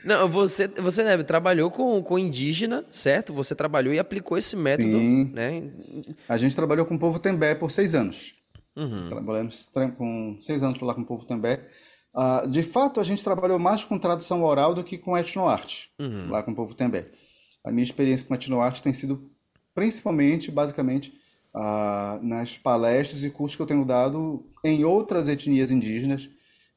Não, 0.04 0.28
você, 0.28 0.68
você 0.68 1.04
né, 1.04 1.22
trabalhou 1.22 1.70
com, 1.70 2.02
com 2.02 2.18
indígena, 2.18 2.84
certo? 2.92 3.34
Você 3.34 3.54
trabalhou 3.54 3.94
e 3.94 4.00
aplicou 4.00 4.36
esse 4.36 4.56
método, 4.56 4.98
Sim. 4.98 5.32
né? 5.32 5.70
A 6.28 6.38
gente 6.38 6.56
trabalhou 6.56 6.88
com 6.88 6.96
o 6.96 7.00
povo 7.00 7.20
Tembé 7.20 7.54
por 7.54 7.70
seis 7.70 7.94
anos. 7.94 8.34
Uhum. 8.76 9.10
Trabalhamos 9.10 9.70
com 9.98 10.38
seis 10.40 10.64
anos 10.64 10.80
lá 10.82 10.94
com 10.94 11.02
o 11.02 11.06
povo 11.06 11.26
Tembé. 11.26 11.68
Uh, 12.14 12.48
de 12.50 12.64
fato, 12.64 13.00
a 13.00 13.04
gente 13.04 13.24
trabalhou 13.24 13.58
mais 13.58 13.86
com 13.86 13.98
tradução 13.98 14.44
oral 14.44 14.74
do 14.74 14.84
que 14.84 14.98
com 14.98 15.18
etnoarte, 15.18 15.90
uhum. 16.00 16.30
lá 16.30 16.44
com 16.44 16.52
o 16.52 16.56
povo 16.56 16.74
Tembé. 16.74 17.10
A 17.64 17.72
minha 17.72 17.84
experiência 17.84 18.26
com 18.26 18.36
etnoarte 18.36 18.84
tem 18.84 18.92
sido 18.92 19.32
principalmente, 19.74 20.52
basicamente, 20.52 21.14
ah, 21.54 22.20
nas 22.22 22.58
palestras 22.58 23.24
e 23.24 23.30
cursos 23.30 23.56
que 23.56 23.62
eu 23.62 23.68
tenho 23.68 23.86
dado 23.86 24.46
em 24.64 24.84
outras 24.84 25.28
etnias 25.28 25.72
indígenas 25.72 26.30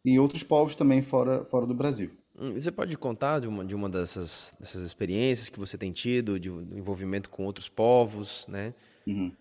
e 0.05 0.19
outros 0.19 0.43
povos 0.43 0.75
também 0.75 1.01
fora, 1.03 1.45
fora 1.45 1.67
do 1.67 1.75
Brasil. 1.75 2.11
Hum, 2.37 2.53
você 2.53 2.73
pode 2.73 2.97
contar 2.99 3.41
de 3.41 3.47
uma, 3.47 3.65
de 3.65 3.75
uma 3.75 3.89
dessas, 3.89 4.55
dessas 4.59 4.85
experiências 4.85 5.49
que 5.49 5.59
você 5.59 5.79
tem 5.79 5.93
tido, 5.93 6.39
de, 6.39 6.49
envolvimento 6.49 7.31
com 7.31 7.45
outros 7.45 7.69
povos, 7.69 8.47
né? 8.49 8.75
Uhum. 9.07 9.33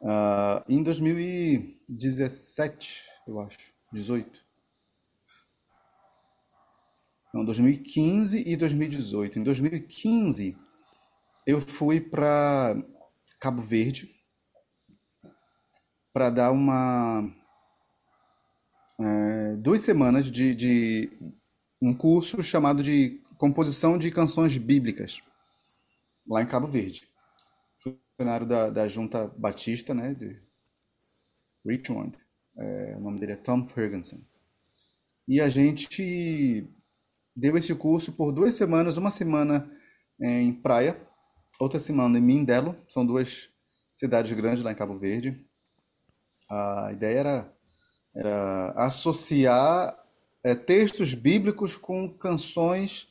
Uh, 0.00 0.64
em 0.68 0.82
2017, 0.82 3.04
eu 3.26 3.40
acho, 3.40 3.72
18. 3.92 4.44
Não, 7.32 7.44
2015 7.44 8.42
e 8.46 8.56
2018. 8.56 9.38
Em 9.38 9.42
2015, 9.42 10.56
eu 11.46 11.60
fui 11.60 12.00
para 12.00 12.76
Cabo 13.38 13.60
Verde 13.60 14.10
para 16.12 16.30
dar 16.30 16.50
uma 16.50 17.30
é, 18.98 19.56
duas 19.56 19.82
semanas 19.82 20.30
de, 20.30 20.54
de, 20.54 21.12
um 21.80 21.94
curso 21.94 22.42
chamado 22.42 22.82
de 22.82 23.20
composição 23.36 23.98
de 23.98 24.10
canções 24.10 24.56
bíblicas 24.56 25.20
lá 26.26 26.42
em 26.42 26.46
Cabo 26.46 26.66
Verde. 26.66 27.06
Funcionário 28.16 28.46
da, 28.46 28.70
da 28.70 28.88
Junta 28.88 29.26
Batista, 29.36 29.92
né, 29.92 30.14
de 30.14 30.40
Richmond. 31.64 32.16
É, 32.56 32.96
o 32.96 33.00
nome 33.00 33.20
dele 33.20 33.32
é 33.32 33.36
Tom 33.36 33.64
Ferguson. 33.64 34.20
E 35.28 35.40
a 35.40 35.48
gente 35.48 36.66
deu 37.34 37.56
esse 37.56 37.74
curso 37.74 38.12
por 38.12 38.32
duas 38.32 38.54
semanas, 38.54 38.96
uma 38.96 39.10
semana 39.10 39.70
em 40.18 40.52
praia 40.52 41.06
outra 41.58 41.78
semana 41.78 42.18
em 42.18 42.22
Mindelo, 42.22 42.76
são 42.88 43.04
duas 43.04 43.50
cidades 43.92 44.32
grandes 44.32 44.62
lá 44.62 44.72
em 44.72 44.76
Cabo 44.76 44.94
Verde. 44.94 45.44
A 46.50 46.90
ideia 46.92 47.18
era, 47.18 47.52
era 48.14 48.70
associar 48.72 49.96
é, 50.44 50.54
textos 50.54 51.14
bíblicos 51.14 51.76
com 51.76 52.08
canções 52.08 53.08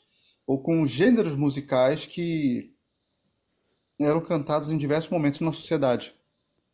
ou 0.48 0.62
com 0.62 0.86
gêneros 0.86 1.36
musicais 1.36 2.06
que 2.06 2.75
eram 4.00 4.22
cantados 4.22 4.70
em 4.70 4.78
diversos 4.78 5.10
momentos 5.10 5.40
na 5.40 5.52
sociedade 5.52 6.14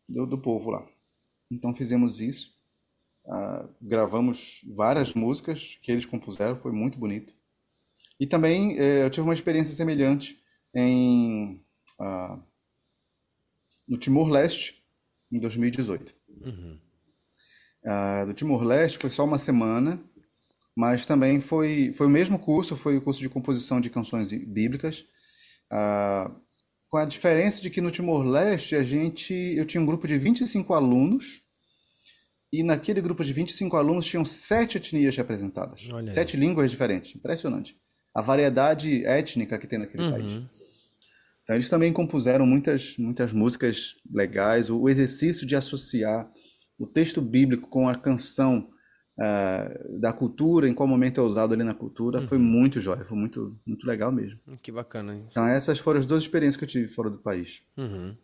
do, 0.08 0.26
do 0.26 0.38
povo 0.38 0.70
lá. 0.70 0.86
Então 1.50 1.74
fizemos 1.74 2.20
isso, 2.20 2.54
uh, 3.26 3.68
gravamos 3.80 4.62
várias 4.74 5.14
músicas 5.14 5.78
que 5.82 5.92
eles 5.92 6.06
compuseram, 6.06 6.56
foi 6.56 6.72
muito 6.72 6.98
bonito. 6.98 7.34
E 8.18 8.26
também 8.26 8.78
eh, 8.78 9.04
eu 9.04 9.10
tive 9.10 9.24
uma 9.26 9.34
experiência 9.34 9.74
semelhante 9.74 10.40
em 10.74 11.60
ah, 11.98 12.38
no 13.86 13.98
Timor-Leste 13.98 14.82
em 15.30 15.38
2018. 15.38 16.14
Uhum. 16.28 16.78
Ah, 17.84 18.24
do 18.24 18.34
Timor-Leste 18.34 18.98
foi 18.98 19.10
só 19.10 19.24
uma 19.24 19.38
semana, 19.38 20.02
mas 20.74 21.04
também 21.04 21.40
foi, 21.40 21.92
foi 21.92 22.06
o 22.06 22.10
mesmo 22.10 22.38
curso, 22.38 22.76
foi 22.76 22.96
o 22.96 23.02
curso 23.02 23.20
de 23.20 23.28
composição 23.28 23.80
de 23.80 23.90
canções 23.90 24.32
bíblicas, 24.32 25.06
ah, 25.70 26.30
com 26.92 26.98
a 26.98 27.06
diferença 27.06 27.62
de 27.62 27.70
que 27.70 27.80
no 27.80 27.90
Timor-Leste 27.90 28.76
a 28.76 28.82
gente, 28.82 29.32
eu 29.32 29.64
tinha 29.64 29.80
um 29.80 29.86
grupo 29.86 30.06
de 30.06 30.18
25 30.18 30.74
alunos, 30.74 31.40
e 32.52 32.62
naquele 32.62 33.00
grupo 33.00 33.24
de 33.24 33.32
25 33.32 33.74
alunos 33.78 34.04
tinham 34.04 34.26
sete 34.26 34.76
etnias 34.76 35.16
representadas, 35.16 35.88
Olha 35.90 36.06
sete 36.06 36.36
aí. 36.36 36.42
línguas 36.42 36.70
diferentes, 36.70 37.16
impressionante. 37.16 37.74
A 38.14 38.20
variedade 38.20 39.06
étnica 39.06 39.58
que 39.58 39.66
tem 39.66 39.78
naquele 39.78 40.02
uhum. 40.02 40.10
país. 40.10 40.32
Então, 41.42 41.56
eles 41.56 41.70
também 41.70 41.90
compuseram 41.94 42.44
muitas, 42.44 42.98
muitas 42.98 43.32
músicas 43.32 43.96
legais. 44.12 44.68
O, 44.68 44.86
exercício 44.86 45.46
de 45.46 45.56
associar 45.56 46.30
o 46.78 46.86
texto 46.86 47.22
bíblico 47.22 47.70
com 47.70 47.88
a 47.88 47.94
canção 47.94 48.68
uh, 49.18 49.98
da 49.98 50.12
cultura, 50.12 50.68
em 50.68 50.74
qual 50.74 50.88
momento 50.88 51.20
é 51.20 51.24
usado 51.24 51.54
ali 51.54 51.62
na 51.62 51.74
cultura, 51.74 52.20
uhum. 52.20 52.26
foi 52.26 52.38
muito 52.38 52.80
jóia, 52.80 53.04
foi 53.04 53.16
muito, 53.16 53.56
muito 53.66 53.86
legal 53.86 54.12
mesmo. 54.12 54.38
Que 54.60 54.72
bacana. 54.72 55.14
Hein? 55.14 55.26
Então, 55.30 55.46
essas 55.46 55.78
foram 55.78 55.98
as 55.98 56.06
duas 56.06 56.22
experiências 56.22 56.56
que 56.56 56.64
eu 56.64 56.68
tive 56.68 56.88
fora 56.88 57.10
do 57.10 57.18
país. 57.18 57.62
Uhum. 57.76 58.16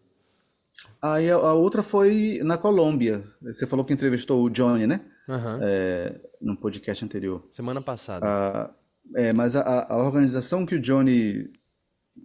Aí 1.02 1.30
a, 1.30 1.34
a, 1.34 1.52
outra 1.54 1.82
foi 1.82 2.40
na 2.44 2.56
Colômbia. 2.56 3.24
Você 3.42 3.66
falou 3.66 3.84
que 3.84 3.92
entrevistou 3.92 4.42
o 4.44 4.50
Johnny, 4.50 4.86
né? 4.86 5.00
Uhum. 5.28 5.58
É, 5.60 6.20
no 6.40 6.56
podcast 6.56 7.04
anterior. 7.04 7.44
Semana 7.52 7.82
passada. 7.82 8.24
Ah, 8.26 8.70
é, 9.16 9.32
mas 9.32 9.56
a, 9.56 9.86
a 9.88 9.96
organização 9.98 10.64
que 10.64 10.76
o 10.76 10.80
Johnny 10.80 11.50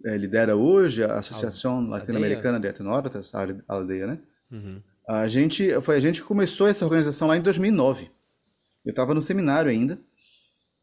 é, 0.05 0.18
lidera 0.18 0.55
hoje 0.55 1.03
a 1.03 1.16
Associação 1.16 1.88
Latino-Americana 1.88 2.59
de 2.59 2.68
Etnóratas, 2.68 3.34
a 3.34 3.47
aldeia, 3.68 4.07
né? 4.07 4.20
Uhum. 4.51 4.82
A 5.07 5.28
gente, 5.28 5.80
foi 5.82 5.97
a 5.97 5.99
gente 5.99 6.22
que 6.22 6.28
começou 6.28 6.68
essa 6.68 6.86
organização 6.86 7.28
lá 7.28 7.36
em 7.36 7.41
2009. 7.41 8.09
Eu 8.86 8.91
estava 8.91 9.13
no 9.13 9.21
seminário 9.21 9.69
ainda. 9.69 9.99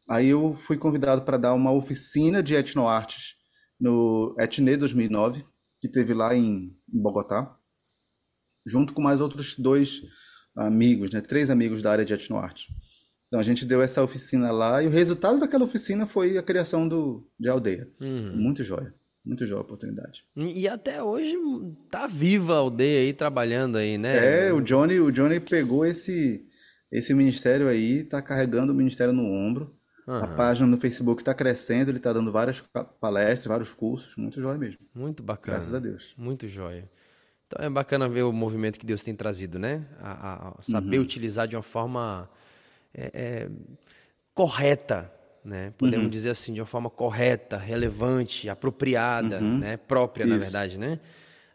Aí 0.09 0.27
eu 0.27 0.53
fui 0.53 0.77
convidado 0.77 1.21
para 1.21 1.37
dar 1.37 1.53
uma 1.53 1.71
oficina 1.71 2.41
de 2.41 2.55
etnoartes 2.55 3.35
no 3.79 4.35
Etne 4.37 4.77
2009, 4.77 5.45
que 5.79 5.87
teve 5.87 6.13
lá 6.13 6.35
em, 6.35 6.75
Bogotá, 6.87 7.57
junto 8.65 8.93
com 8.93 9.01
mais 9.01 9.21
outros 9.21 9.55
dois 9.57 10.01
amigos, 10.55 11.11
né, 11.11 11.21
três 11.21 11.49
amigos 11.49 11.81
da 11.81 11.91
área 11.91 12.05
de 12.05 12.13
etnoarte. 12.13 12.67
Então 13.27 13.39
a 13.39 13.43
gente 13.43 13.65
deu 13.65 13.81
essa 13.81 14.03
oficina 14.03 14.51
lá 14.51 14.83
e 14.83 14.87
o 14.87 14.91
resultado 14.91 15.39
daquela 15.39 15.63
oficina 15.63 16.05
foi 16.05 16.37
a 16.37 16.43
criação 16.43 16.87
do, 16.87 17.25
de 17.39 17.49
aldeia. 17.49 17.89
Uhum. 18.01 18.35
Muito 18.35 18.61
jóia. 18.61 18.93
Muito 19.23 19.45
joia 19.45 19.59
a 19.59 19.63
oportunidade. 19.63 20.25
E 20.35 20.67
até 20.67 21.01
hoje 21.01 21.37
tá 21.89 22.07
viva 22.07 22.55
a 22.55 22.57
aldeia 22.57 23.01
aí, 23.01 23.13
trabalhando 23.13 23.77
aí, 23.77 23.97
né? 23.97 24.47
É, 24.47 24.53
o 24.53 24.59
Johnny, 24.59 24.99
o 24.99 25.11
Johnny 25.11 25.39
pegou 25.39 25.85
esse, 25.85 26.45
esse 26.91 27.13
ministério 27.13 27.67
aí, 27.67 28.03
tá 28.03 28.21
carregando 28.21 28.71
o 28.73 28.75
ministério 28.75 29.13
no 29.13 29.23
ombro. 29.23 29.75
Uhum. 30.07 30.15
A 30.15 30.27
página 30.27 30.67
no 30.67 30.77
Facebook 30.77 31.21
está 31.21 31.33
crescendo, 31.33 31.89
ele 31.89 31.97
está 31.97 32.11
dando 32.11 32.31
várias 32.31 32.61
palestras, 32.99 33.45
vários 33.45 33.73
cursos, 33.73 34.15
muito 34.17 34.41
jóia 34.41 34.57
mesmo. 34.57 34.79
Muito 34.93 35.23
bacana. 35.23 35.57
Graças 35.57 35.73
a 35.73 35.79
Deus. 35.79 36.13
Muito 36.17 36.47
jóia. 36.47 36.89
Então 37.47 37.65
é 37.65 37.69
bacana 37.69 38.09
ver 38.09 38.23
o 38.23 38.31
movimento 38.31 38.79
que 38.79 38.85
Deus 38.85 39.03
tem 39.03 39.15
trazido, 39.15 39.59
né? 39.59 39.85
A, 40.01 40.49
a 40.49 40.61
saber 40.61 40.97
uhum. 40.97 41.03
utilizar 41.03 41.47
de 41.47 41.55
uma 41.55 41.61
forma 41.61 42.29
é, 42.93 43.11
é, 43.13 43.49
correta, 44.33 45.11
né? 45.43 45.73
Podemos 45.77 46.05
uhum. 46.05 46.09
dizer 46.09 46.29
assim, 46.29 46.53
de 46.53 46.61
uma 46.61 46.65
forma 46.65 46.89
correta, 46.89 47.57
relevante, 47.57 48.49
apropriada, 48.49 49.39
uhum. 49.39 49.59
né? 49.59 49.77
Própria, 49.77 50.23
Isso. 50.23 50.33
na 50.33 50.37
verdade, 50.39 50.77
né? 50.77 50.99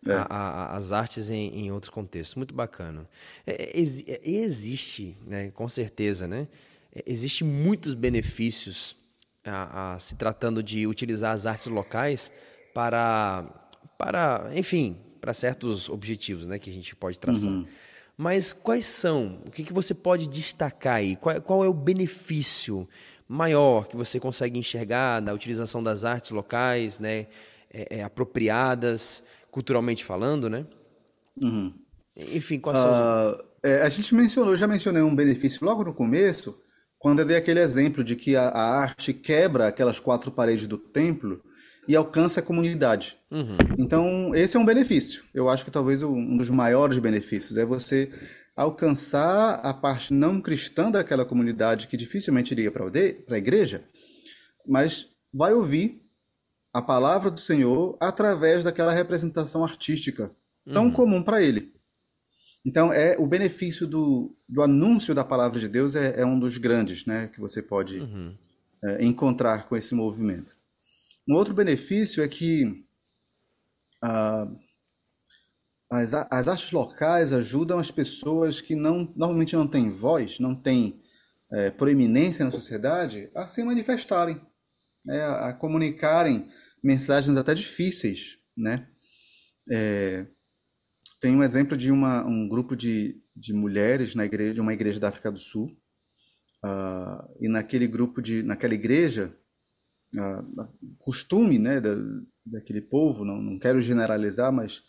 É. 0.06 0.12
A, 0.12 0.22
a, 0.24 0.76
as 0.76 0.92
artes 0.92 1.30
em, 1.30 1.66
em 1.66 1.72
outros 1.72 1.90
contextos. 1.90 2.34
Muito 2.34 2.54
bacana. 2.54 3.08
É, 3.46 3.78
é, 3.78 4.20
existe, 4.28 5.16
né? 5.26 5.50
com 5.50 5.68
certeza, 5.68 6.26
né? 6.26 6.48
Existe 7.04 7.44
muitos 7.44 7.94
benefícios 7.94 8.96
a, 9.44 9.94
a, 9.94 9.98
se 9.98 10.14
tratando 10.14 10.62
de 10.62 10.86
utilizar 10.86 11.32
as 11.32 11.46
artes 11.46 11.66
locais 11.66 12.32
para, 12.72 13.44
para 13.98 14.50
enfim, 14.54 14.96
para 15.20 15.34
certos 15.34 15.88
objetivos 15.88 16.46
né, 16.46 16.58
que 16.58 16.70
a 16.70 16.72
gente 16.72 16.94
pode 16.94 17.18
traçar. 17.18 17.50
Uhum. 17.50 17.66
Mas 18.16 18.52
quais 18.52 18.86
são? 18.86 19.42
O 19.44 19.50
que, 19.50 19.62
que 19.62 19.72
você 19.72 19.92
pode 19.92 20.26
destacar 20.26 20.96
aí? 20.96 21.16
Qual, 21.16 21.40
qual 21.42 21.64
é 21.64 21.68
o 21.68 21.74
benefício 21.74 22.88
maior 23.28 23.88
que 23.88 23.96
você 23.96 24.18
consegue 24.18 24.58
enxergar 24.58 25.20
na 25.20 25.32
utilização 25.32 25.82
das 25.82 26.04
artes 26.04 26.30
locais, 26.30 26.98
né, 26.98 27.26
é, 27.70 27.98
é, 27.98 28.02
apropriadas, 28.02 29.22
culturalmente 29.56 30.04
falando, 30.04 30.50
né? 30.50 30.66
Uhum. 31.42 31.72
Enfim, 32.14 32.60
quais 32.60 32.78
são 32.78 32.90
uh, 32.90 33.42
é, 33.62 33.80
A 33.80 33.88
gente 33.88 34.14
mencionou, 34.14 34.54
já 34.54 34.68
mencionei 34.68 35.00
um 35.00 35.16
benefício 35.16 35.64
logo 35.64 35.82
no 35.82 35.94
começo, 35.94 36.60
quando 36.98 37.20
eu 37.20 37.24
dei 37.24 37.38
aquele 37.38 37.60
exemplo 37.60 38.04
de 38.04 38.14
que 38.16 38.36
a, 38.36 38.48
a 38.48 38.78
arte 38.78 39.14
quebra 39.14 39.68
aquelas 39.68 39.98
quatro 39.98 40.30
paredes 40.30 40.66
do 40.66 40.76
templo 40.76 41.42
e 41.88 41.96
alcança 41.96 42.40
a 42.40 42.42
comunidade. 42.42 43.16
Uhum. 43.30 43.56
Então, 43.78 44.34
esse 44.34 44.58
é 44.58 44.60
um 44.60 44.66
benefício. 44.66 45.24
Eu 45.32 45.48
acho 45.48 45.64
que 45.64 45.70
talvez 45.70 46.02
um 46.02 46.36
dos 46.36 46.50
maiores 46.50 46.98
benefícios 46.98 47.56
é 47.56 47.64
você 47.64 48.10
alcançar 48.54 49.54
a 49.62 49.72
parte 49.72 50.12
não 50.12 50.38
cristã 50.38 50.90
daquela 50.90 51.24
comunidade 51.24 51.88
que 51.88 51.96
dificilmente 51.96 52.52
iria 52.52 52.70
para 52.70 52.84
a 52.84 53.38
igreja, 53.38 53.86
mas 54.66 55.08
vai 55.32 55.54
ouvir 55.54 56.05
a 56.76 56.82
palavra 56.82 57.30
do 57.30 57.40
Senhor 57.40 57.96
através 57.98 58.62
daquela 58.62 58.92
representação 58.92 59.64
artística 59.64 60.30
tão 60.70 60.84
uhum. 60.84 60.92
comum 60.92 61.22
para 61.22 61.40
ele. 61.40 61.72
Então, 62.66 62.92
é 62.92 63.16
o 63.18 63.26
benefício 63.26 63.86
do, 63.86 64.36
do 64.46 64.60
anúncio 64.60 65.14
da 65.14 65.24
palavra 65.24 65.58
de 65.58 65.70
Deus 65.70 65.94
é, 65.94 66.20
é 66.20 66.26
um 66.26 66.38
dos 66.38 66.58
grandes 66.58 67.06
né, 67.06 67.28
que 67.28 67.40
você 67.40 67.62
pode 67.62 68.00
uhum. 68.00 68.36
é, 68.84 69.02
encontrar 69.02 69.66
com 69.66 69.74
esse 69.74 69.94
movimento. 69.94 70.54
Um 71.26 71.34
outro 71.34 71.54
benefício 71.54 72.22
é 72.22 72.28
que 72.28 72.84
ah, 74.02 74.46
as, 75.88 76.12
as 76.12 76.46
artes 76.46 76.72
locais 76.72 77.32
ajudam 77.32 77.78
as 77.78 77.90
pessoas 77.90 78.60
que 78.60 78.74
não, 78.74 79.10
normalmente 79.16 79.56
não 79.56 79.66
têm 79.66 79.88
voz, 79.88 80.38
não 80.38 80.54
têm 80.54 81.00
é, 81.50 81.70
proeminência 81.70 82.44
na 82.44 82.50
sociedade, 82.50 83.30
a 83.34 83.46
se 83.46 83.64
manifestarem, 83.64 84.38
né, 85.02 85.22
a, 85.22 85.48
a 85.48 85.52
comunicarem 85.54 86.50
mensagens 86.86 87.36
até 87.36 87.52
difíceis, 87.52 88.38
né? 88.56 88.88
É, 89.68 90.26
tem 91.20 91.34
um 91.34 91.42
exemplo 91.42 91.76
de 91.76 91.90
uma, 91.90 92.24
um 92.24 92.48
grupo 92.48 92.76
de, 92.76 93.20
de 93.34 93.52
mulheres 93.52 94.14
na 94.14 94.24
igreja, 94.24 94.54
de 94.54 94.60
uma 94.60 94.72
igreja 94.72 95.00
da 95.00 95.08
África 95.08 95.32
do 95.32 95.38
Sul. 95.38 95.76
Uh, 96.64 97.44
e 97.44 97.48
naquele 97.48 97.86
grupo 97.86 98.22
de, 98.22 98.42
naquela 98.42 98.74
igreja, 98.74 99.36
uh, 100.14 100.96
costume, 100.98 101.58
né, 101.58 101.80
da, 101.80 101.96
daquele 102.44 102.80
povo, 102.80 103.24
não, 103.24 103.42
não 103.42 103.58
quero 103.58 103.80
generalizar, 103.80 104.52
mas 104.52 104.82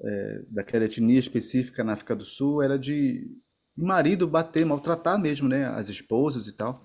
é, 0.00 0.44
daquela 0.48 0.84
etnia 0.84 1.18
específica 1.18 1.82
na 1.82 1.94
África 1.94 2.14
do 2.14 2.24
Sul 2.24 2.62
era 2.62 2.78
de 2.78 3.26
marido 3.76 4.28
bater, 4.28 4.64
maltratar 4.64 5.18
mesmo, 5.18 5.48
né, 5.48 5.64
as 5.66 5.88
esposas 5.88 6.46
e 6.46 6.56
tal. 6.56 6.84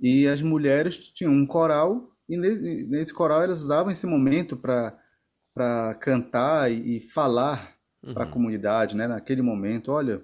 E 0.00 0.26
as 0.26 0.42
mulheres 0.42 1.10
tinham 1.10 1.32
um 1.32 1.46
coral 1.46 2.17
e 2.28 2.36
nesse 2.36 3.12
coral 3.12 3.42
elas 3.42 3.62
usavam 3.62 3.90
esse 3.90 4.06
momento 4.06 4.56
para 4.56 5.94
cantar 5.94 6.70
e, 6.70 6.96
e 6.96 7.00
falar 7.00 7.76
uhum. 8.02 8.12
para 8.12 8.24
a 8.24 8.30
comunidade, 8.30 8.96
né? 8.96 9.06
Naquele 9.06 9.42
momento, 9.42 9.90
olha, 9.90 10.22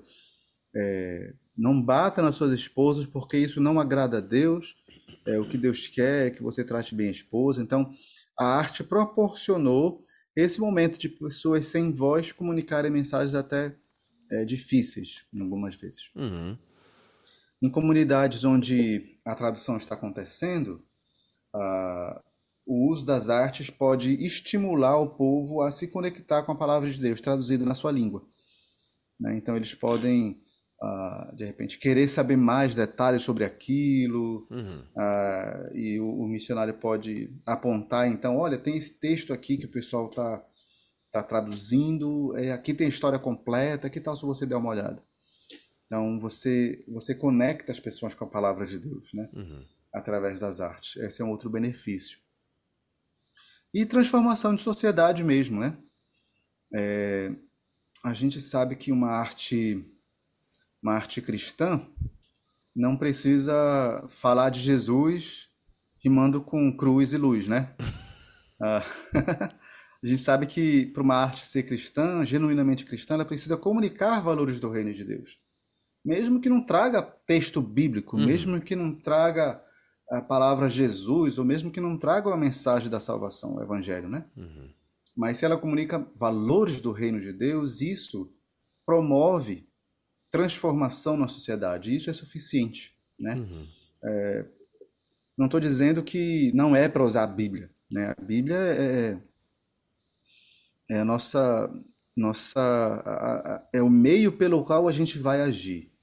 é, 0.74 1.32
não 1.56 1.80
bata 1.80 2.20
nas 2.20 2.34
suas 2.34 2.52
esposas 2.52 3.06
porque 3.06 3.38
isso 3.38 3.60
não 3.60 3.80
agrada 3.80 4.18
a 4.18 4.20
Deus. 4.20 4.76
É, 5.26 5.38
o 5.38 5.48
que 5.48 5.56
Deus 5.56 5.88
quer 5.88 6.26
é 6.26 6.30
que 6.30 6.42
você 6.42 6.62
trate 6.62 6.94
bem 6.94 7.08
a 7.08 7.12
esposa. 7.12 7.62
Então, 7.62 7.90
a 8.38 8.44
arte 8.44 8.84
proporcionou 8.84 10.04
esse 10.36 10.60
momento 10.60 10.98
de 10.98 11.08
pessoas 11.08 11.68
sem 11.68 11.92
voz 11.92 12.32
comunicarem 12.32 12.90
mensagens 12.90 13.34
até 13.34 13.74
é, 14.30 14.44
difíceis, 14.44 15.24
algumas 15.40 15.74
vezes. 15.74 16.10
Uhum. 16.14 16.58
Em 17.62 17.70
comunidades 17.70 18.44
onde 18.44 19.18
a 19.24 19.34
tradução 19.34 19.76
está 19.76 19.94
acontecendo, 19.94 20.84
uh, 21.54 22.20
o 22.66 22.90
uso 22.90 23.04
das 23.04 23.28
artes 23.28 23.70
pode 23.70 24.14
estimular 24.24 24.98
o 24.98 25.10
povo 25.10 25.62
a 25.62 25.70
se 25.70 25.88
conectar 25.88 26.42
com 26.42 26.52
a 26.52 26.56
palavra 26.56 26.90
de 26.90 27.00
Deus 27.00 27.20
traduzida 27.20 27.64
na 27.64 27.74
sua 27.74 27.92
língua. 27.92 28.26
Né? 29.20 29.36
Então, 29.36 29.54
eles 29.54 29.74
podem, 29.74 30.40
uh, 30.82 31.36
de 31.36 31.44
repente, 31.44 31.78
querer 31.78 32.08
saber 32.08 32.36
mais 32.36 32.74
detalhes 32.74 33.22
sobre 33.22 33.44
aquilo, 33.44 34.46
uhum. 34.50 34.80
uh, 34.96 35.76
e 35.76 36.00
o, 36.00 36.22
o, 36.22 36.26
missionário 36.26 36.74
pode 36.74 37.30
apontar, 37.44 38.08
então, 38.08 38.36
olha, 38.36 38.58
tem 38.58 38.76
esse 38.76 38.98
texto 38.98 39.32
aqui 39.32 39.58
que 39.58 39.66
o 39.66 39.70
pessoal 39.70 40.08
está 40.08 40.44
tá 41.12 41.22
traduzindo, 41.22 42.36
é, 42.36 42.50
aqui 42.50 42.74
tem 42.74 42.86
a 42.86 42.90
história 42.90 43.18
completa, 43.18 43.88
que 43.88 44.00
tal 44.00 44.16
se 44.16 44.26
você 44.26 44.44
der 44.44 44.56
uma 44.56 44.70
olhada? 44.70 45.00
Então, 45.86 46.18
você, 46.18 46.82
você 46.88 47.14
conecta 47.14 47.70
as 47.70 47.78
pessoas 47.78 48.14
com 48.14 48.24
a 48.24 48.28
palavra 48.28 48.66
de 48.66 48.78
Deus, 48.78 49.12
né? 49.14 49.28
Uhum. 49.32 49.64
Através 49.94 50.40
das 50.40 50.60
artes. 50.60 50.96
Esse 50.96 51.22
é 51.22 51.24
um 51.24 51.30
outro 51.30 51.48
benefício 51.48 52.18
e 53.74 53.84
transformação 53.84 54.54
de 54.54 54.62
sociedade 54.62 55.24
mesmo, 55.24 55.58
né? 55.58 55.76
É, 56.72 57.32
a 58.04 58.12
gente 58.12 58.40
sabe 58.40 58.76
que 58.76 58.92
uma 58.92 59.08
arte, 59.08 59.84
uma 60.80 60.92
arte 60.92 61.20
cristã 61.20 61.84
não 62.74 62.96
precisa 62.96 64.04
falar 64.08 64.50
de 64.50 64.60
Jesus 64.60 65.48
rimando 65.98 66.40
com 66.40 66.74
cruz 66.76 67.12
e 67.12 67.18
luz, 67.18 67.48
né? 67.48 67.74
Ah, 68.60 68.84
a 70.00 70.06
gente 70.06 70.22
sabe 70.22 70.46
que 70.46 70.86
para 70.86 71.02
uma 71.02 71.16
arte 71.16 71.44
ser 71.44 71.64
cristã, 71.64 72.24
genuinamente 72.24 72.84
cristã, 72.84 73.14
ela 73.14 73.24
precisa 73.24 73.56
comunicar 73.56 74.20
valores 74.20 74.60
do 74.60 74.70
reino 74.70 74.94
de 74.94 75.04
Deus. 75.04 75.38
Mesmo 76.04 76.40
que 76.40 76.48
não 76.48 76.64
traga 76.64 77.02
texto 77.02 77.60
bíblico, 77.60 78.16
uhum. 78.16 78.24
mesmo 78.24 78.60
que 78.60 78.76
não 78.76 78.94
traga 78.94 79.60
a 80.10 80.20
palavra 80.20 80.68
Jesus, 80.68 81.38
ou 81.38 81.44
mesmo 81.44 81.70
que 81.70 81.80
não 81.80 81.98
traga 81.98 82.32
a 82.32 82.36
mensagem 82.36 82.90
da 82.90 83.00
salvação, 83.00 83.56
o 83.56 83.62
evangelho, 83.62 84.08
né? 84.08 84.24
Uhum. 84.36 84.70
Mas 85.16 85.38
se 85.38 85.44
ela 85.44 85.56
comunica 85.56 86.06
valores 86.14 86.80
do 86.80 86.92
reino 86.92 87.20
de 87.20 87.32
Deus, 87.32 87.80
isso 87.80 88.32
promove 88.84 89.66
transformação 90.30 91.16
na 91.16 91.28
sociedade. 91.28 91.94
Isso 91.94 92.10
é 92.10 92.12
suficiente, 92.12 92.96
né? 93.18 93.36
Uhum. 93.36 93.66
É, 94.02 94.44
não 95.36 95.46
estou 95.46 95.60
dizendo 95.60 96.02
que 96.02 96.52
não 96.54 96.74
é 96.74 96.88
para 96.88 97.04
usar 97.04 97.22
a 97.22 97.28
Bíblia, 97.28 97.70
né? 97.90 98.14
A 98.16 98.20
Bíblia 98.20 98.56
é, 98.56 99.18
é 100.90 101.00
a 101.00 101.04
nossa 101.04 101.72
nossa 102.16 102.60
a, 102.60 103.54
a, 103.54 103.68
é 103.72 103.82
o 103.82 103.90
meio 103.90 104.32
pelo 104.32 104.64
qual 104.64 104.88
a 104.88 104.92
gente 104.92 105.18
vai 105.18 105.40
agir. 105.40 105.93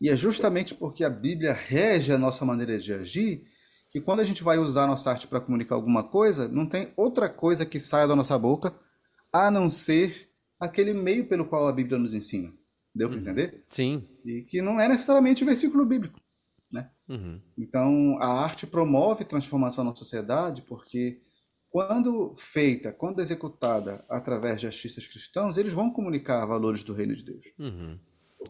E 0.00 0.08
é 0.08 0.16
justamente 0.16 0.74
porque 0.74 1.04
a 1.04 1.10
Bíblia 1.10 1.52
rege 1.52 2.12
a 2.12 2.18
nossa 2.18 2.44
maneira 2.44 2.78
de 2.78 2.92
agir 2.92 3.44
que 3.90 4.00
quando 4.00 4.20
a 4.20 4.24
gente 4.24 4.42
vai 4.42 4.58
usar 4.58 4.84
a 4.84 4.88
nossa 4.88 5.10
arte 5.10 5.26
para 5.26 5.40
comunicar 5.40 5.76
alguma 5.76 6.02
coisa, 6.02 6.48
não 6.48 6.66
tem 6.66 6.92
outra 6.96 7.28
coisa 7.28 7.64
que 7.64 7.78
saia 7.78 8.08
da 8.08 8.16
nossa 8.16 8.36
boca 8.36 8.74
a 9.32 9.50
não 9.50 9.70
ser 9.70 10.28
aquele 10.58 10.92
meio 10.92 11.28
pelo 11.28 11.44
qual 11.44 11.68
a 11.68 11.72
Bíblia 11.72 11.98
nos 11.98 12.14
ensina. 12.14 12.52
Deu 12.94 13.08
para 13.08 13.18
entender? 13.18 13.64
Sim. 13.68 14.08
E 14.24 14.42
que 14.42 14.62
não 14.62 14.80
é 14.80 14.88
necessariamente 14.88 15.42
o 15.42 15.46
versículo 15.46 15.84
bíblico. 15.84 16.20
Né? 16.70 16.90
Uhum. 17.08 17.40
Então, 17.56 18.18
a 18.20 18.26
arte 18.26 18.66
promove 18.66 19.24
transformação 19.24 19.84
na 19.84 19.94
sociedade 19.94 20.62
porque, 20.62 21.20
quando 21.70 22.32
feita, 22.34 22.92
quando 22.92 23.20
executada 23.20 24.04
através 24.08 24.60
de 24.60 24.66
artistas 24.66 25.06
cristãos, 25.06 25.56
eles 25.56 25.72
vão 25.72 25.90
comunicar 25.90 26.46
valores 26.46 26.82
do 26.82 26.94
reino 26.94 27.14
de 27.14 27.24
Deus. 27.24 27.44
Uhum. 27.58 27.98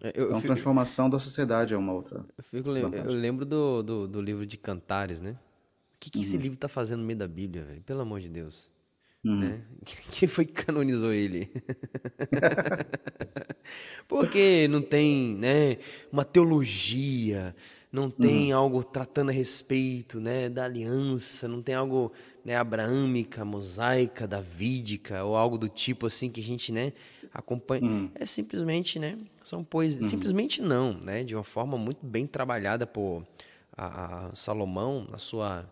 Eu, 0.02 0.26
então, 0.26 0.40
fico, 0.40 0.54
transformação 0.54 1.08
da 1.08 1.18
sociedade 1.18 1.74
é 1.74 1.76
uma 1.76 1.92
outra. 1.92 2.24
Eu, 2.36 2.44
fico, 2.44 2.70
eu 2.70 3.14
lembro 3.14 3.44
do, 3.44 3.82
do, 3.82 4.08
do, 4.08 4.20
livro 4.20 4.46
de 4.46 4.56
Cantares, 4.56 5.20
né? 5.20 5.36
O 5.94 5.98
que, 6.00 6.10
que 6.10 6.18
uhum. 6.18 6.24
esse 6.24 6.36
livro 6.36 6.54
está 6.54 6.68
fazendo 6.68 7.00
no 7.00 7.06
meio 7.06 7.18
da 7.18 7.28
Bíblia, 7.28 7.64
velho? 7.64 7.82
Pelo 7.82 8.00
amor 8.00 8.20
de 8.20 8.28
Deus. 8.28 8.70
Uhum. 9.24 9.38
Né? 9.40 9.62
Quem 10.12 10.28
foi 10.28 10.44
que 10.44 10.52
canonizou 10.52 11.12
ele? 11.12 11.50
Porque 14.06 14.68
não 14.68 14.82
tem 14.82 15.34
né, 15.36 15.78
uma 16.12 16.24
teologia, 16.24 17.54
não 17.94 18.10
tem 18.10 18.52
uhum. 18.52 18.58
algo 18.58 18.82
tratando 18.82 19.28
a 19.28 19.32
respeito 19.32 20.18
né, 20.18 20.48
da 20.48 20.64
aliança, 20.64 21.46
não 21.46 21.62
tem 21.62 21.76
algo 21.76 22.12
né, 22.44 22.56
abraâmica, 22.56 23.44
mosaica, 23.44 24.26
davídica, 24.26 25.22
ou 25.22 25.36
algo 25.36 25.56
do 25.56 25.68
tipo 25.68 26.08
assim 26.08 26.28
que 26.28 26.40
a 26.40 26.42
gente 26.42 26.72
né, 26.72 26.92
acompanha. 27.32 27.84
Uhum. 27.84 28.10
É 28.16 28.26
simplesmente, 28.26 28.98
né? 28.98 29.16
São 29.44 29.62
poesias. 29.62 30.02
Uhum. 30.02 30.10
Simplesmente 30.10 30.60
não, 30.60 30.94
né? 30.94 31.22
De 31.22 31.36
uma 31.36 31.44
forma 31.44 31.78
muito 31.78 32.04
bem 32.04 32.26
trabalhada 32.26 32.84
por 32.84 33.24
a, 33.76 34.26
a 34.26 34.34
Salomão 34.34 35.06
na 35.08 35.18
sua, 35.18 35.64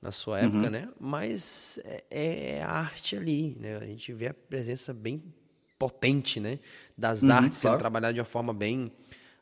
na 0.00 0.12
sua 0.12 0.40
época, 0.40 0.56
uhum. 0.56 0.70
né? 0.70 0.88
Mas 0.98 1.78
é, 1.84 2.04
é, 2.10 2.62
arte 2.62 3.16
ali, 3.16 3.54
né? 3.60 3.76
A 3.76 3.84
gente 3.84 4.14
vê 4.14 4.28
a 4.28 4.34
presença 4.34 4.94
bem 4.94 5.22
potente, 5.78 6.40
né? 6.40 6.58
Das 6.96 7.22
uhum, 7.22 7.32
artes 7.32 7.60
claro. 7.60 7.74
sendo 7.74 7.78
trabalhada 7.78 8.14
de 8.14 8.20
uma 8.20 8.24
forma 8.24 8.54
bem 8.54 8.90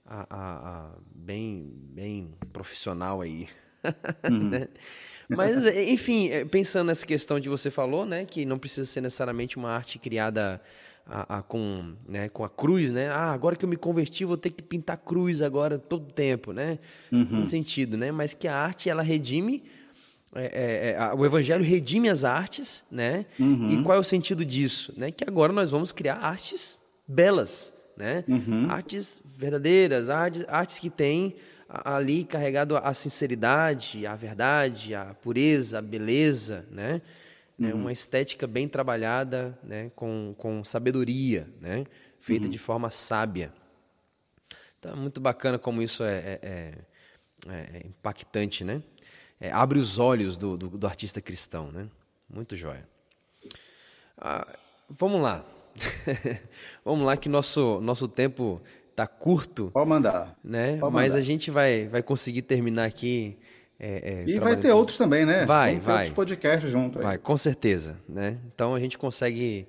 a, 0.05 0.26
a, 0.28 0.78
a 0.78 0.90
bem, 1.14 1.72
bem 1.92 2.34
profissional 2.52 3.20
aí. 3.20 3.48
Uhum. 4.30 4.48
né? 4.50 4.68
Mas, 5.28 5.64
enfim, 5.64 6.28
é, 6.28 6.44
pensando 6.44 6.88
nessa 6.88 7.07
questão 7.07 7.40
de 7.40 7.48
você 7.48 7.70
falou, 7.70 8.05
né, 8.05 8.26
que 8.26 8.44
não 8.44 8.59
precisa 8.59 8.84
ser 8.86 9.00
necessariamente 9.00 9.57
uma 9.57 9.70
arte 9.70 9.98
criada 9.98 10.61
a, 11.07 11.38
a, 11.38 11.42
com, 11.42 11.94
né, 12.07 12.28
com 12.28 12.44
a 12.44 12.48
cruz, 12.48 12.90
né? 12.90 13.09
Ah, 13.09 13.32
agora 13.32 13.57
que 13.57 13.64
eu 13.64 13.68
me 13.68 13.76
converti, 13.76 14.24
vou 14.24 14.36
ter 14.36 14.50
que 14.50 14.62
pintar 14.62 14.98
cruz 14.98 15.42
agora 15.42 15.78
todo 15.78 16.12
tempo, 16.12 16.52
né? 16.52 16.78
Uhum. 17.12 17.24
No 17.30 17.46
sentido, 17.46 17.96
né? 17.96 18.11
Mas 18.11 18.34
que 18.34 18.48
a 18.48 18.57
arte, 18.57 18.88
ela 18.88 19.02
redime, 19.02 19.64
é, 20.34 20.44
é, 20.44 20.90
é, 20.92 21.14
o 21.14 21.24
evangelho 21.24 21.64
redime 21.64 22.09
as 22.09 22.24
artes, 22.24 22.84
né? 22.90 23.26
Uhum. 23.38 23.70
E 23.70 23.82
qual 23.82 23.96
é 23.96 24.00
o 24.00 24.05
sentido 24.05 24.44
disso? 24.44 24.92
Né? 24.96 25.11
Que 25.11 25.24
agora 25.24 25.52
nós 25.52 25.70
vamos 25.70 25.92
criar 25.92 26.16
artes 26.16 26.78
belas, 27.07 27.72
né? 27.97 28.24
Uhum. 28.28 28.70
Artes 28.70 29.22
verdadeiras, 29.24 30.09
artes, 30.09 30.45
artes 30.49 30.78
que 30.78 30.90
têm 30.90 31.36
ali 31.68 32.24
carregado 32.24 32.76
a 32.76 32.92
sinceridade, 32.95 34.07
a 34.07 34.14
verdade, 34.14 34.95
a 34.95 35.14
pureza, 35.14 35.78
a 35.78 35.82
beleza, 35.82 36.66
né? 36.70 37.01
Uhum. 37.59 37.68
É 37.68 37.74
uma 37.74 37.92
estética 37.92 38.47
bem 38.47 38.68
trabalhada, 38.68 39.57
né? 39.62 39.90
com, 39.95 40.34
com 40.36 40.64
sabedoria, 40.64 41.49
né? 41.61 41.84
feita 42.18 42.47
uhum. 42.47 42.51
de 42.51 42.59
forma 42.59 42.90
sábia. 42.90 43.53
Então 44.78 44.92
é 44.92 44.97
muito 44.97 45.20
bacana 45.20 45.59
como 45.59 45.82
isso 45.82 46.03
é, 46.03 46.38
é, 46.42 46.74
é, 47.49 47.53
é 47.53 47.86
impactante, 47.86 48.64
né? 48.64 48.82
É, 49.40 49.51
abre 49.51 49.78
os 49.78 49.99
olhos 49.99 50.36
do, 50.36 50.57
do, 50.57 50.68
do, 50.70 50.86
artista 50.86 51.20
cristão, 51.20 51.70
né? 51.70 51.88
Muito 52.28 52.57
jóia. 52.57 52.88
Ah, 54.16 54.47
vamos 54.88 55.20
lá. 55.20 55.45
Vamos 56.85 57.05
lá 57.05 57.16
que 57.16 57.29
nosso, 57.29 57.81
nosso 57.81 58.09
tempo 58.09 58.61
tá 58.95 59.07
curto. 59.07 59.70
Pode 59.72 59.89
mandar. 59.89 60.37
Né? 60.43 60.77
Pode 60.77 60.95
Mas 60.95 61.12
mandar. 61.12 61.18
a 61.18 61.22
gente 61.22 61.51
vai, 61.51 61.89
vai 61.89 62.03
conseguir 62.03 62.43
terminar 62.43 62.85
aqui. 62.85 63.37
É, 63.79 64.25
é, 64.27 64.31
e 64.31 64.39
vai 64.39 64.57
ter 64.57 64.72
outros 64.72 64.97
também, 64.97 65.27
né? 65.27 65.45
Vai, 65.45 65.72
Vamos 65.72 65.85
vai. 65.85 65.95
outros 65.97 66.14
podcasts 66.14 66.70
junto. 66.70 67.01
Vai, 67.01 67.18
com 67.18 67.37
certeza. 67.37 67.97
Né? 68.09 68.39
Então 68.55 68.75
a 68.75 68.81
gente 68.81 68.97
consegue 68.97 69.66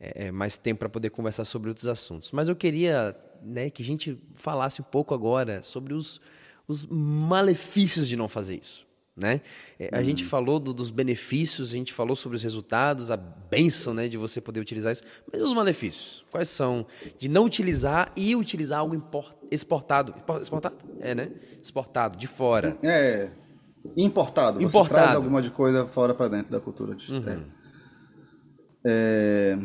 é, 0.00 0.26
é 0.26 0.32
mais 0.32 0.56
tempo 0.56 0.80
para 0.80 0.88
poder 0.88 1.10
conversar 1.10 1.44
sobre 1.44 1.68
outros 1.68 1.86
assuntos. 1.86 2.32
Mas 2.32 2.48
eu 2.48 2.56
queria 2.56 3.16
né, 3.42 3.70
que 3.70 3.82
a 3.82 3.86
gente 3.86 4.18
falasse 4.34 4.80
um 4.80 4.84
pouco 4.84 5.14
agora 5.14 5.62
sobre 5.62 5.94
os, 5.94 6.20
os 6.66 6.86
malefícios 6.86 8.08
de 8.08 8.16
não 8.16 8.28
fazer 8.28 8.56
isso. 8.56 8.86
Né? 9.16 9.42
É, 9.78 9.90
a 9.92 10.02
gente 10.02 10.24
uhum. 10.24 10.28
falou 10.28 10.58
do, 10.58 10.74
dos 10.74 10.90
benefícios, 10.90 11.72
a 11.72 11.76
gente 11.76 11.92
falou 11.92 12.16
sobre 12.16 12.34
os 12.34 12.42
resultados, 12.42 13.12
a 13.12 13.16
benção 13.16 13.94
né, 13.94 14.08
de 14.08 14.16
você 14.16 14.40
poder 14.40 14.58
utilizar 14.58 14.92
isso, 14.92 15.04
mas 15.32 15.40
os 15.40 15.54
malefícios? 15.54 16.24
Quais 16.32 16.48
são 16.48 16.84
de 17.16 17.28
não 17.28 17.44
utilizar 17.44 18.10
e 18.16 18.34
utilizar 18.34 18.80
algo 18.80 18.92
import, 18.92 19.36
exportado? 19.52 20.12
Exportado? 20.40 20.76
É, 20.98 21.14
né? 21.14 21.30
Exportado, 21.62 22.16
de 22.16 22.26
fora. 22.26 22.76
É, 22.82 23.30
importado. 23.96 24.58
Você 24.58 24.66
importado. 24.66 25.00
traz 25.00 25.14
alguma 25.14 25.40
de 25.40 25.50
coisa 25.50 25.86
fora 25.86 26.12
para 26.12 26.26
dentro 26.26 26.50
da 26.50 26.58
cultura. 26.58 26.96
De... 26.96 27.14
Uhum. 27.14 27.44
É... 28.84 29.56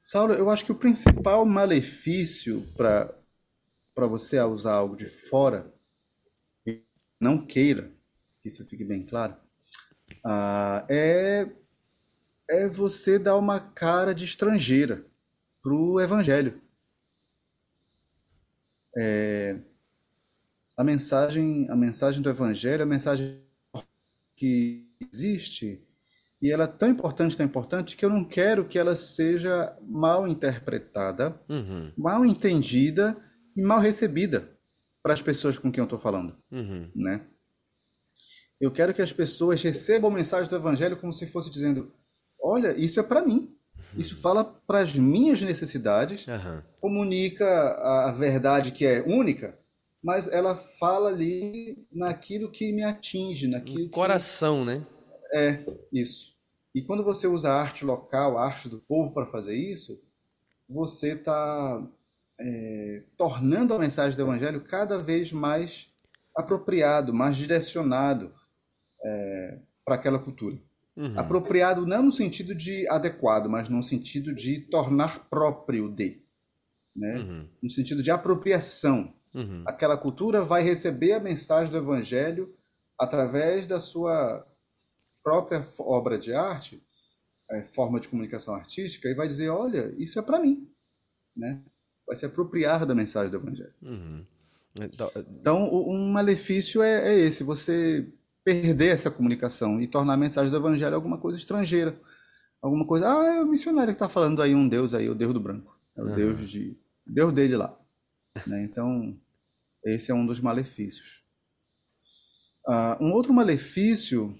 Saulo, 0.00 0.32
eu 0.32 0.48
acho 0.48 0.64
que 0.64 0.72
o 0.72 0.74
principal 0.74 1.44
malefício 1.44 2.66
para 2.74 3.12
você 4.08 4.40
usar 4.40 4.72
algo 4.72 4.96
de 4.96 5.06
fora 5.06 5.70
não 7.20 7.44
queira, 7.44 7.92
que 8.40 8.48
isso 8.48 8.64
fique 8.64 8.82
bem 8.82 9.04
claro, 9.04 9.36
ah, 10.24 10.86
é, 10.88 11.46
é 12.48 12.68
você 12.68 13.18
dar 13.18 13.36
uma 13.36 13.60
cara 13.60 14.14
de 14.14 14.24
estrangeira 14.24 15.04
para 15.62 15.74
o 15.74 16.00
evangelho. 16.00 16.60
É, 18.96 19.60
a 20.76 20.82
mensagem 20.82 21.68
a 21.70 21.76
mensagem 21.76 22.22
do 22.22 22.30
evangelho, 22.30 22.82
a 22.82 22.86
mensagem 22.86 23.44
que 24.34 24.88
existe, 25.12 25.86
e 26.40 26.50
ela 26.50 26.64
é 26.64 26.66
tão 26.66 26.88
importante, 26.88 27.36
tão 27.36 27.44
importante, 27.44 27.96
que 27.96 28.04
eu 28.04 28.08
não 28.08 28.24
quero 28.24 28.66
que 28.66 28.78
ela 28.78 28.96
seja 28.96 29.76
mal 29.82 30.26
interpretada, 30.26 31.38
uhum. 31.48 31.92
mal 31.96 32.24
entendida 32.24 33.14
e 33.54 33.62
mal 33.62 33.78
recebida 33.78 34.58
para 35.02 35.12
as 35.12 35.22
pessoas 35.22 35.58
com 35.58 35.70
quem 35.70 35.80
eu 35.80 35.84
estou 35.84 35.98
falando, 35.98 36.36
uhum. 36.50 36.90
né? 36.94 37.26
Eu 38.60 38.70
quero 38.70 38.92
que 38.92 39.00
as 39.00 39.12
pessoas 39.12 39.62
recebam 39.62 40.10
a 40.10 40.14
mensagem 40.14 40.48
do 40.48 40.56
evangelho 40.56 40.96
como 40.98 41.12
se 41.12 41.26
fosse 41.26 41.50
dizendo: 41.50 41.92
olha, 42.40 42.76
isso 42.76 43.00
é 43.00 43.02
para 43.02 43.22
mim. 43.22 43.54
Isso 43.96 44.20
fala 44.20 44.44
para 44.44 44.80
as 44.80 44.94
minhas 44.94 45.40
necessidades, 45.40 46.26
uhum. 46.26 46.62
comunica 46.80 47.46
a 47.74 48.12
verdade 48.12 48.72
que 48.72 48.84
é 48.84 49.00
única, 49.00 49.58
mas 50.02 50.28
ela 50.28 50.54
fala 50.54 51.08
ali 51.08 51.86
naquilo 51.90 52.50
que 52.50 52.72
me 52.72 52.82
atinge, 52.82 53.48
naquilo 53.48 53.86
um 53.86 53.90
coração, 53.90 54.60
que... 54.60 54.66
né? 54.66 54.86
É 55.32 55.64
isso. 55.92 56.34
E 56.74 56.82
quando 56.82 57.02
você 57.02 57.26
usa 57.26 57.50
a 57.50 57.60
arte 57.60 57.84
local, 57.84 58.38
a 58.38 58.44
arte 58.44 58.68
do 58.68 58.78
povo 58.80 59.12
para 59.12 59.26
fazer 59.26 59.54
isso, 59.56 60.00
você 60.68 61.14
está 61.14 61.82
é, 62.40 63.02
tornando 63.16 63.74
a 63.74 63.78
mensagem 63.78 64.16
do 64.16 64.22
Evangelho 64.22 64.62
cada 64.62 64.98
vez 64.98 65.32
mais 65.32 65.88
apropriado, 66.34 67.12
mais 67.12 67.36
direcionado 67.36 68.32
é, 69.04 69.58
para 69.84 69.96
aquela 69.96 70.18
cultura. 70.18 70.58
Uhum. 70.96 71.18
Apropriado 71.18 71.86
não 71.86 72.04
no 72.04 72.12
sentido 72.12 72.54
de 72.54 72.88
adequado, 72.88 73.48
mas 73.48 73.68
no 73.68 73.82
sentido 73.82 74.34
de 74.34 74.60
tornar 74.60 75.28
próprio 75.28 75.88
de. 75.88 76.22
Né? 76.96 77.18
Uhum. 77.18 77.48
No 77.62 77.70
sentido 77.70 78.02
de 78.02 78.10
apropriação. 78.10 79.14
Uhum. 79.32 79.62
Aquela 79.66 79.96
cultura 79.96 80.42
vai 80.42 80.62
receber 80.62 81.12
a 81.12 81.20
mensagem 81.20 81.70
do 81.70 81.78
Evangelho 81.78 82.54
através 82.98 83.66
da 83.66 83.78
sua 83.78 84.46
própria 85.22 85.64
obra 85.78 86.18
de 86.18 86.32
arte, 86.32 86.82
é, 87.50 87.62
forma 87.62 88.00
de 88.00 88.08
comunicação 88.08 88.54
artística, 88.54 89.08
e 89.08 89.14
vai 89.14 89.28
dizer: 89.28 89.48
olha, 89.48 89.94
isso 89.98 90.18
é 90.18 90.22
para 90.22 90.40
mim. 90.40 90.68
Né? 91.36 91.62
Vai 92.10 92.16
se 92.16 92.26
apropriar 92.26 92.84
da 92.84 92.92
mensagem 92.92 93.30
do 93.30 93.36
Evangelho. 93.36 93.72
Uhum. 93.80 94.24
Então, 94.80 95.10
então, 95.14 95.72
um 95.72 96.10
malefício 96.10 96.82
é, 96.82 97.14
é, 97.14 97.20
esse: 97.20 97.44
você 97.44 98.12
perder 98.42 98.88
essa 98.88 99.10
comunicação 99.10 99.80
e 99.80 99.86
tornar 99.86 100.14
a 100.14 100.16
mensagem 100.16 100.50
do 100.50 100.56
Evangelho 100.56 100.96
alguma 100.96 101.18
coisa 101.18 101.38
estrangeira. 101.38 101.98
Alguma 102.60 102.84
coisa, 102.84 103.08
ah, 103.08 103.36
é 103.36 103.40
o 103.40 103.46
missionário 103.46 103.92
que 103.92 103.96
está 103.96 104.08
falando 104.08 104.42
aí, 104.42 104.54
um 104.54 104.68
Deus 104.68 104.92
aí, 104.92 105.08
o 105.08 105.14
Deus 105.14 105.32
do 105.32 105.40
branco. 105.40 105.78
É 105.96 106.02
o 106.02 106.06
uhum. 106.06 106.14
Deus, 106.14 106.50
de, 106.50 106.76
Deus 107.06 107.32
dele 107.32 107.56
lá. 107.56 107.78
né? 108.46 108.62
Então, 108.64 109.16
esse 109.84 110.10
é 110.10 110.14
um 110.14 110.26
dos 110.26 110.40
malefícios. 110.40 111.22
Uh, 112.66 113.02
um 113.02 113.12
outro 113.12 113.32
malefício 113.32 114.36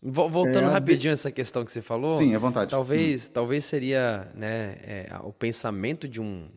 Voltando 0.00 0.58
é 0.58 0.72
rapidinho 0.72 1.10
a 1.10 1.14
essa 1.14 1.30
questão 1.30 1.64
que 1.64 1.72
você 1.72 1.82
falou. 1.82 2.12
Sim, 2.12 2.34
à 2.34 2.38
vontade. 2.38 2.70
Talvez, 2.70 3.26
hum. 3.26 3.30
talvez 3.34 3.64
seria 3.64 4.30
né, 4.32 4.78
é, 4.82 5.08
o 5.24 5.32
pensamento 5.32 6.06
de 6.06 6.20
um, 6.20 6.48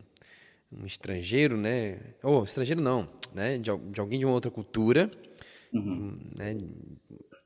um 0.80 0.86
estrangeiro, 0.86 1.56
né? 1.56 1.98
Ou 2.22 2.40
oh, 2.40 2.44
estrangeiro 2.44 2.80
não, 2.80 3.08
né? 3.34 3.58
De, 3.58 3.70
de, 3.76 4.00
alguém 4.00 4.18
de 4.18 4.24
uma 4.24 4.34
outra 4.34 4.50
cultura, 4.50 5.10
uhum. 5.72 6.18
né? 6.34 6.56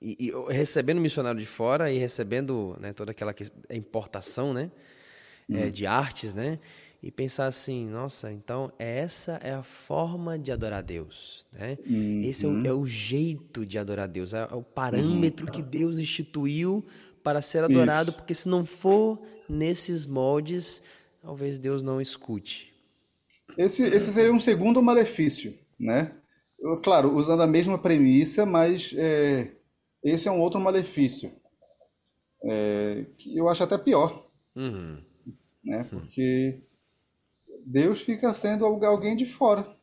E, 0.00 0.28
e, 0.28 0.52
recebendo 0.52 1.00
missionário 1.00 1.40
de 1.40 1.46
fora 1.46 1.90
e 1.90 1.98
recebendo 1.98 2.76
né, 2.80 2.92
toda 2.92 3.10
aquela 3.10 3.34
importação, 3.70 4.52
né? 4.52 4.70
É, 5.48 5.52
uhum. 5.52 5.60
É, 5.60 5.70
de 5.70 5.86
artes, 5.86 6.34
né? 6.34 6.58
e 7.02 7.10
pensar 7.10 7.46
assim, 7.46 7.88
nossa, 7.88 8.32
então 8.32 8.72
essa 8.78 9.38
é 9.42 9.52
a 9.52 9.62
forma 9.62 10.36
de 10.36 10.50
adorar 10.50 10.82
Deus, 10.82 11.46
né? 11.52 11.78
Uhum. 11.86 12.22
Esse 12.24 12.46
é 12.46 12.48
o, 12.48 12.66
é 12.66 12.72
o, 12.72 12.84
jeito 12.84 13.64
de 13.64 13.78
adorar 13.78 14.08
Deus, 14.08 14.32
é, 14.32 14.38
é 14.50 14.54
o 14.54 14.62
parâmetro 14.62 15.46
uhum. 15.46 15.52
que 15.52 15.62
Deus 15.62 15.98
instituiu 15.98 16.84
para 17.22 17.40
ser 17.42 17.62
adorado, 17.62 18.10
Isso. 18.10 18.18
porque 18.18 18.34
se 18.34 18.48
não 18.48 18.64
for 18.64 19.20
nesses 19.48 20.04
moldes, 20.06 20.82
talvez 21.22 21.58
Deus 21.58 21.82
não 21.82 22.00
escute. 22.00 22.74
Esse, 23.56 23.82
esse 23.84 24.12
seria 24.12 24.32
um 24.32 24.38
segundo 24.38 24.82
malefício, 24.82 25.58
né? 25.78 26.14
Claro, 26.82 27.14
usando 27.14 27.42
a 27.42 27.46
mesma 27.46 27.78
premissa, 27.78 28.44
mas 28.44 28.94
é, 28.96 29.56
esse 30.02 30.28
é 30.28 30.32
um 30.32 30.40
outro 30.40 30.60
malefício. 30.60 31.32
É, 32.44 33.06
que 33.16 33.36
eu 33.36 33.48
acho 33.48 33.62
até 33.62 33.76
pior. 33.78 34.30
Uhum. 34.54 35.02
Né? 35.64 35.84
Porque 35.84 36.62
Deus 37.64 38.00
fica 38.00 38.32
sendo 38.32 38.64
alguém 38.64 39.16
de 39.16 39.26
fora. 39.26 39.76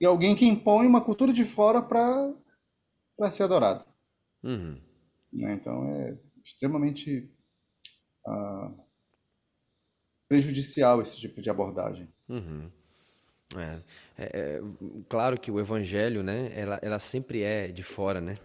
E 0.00 0.06
alguém 0.06 0.34
que 0.34 0.46
impõe 0.46 0.86
uma 0.86 1.00
cultura 1.00 1.32
de 1.32 1.44
fora 1.44 1.82
para 1.82 2.34
ser 3.30 3.44
adorado. 3.44 3.84
Uhum. 4.42 4.80
Né? 5.32 5.54
Então 5.54 5.84
é 5.88 6.18
extremamente 6.42 7.30
uh, 8.26 8.74
prejudicial 10.28 11.00
esse 11.02 11.18
tipo 11.18 11.40
de 11.40 11.50
abordagem. 11.50 12.12
Uhum. 12.28 12.70
É, 13.56 13.78
é, 14.16 14.24
é, 14.24 14.62
claro 15.08 15.38
que 15.38 15.50
o 15.50 15.58
evangelho, 15.58 16.22
né, 16.22 16.52
ela, 16.54 16.78
ela 16.82 16.98
sempre 16.98 17.42
é 17.42 17.68
de 17.68 17.82
fora, 17.82 18.20
né? 18.20 18.38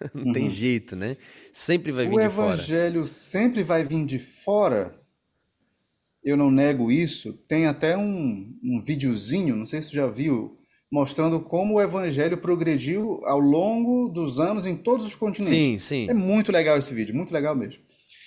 Não 0.12 0.26
uhum. 0.26 0.32
tem 0.32 0.50
jeito, 0.50 0.96
né? 0.96 1.16
Sempre 1.52 1.92
vai 1.92 2.06
vir 2.06 2.14
o 2.14 2.20
de 2.20 2.28
fora. 2.28 2.48
O 2.48 2.52
evangelho 2.54 3.06
sempre 3.06 3.62
vai 3.62 3.84
vir 3.84 4.04
de 4.04 4.18
fora. 4.18 5.00
Eu 6.24 6.36
não 6.36 6.50
nego 6.50 6.90
isso. 6.90 7.32
Tem 7.46 7.66
até 7.66 7.96
um, 7.96 8.52
um 8.64 8.80
videozinho, 8.80 9.54
não 9.54 9.64
sei 9.64 9.80
se 9.80 9.90
você 9.90 9.96
já 9.96 10.08
viu, 10.08 10.58
mostrando 10.90 11.40
como 11.40 11.74
o 11.74 11.80
evangelho 11.80 12.36
progrediu 12.36 13.20
ao 13.24 13.38
longo 13.38 14.08
dos 14.08 14.38
anos 14.38 14.66
em 14.66 14.76
todos 14.76 15.06
os 15.06 15.14
continentes. 15.14 15.56
Sim, 15.56 15.78
sim. 15.78 16.10
É 16.10 16.14
muito 16.14 16.52
legal 16.52 16.76
esse 16.76 16.92
vídeo, 16.92 17.14
muito 17.14 17.32
legal 17.32 17.56
mesmo. 17.56 17.80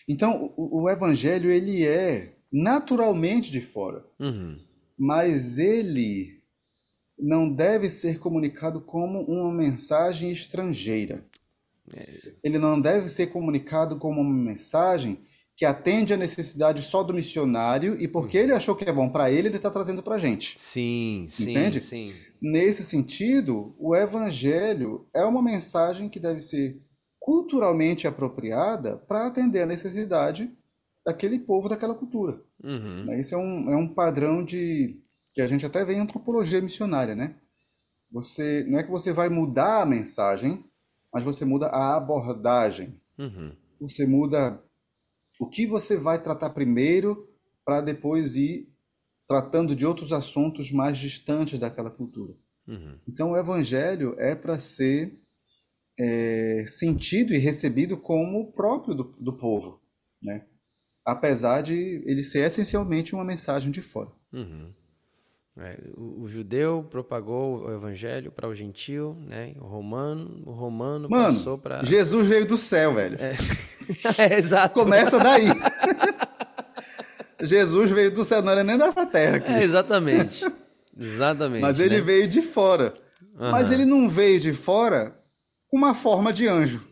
Então, 0.08 0.54
o, 0.58 0.84
o 0.84 0.90
evangelho 0.90 1.52
ele 1.52 1.86
é 1.86 2.34
naturalmente 2.52 3.52
de 3.52 3.62
fora, 3.62 4.04
uhum. 4.20 4.58
Mas 4.98 5.58
ele 5.58 6.42
não 7.18 7.50
deve 7.50 7.90
ser 7.90 8.20
comunicado 8.20 8.82
como 8.82 9.22
uma 9.22 9.54
mensagem 9.54 10.32
estrangeira. 10.32 11.26
Ele 12.44 12.58
não 12.58 12.80
deve 12.80 13.10
ser 13.10 13.28
comunicado 13.28 13.98
como 13.98 14.22
uma 14.22 14.34
mensagem 14.34 15.20
que 15.56 15.64
atende 15.64 16.14
a 16.14 16.18
necessidade 16.18 16.82
só 16.82 17.02
do 17.02 17.14
missionário 17.14 18.00
e 18.02 18.08
porque 18.08 18.38
ele 18.38 18.52
achou 18.52 18.76
que 18.76 18.84
é 18.84 18.92
bom 18.92 19.08
para 19.08 19.32
ele, 19.32 19.48
ele 19.48 19.56
está 19.56 19.72
trazendo 19.72 20.04
para 20.04 20.16
a 20.16 20.20
gente. 20.20 20.60
Sim, 20.60 21.28
sim, 21.30 21.52
Entende? 21.52 21.80
sim. 21.80 22.14
Nesse 22.42 22.84
sentido, 22.84 23.74
o 23.80 23.96
evangelho 23.96 25.08
é 25.14 25.24
uma 25.24 25.42
mensagem 25.42 26.10
que 26.10 26.20
deve 26.20 26.42
ser 26.42 26.82
culturalmente 27.20 28.06
apropriada 28.06 28.98
para 28.98 29.28
atender 29.28 29.62
a 29.62 29.66
necessidade 29.66 30.52
daquele 31.06 31.40
povo, 31.40 31.70
daquela 31.70 31.94
cultura. 31.94 32.42
Uhum. 32.64 33.06
Né? 33.06 33.20
Isso 33.20 33.36
é 33.36 33.38
um, 33.38 33.70
é 33.70 33.78
um 33.78 33.88
padrão 33.88 34.44
de 34.44 35.00
que 35.34 35.42
a 35.42 35.48
gente 35.48 35.66
até 35.66 35.86
vê 35.86 35.94
em 35.94 36.00
antropologia 36.00 36.62
missionária, 36.62 37.14
né? 37.14 37.36
Você 38.12 38.66
não 38.68 38.80
é 38.80 38.84
que 38.84 38.90
você 38.90 39.12
vai 39.12 39.30
mudar 39.30 39.82
a 39.82 39.86
mensagem, 39.86 40.64
mas 41.14 41.24
você 41.24 41.44
muda 41.44 41.68
a 41.68 41.96
abordagem. 41.96 43.00
Uhum. 43.18 43.52
Você 43.82 44.06
muda 44.06 44.62
o 45.40 45.48
que 45.48 45.68
você 45.68 45.98
vai 45.98 46.22
tratar 46.22 46.52
primeiro 46.52 47.30
para 47.66 47.82
depois 47.82 48.36
ir 48.36 48.70
tratando 49.28 49.76
de 49.76 49.86
outros 49.86 50.14
assuntos 50.14 50.72
mais 50.72 50.98
distantes 50.98 51.60
daquela 51.60 51.92
cultura. 51.92 52.34
Uhum. 52.68 52.98
Então, 53.08 53.32
o 53.32 53.38
evangelho 53.38 54.16
é 54.18 54.36
para 54.36 54.58
ser 54.58 55.20
é, 56.00 56.66
sentido 56.68 57.34
e 57.34 57.38
recebido 57.38 57.98
como 57.98 58.52
próprio 58.52 58.96
do, 58.96 59.04
do 59.20 59.34
povo, 59.34 59.82
né? 60.22 60.46
Apesar 61.06 61.62
de 61.62 62.02
ele 62.06 62.24
ser 62.24 62.40
essencialmente 62.40 63.14
uma 63.14 63.24
mensagem 63.24 63.72
de 63.72 63.82
fora. 63.82 64.10
Uhum. 64.34 64.74
É, 65.58 65.80
o, 65.96 66.24
o, 66.24 66.28
judeu 66.28 66.86
propagou 66.90 67.64
o 67.64 67.74
evangelho 67.74 68.30
para 68.30 68.50
o 68.50 68.54
gentil, 68.54 69.16
né? 69.26 69.56
O 69.62 69.66
romano, 69.66 70.44
o 70.46 70.52
romano 70.52 71.08
Mano, 71.10 71.38
passou 71.38 71.58
para 71.58 71.82
Jesus 71.82 72.28
veio 72.28 72.46
do 72.46 72.58
céu, 72.58 72.94
velho. 72.96 73.18
É. 73.22 73.36
é, 74.22 74.38
exato. 74.38 74.74
Começa 74.74 75.18
daí. 75.18 75.46
Jesus 77.42 77.90
veio 77.92 78.12
do 78.12 78.26
céu, 78.26 78.42
não 78.42 78.52
era 78.52 78.66
nem 78.66 78.78
dessa 78.78 79.06
terra 79.06 79.38
aqui. 79.38 79.52
É, 79.52 79.64
exatamente. 79.64 80.44
Exatamente. 80.98 81.62
Mas 81.62 81.80
ele 81.80 81.98
né? 81.98 82.02
veio 82.02 82.28
de 82.28 82.42
fora. 82.42 82.94
Uhum. 83.40 83.52
Mas 83.52 83.72
ele 83.72 83.86
não 83.86 84.10
veio 84.10 84.42
de 84.42 84.52
fora 84.52 85.18
com 85.70 85.78
uma 85.78 85.94
forma 85.96 86.34
de 86.34 86.48
anjo. 86.48 86.86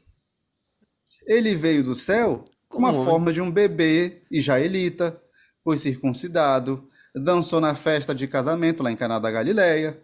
Ele 1.25 1.53
veio 1.53 1.83
do 1.83 1.95
céu 1.95 2.45
com 2.73 2.79
uma 2.79 2.91
forma 2.91 3.31
de 3.31 3.39
um 3.39 3.51
bebê 3.51 4.23
israelita, 4.31 5.21
foi 5.63 5.77
circuncidado, 5.77 6.89
dançou 7.15 7.61
na 7.61 7.75
festa 7.75 8.13
de 8.15 8.27
casamento 8.27 8.81
lá 8.81 8.91
em 8.91 8.95
Caná 8.95 9.19
da 9.19 9.29
Galileia, 9.29 10.03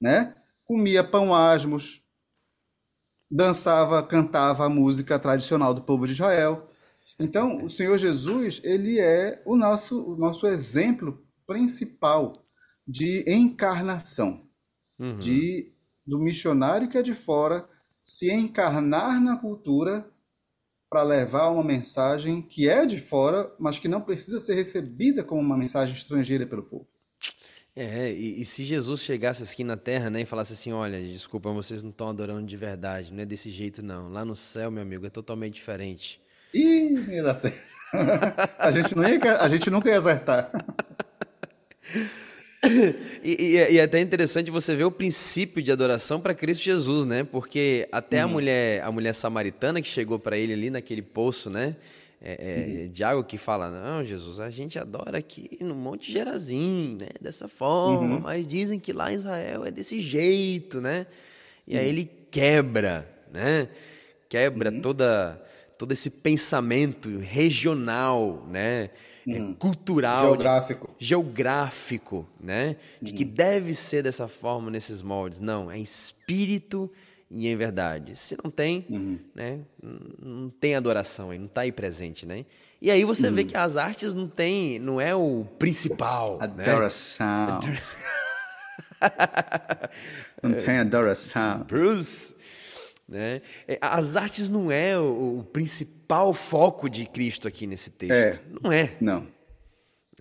né? 0.00 0.34
Comia 0.64 1.02
pão 1.02 1.34
asmos, 1.34 2.02
dançava, 3.30 4.02
cantava 4.02 4.66
a 4.66 4.68
música 4.68 5.18
tradicional 5.18 5.72
do 5.72 5.82
povo 5.82 6.06
de 6.06 6.12
Israel. 6.12 6.66
Então, 7.18 7.64
o 7.64 7.70
Senhor 7.70 7.96
Jesus, 7.96 8.60
ele 8.62 9.00
é 9.00 9.42
o 9.46 9.56
nosso, 9.56 10.12
o 10.12 10.16
nosso 10.16 10.46
exemplo 10.46 11.24
principal 11.46 12.34
de 12.86 13.24
encarnação, 13.26 14.46
uhum. 14.98 15.18
de 15.18 15.72
do 16.06 16.18
missionário 16.18 16.88
que 16.88 16.98
é 16.98 17.02
de 17.02 17.14
fora 17.14 17.68
se 18.02 18.30
encarnar 18.32 19.20
na 19.20 19.36
cultura 19.36 20.10
para 20.90 21.04
levar 21.04 21.48
uma 21.50 21.62
mensagem 21.62 22.42
que 22.42 22.68
é 22.68 22.84
de 22.84 23.00
fora, 23.00 23.54
mas 23.60 23.78
que 23.78 23.86
não 23.86 24.00
precisa 24.00 24.40
ser 24.40 24.54
recebida 24.54 25.22
como 25.22 25.40
uma 25.40 25.56
mensagem 25.56 25.94
estrangeira 25.94 26.44
pelo 26.44 26.64
povo. 26.64 26.88
É, 27.76 28.10
e, 28.10 28.40
e, 28.40 28.44
se 28.44 28.64
Jesus 28.64 29.00
chegasse 29.00 29.44
aqui 29.44 29.62
na 29.62 29.76
terra, 29.76 30.10
né, 30.10 30.22
e 30.22 30.26
falasse 30.26 30.52
assim, 30.52 30.72
olha, 30.72 31.00
desculpa, 31.00 31.52
vocês 31.52 31.84
não 31.84 31.90
estão 31.90 32.08
adorando 32.08 32.44
de 32.44 32.56
verdade, 32.56 33.12
não 33.12 33.22
é 33.22 33.24
desse 33.24 33.50
jeito 33.50 33.80
não. 33.80 34.10
Lá 34.10 34.24
no 34.24 34.34
céu, 34.34 34.72
meu 34.72 34.82
amigo, 34.82 35.06
é 35.06 35.10
totalmente 35.10 35.54
diferente. 35.54 36.20
Ih, 36.52 37.06
ia 37.08 37.22
dar 37.22 37.36
certo. 37.36 37.56
a, 38.58 38.70
gente 38.72 38.96
não 38.96 39.08
ia, 39.08 39.38
a 39.38 39.48
gente 39.48 39.70
nunca 39.70 39.88
ia 39.88 39.98
acertar. 39.98 40.50
e, 43.24 43.36
e, 43.38 43.72
e, 43.72 43.78
é 43.78 43.82
até 43.82 44.00
interessante 44.00 44.50
você 44.50 44.74
ver 44.74 44.84
o 44.84 44.90
princípio 44.90 45.62
de 45.62 45.72
adoração 45.72 46.20
para 46.20 46.34
Cristo 46.34 46.62
Jesus, 46.62 47.04
né? 47.04 47.24
Porque 47.24 47.88
até 47.90 48.20
a 48.20 48.26
uhum. 48.26 48.32
mulher, 48.32 48.82
a 48.82 48.92
mulher 48.92 49.14
samaritana 49.14 49.80
que 49.80 49.88
chegou 49.88 50.18
para 50.18 50.36
ele 50.36 50.52
ali 50.52 50.70
naquele 50.70 51.02
poço, 51.02 51.50
né? 51.50 51.76
É, 52.22 52.32
é, 52.32 52.82
uhum. 52.84 52.88
de 52.90 53.02
água 53.02 53.24
que 53.24 53.38
fala, 53.38 53.70
não, 53.70 54.04
Jesus, 54.04 54.40
a 54.40 54.50
gente 54.50 54.78
adora 54.78 55.16
aqui 55.16 55.56
no 55.60 55.74
Monte 55.74 56.12
Gerazim, 56.12 56.98
né? 57.00 57.08
Dessa 57.20 57.48
forma, 57.48 58.16
uhum. 58.16 58.20
mas 58.20 58.46
dizem 58.46 58.78
que 58.78 58.92
lá 58.92 59.10
em 59.10 59.14
Israel 59.14 59.64
é 59.64 59.70
desse 59.70 60.00
jeito, 60.00 60.80
né? 60.80 61.06
E 61.66 61.78
aí 61.78 61.84
uhum. 61.84 61.90
ele 61.90 62.10
quebra, 62.30 63.08
né? 63.32 63.68
Quebra 64.28 64.70
uhum. 64.70 64.80
toda 64.80 65.40
todo 65.78 65.92
esse 65.92 66.10
pensamento 66.10 67.08
regional, 67.20 68.46
né? 68.50 68.90
É, 69.28 69.32
uhum. 69.32 69.54
cultural, 69.54 70.28
geográfico, 70.28 70.90
de, 70.98 71.06
geográfico, 71.06 72.26
né? 72.40 72.76
De 73.02 73.12
que 73.12 73.24
uhum. 73.24 73.30
deve 73.30 73.74
ser 73.74 74.02
dessa 74.02 74.26
forma 74.26 74.70
nesses 74.70 75.02
moldes. 75.02 75.40
Não, 75.40 75.70
é 75.70 75.78
espírito 75.78 76.90
e 77.30 77.46
em 77.46 77.56
verdade. 77.56 78.16
Se 78.16 78.36
não 78.42 78.50
tem, 78.50 78.86
uhum. 78.88 79.18
né? 79.34 79.60
Não 80.22 80.50
tem 80.50 80.74
adoração 80.74 81.30
aí, 81.30 81.38
não 81.38 81.46
está 81.46 81.60
aí 81.62 81.72
presente, 81.72 82.26
né? 82.26 82.44
E 82.82 82.90
aí 82.90 83.04
você 83.04 83.30
vê 83.30 83.42
uhum. 83.42 83.46
que 83.46 83.56
as 83.56 83.76
artes 83.76 84.14
não 84.14 84.26
tem, 84.26 84.78
não 84.78 85.00
é 85.00 85.14
o 85.14 85.46
principal. 85.58 86.38
Né? 86.38 86.64
Adoração. 86.64 87.58
Né? 87.62 87.78
não 90.42 90.54
tem 90.54 90.78
adoração. 90.78 91.60
Bruce. 91.64 92.34
Né? 93.10 93.42
É, 93.66 93.76
as 93.80 94.14
artes 94.14 94.48
não 94.48 94.70
é 94.70 94.96
o, 94.96 95.40
o, 95.40 95.44
principal 95.44 96.32
foco 96.32 96.88
de 96.88 97.06
Cristo 97.06 97.48
aqui 97.48 97.66
nesse 97.66 97.90
texto. 97.90 98.12
É, 98.14 98.40
não 98.62 98.70
é. 98.70 98.96
Não. 99.00 99.26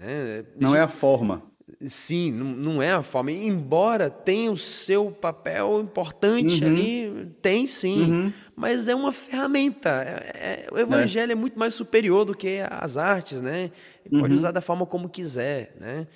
É, 0.01 0.43
não 0.59 0.75
é 0.75 0.81
a 0.81 0.87
forma. 0.87 1.43
Sim, 1.81 2.31
não, 2.31 2.45
não 2.45 2.81
é 2.81 2.91
a 2.91 3.03
forma. 3.03 3.31
Embora 3.31 4.09
tenha 4.09 4.51
o 4.51 4.57
seu 4.57 5.11
papel 5.11 5.81
importante 5.81 6.63
uhum. 6.63 6.71
ali, 6.71 7.31
tem 7.43 7.67
sim. 7.67 8.01
Uhum. 8.01 8.33
Mas 8.55 8.87
é 8.87 8.95
uma 8.95 9.11
ferramenta. 9.11 9.89
É, 10.03 10.65
é, 10.65 10.67
o 10.71 10.79
evangelho 10.79 11.31
é. 11.31 11.33
é. 11.33 11.35
muito 11.35 11.59
mais 11.59 11.75
superior 11.75 12.25
do 12.25 12.35
que 12.35 12.57
as 12.71 12.97
artes, 12.97 13.39
né? 13.39 13.69
Pode 14.09 14.33
uhum. 14.33 14.35
usar 14.35 14.51
da 14.51 14.61
forma 14.61 14.87
como 14.87 15.07
quiser, 15.07 15.75
né? 15.79 16.07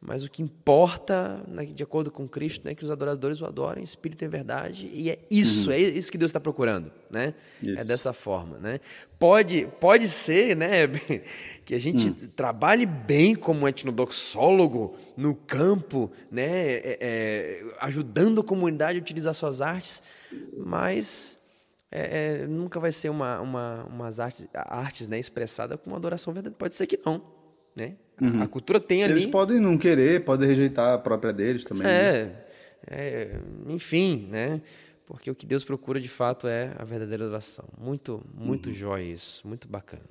Mas 0.00 0.22
o 0.22 0.30
que 0.30 0.40
importa, 0.40 1.42
né, 1.48 1.66
de 1.66 1.82
acordo 1.82 2.08
com 2.08 2.28
Cristo, 2.28 2.64
é 2.64 2.70
né, 2.70 2.74
que 2.74 2.84
os 2.84 2.90
adoradores 2.90 3.40
o 3.40 3.46
adorem, 3.46 3.82
espírito 3.82 4.24
e 4.24 4.28
verdade, 4.28 4.88
e 4.92 5.10
é 5.10 5.18
isso, 5.28 5.70
uhum. 5.70 5.74
é 5.74 5.80
isso 5.80 6.12
que 6.12 6.16
Deus 6.16 6.28
está 6.28 6.38
procurando, 6.38 6.92
né? 7.10 7.34
É 7.60 7.66
isso. 7.66 7.80
É 7.80 7.84
dessa 7.84 8.12
forma, 8.12 8.58
né? 8.58 8.78
Pode, 9.18 9.66
pode 9.80 10.06
ser, 10.06 10.56
né, 10.56 10.86
que 11.64 11.74
a 11.74 11.80
gente 11.80 12.10
hum. 12.10 12.28
trabalhe 12.36 12.86
bem 12.86 13.34
como 13.34 13.66
etnodoxólogo 13.66 14.96
no 15.16 15.34
campo, 15.34 16.12
né, 16.30 16.46
é, 16.46 16.98
é, 17.00 17.64
ajudando 17.80 18.40
a 18.40 18.44
comunidade 18.44 18.98
a 18.98 19.02
utilizar 19.02 19.34
suas 19.34 19.60
artes, 19.60 20.00
mas 20.58 21.40
é, 21.90 22.42
é, 22.42 22.46
nunca 22.46 22.78
vai 22.78 22.92
ser 22.92 23.08
uma, 23.08 23.40
uma, 23.40 23.84
umas 23.86 24.20
artes, 24.20 24.46
artes 24.54 25.08
né, 25.08 25.18
expressada 25.18 25.76
com 25.76 25.90
uma 25.90 25.96
adoração 25.96 26.32
verdadeira. 26.32 26.56
Pode 26.56 26.74
ser 26.74 26.86
que 26.86 27.00
não, 27.04 27.20
né? 27.74 27.96
Uhum. 28.20 28.42
A 28.42 28.48
cultura 28.48 28.80
tem 28.80 29.04
ali. 29.04 29.12
Eles 29.14 29.26
podem 29.26 29.60
não 29.60 29.78
querer, 29.78 30.24
podem 30.24 30.48
rejeitar 30.48 30.94
a 30.94 30.98
própria 30.98 31.32
deles 31.32 31.64
também. 31.64 31.86
É, 31.86 32.24
né? 32.24 32.32
é, 32.86 33.40
enfim, 33.68 34.28
né? 34.30 34.60
Porque 35.06 35.30
o 35.30 35.34
que 35.34 35.46
Deus 35.46 35.64
procura 35.64 36.00
de 36.00 36.08
fato 36.08 36.46
é 36.46 36.72
a 36.76 36.84
verdadeira 36.84 37.24
adoração. 37.24 37.64
Muito, 37.78 38.22
muito 38.34 38.68
uhum. 38.68 38.74
jóia 38.74 39.04
isso, 39.04 39.46
muito 39.46 39.66
bacana. 39.66 40.02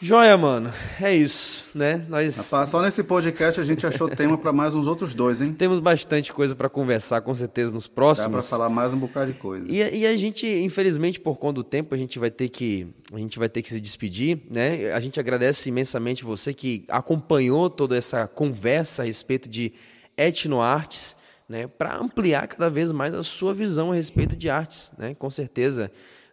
Joia, 0.00 0.36
mano. 0.36 0.72
É 1.00 1.12
isso, 1.12 1.76
né? 1.76 2.06
Nós 2.08 2.36
Rapaz, 2.36 2.70
só 2.70 2.80
nesse 2.80 3.02
podcast 3.02 3.60
a 3.60 3.64
gente 3.64 3.84
achou 3.84 4.08
tema 4.08 4.38
para 4.38 4.52
mais 4.52 4.72
uns 4.72 4.86
outros 4.86 5.12
dois, 5.12 5.40
hein? 5.40 5.52
Temos 5.52 5.80
bastante 5.80 6.32
coisa 6.32 6.54
para 6.54 6.68
conversar, 6.68 7.20
com 7.20 7.34
certeza, 7.34 7.72
nos 7.72 7.88
próximos. 7.88 8.30
Dá 8.30 8.38
para 8.38 8.42
falar 8.42 8.68
mais 8.68 8.94
um 8.94 8.96
bocado 8.96 9.32
de 9.32 9.38
coisa. 9.38 9.66
E, 9.68 9.78
e, 9.98 10.06
a 10.06 10.16
gente, 10.16 10.46
infelizmente, 10.46 11.18
por 11.18 11.36
conta 11.36 11.54
do 11.54 11.64
tempo, 11.64 11.96
a 11.96 11.98
gente 11.98 12.16
vai 12.16 12.30
ter 12.30 12.48
que 12.48 12.86
a 13.12 13.18
gente 13.18 13.40
vai 13.40 13.48
ter 13.48 13.60
que 13.60 13.70
se 13.70 13.80
despedir, 13.80 14.40
né? 14.48 14.92
A 14.92 15.00
gente 15.00 15.18
agradece 15.18 15.68
imensamente 15.68 16.24
você 16.24 16.54
que 16.54 16.84
acompanhou 16.88 17.68
toda 17.68 17.96
essa 17.96 18.28
conversa 18.28 19.02
a 19.02 19.04
respeito 19.06 19.48
de 19.48 19.72
etnoartes, 20.16 21.16
né? 21.48 21.66
Para 21.66 21.96
ampliar 21.96 22.46
cada 22.46 22.70
vez 22.70 22.92
mais 22.92 23.14
a 23.14 23.24
sua 23.24 23.52
visão 23.52 23.90
a 23.90 23.96
respeito 23.96 24.36
de 24.36 24.48
artes, 24.48 24.92
né? 24.96 25.16
Com 25.18 25.28
certeza. 25.28 25.90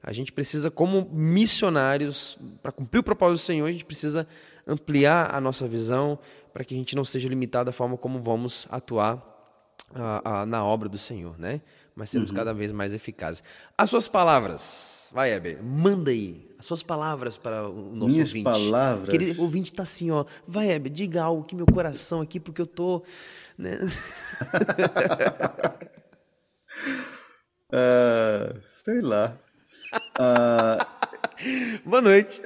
A 0.07 0.13
gente 0.13 0.31
precisa, 0.31 0.69
como 0.69 1.09
missionários, 1.11 2.37
para 2.61 2.71
cumprir 2.71 2.99
o 2.99 3.03
propósito 3.03 3.41
do 3.41 3.43
Senhor, 3.43 3.65
a 3.65 3.71
gente 3.71 3.85
precisa 3.85 4.27
ampliar 4.67 5.33
a 5.33 5.41
nossa 5.41 5.67
visão 5.67 6.19
para 6.53 6.63
que 6.63 6.75
a 6.75 6.77
gente 6.77 6.95
não 6.95 7.03
seja 7.03 7.27
limitado 7.27 7.65
da 7.65 7.71
forma 7.71 7.97
como 7.97 8.21
vamos 8.21 8.67
atuar 8.69 9.19
a, 9.95 10.41
a, 10.41 10.45
na 10.45 10.63
obra 10.63 10.87
do 10.87 10.97
Senhor, 10.99 11.39
né? 11.39 11.59
Mas 11.95 12.11
sermos 12.11 12.29
uhum. 12.29 12.35
cada 12.35 12.53
vez 12.53 12.71
mais 12.71 12.93
eficazes. 12.93 13.43
As 13.75 13.89
suas 13.89 14.07
palavras, 14.07 15.09
vai, 15.11 15.33
Heber, 15.33 15.63
manda 15.63 16.11
aí. 16.11 16.53
As 16.59 16.67
suas 16.67 16.83
palavras 16.83 17.35
para 17.35 17.67
o 17.67 17.95
nosso 17.95 18.13
Minhas 18.13 18.29
ouvinte. 18.29 18.43
palavras. 18.43 19.09
Querido, 19.09 19.41
o 19.41 19.43
ouvinte 19.45 19.71
está 19.71 19.81
assim, 19.81 20.11
ó. 20.11 20.23
Vai, 20.47 20.69
Heber, 20.71 20.91
diga 20.91 21.23
algo 21.23 21.43
que 21.43 21.55
meu 21.55 21.65
coração 21.65 22.21
aqui, 22.21 22.39
porque 22.39 22.61
eu 22.61 22.67
tô. 22.67 23.01
Né? 23.57 23.79
uh, 27.73 28.59
sei 28.61 29.01
lá. 29.01 29.35
Uh, 30.19 30.95
Boa 31.85 32.01
noite. 32.01 32.41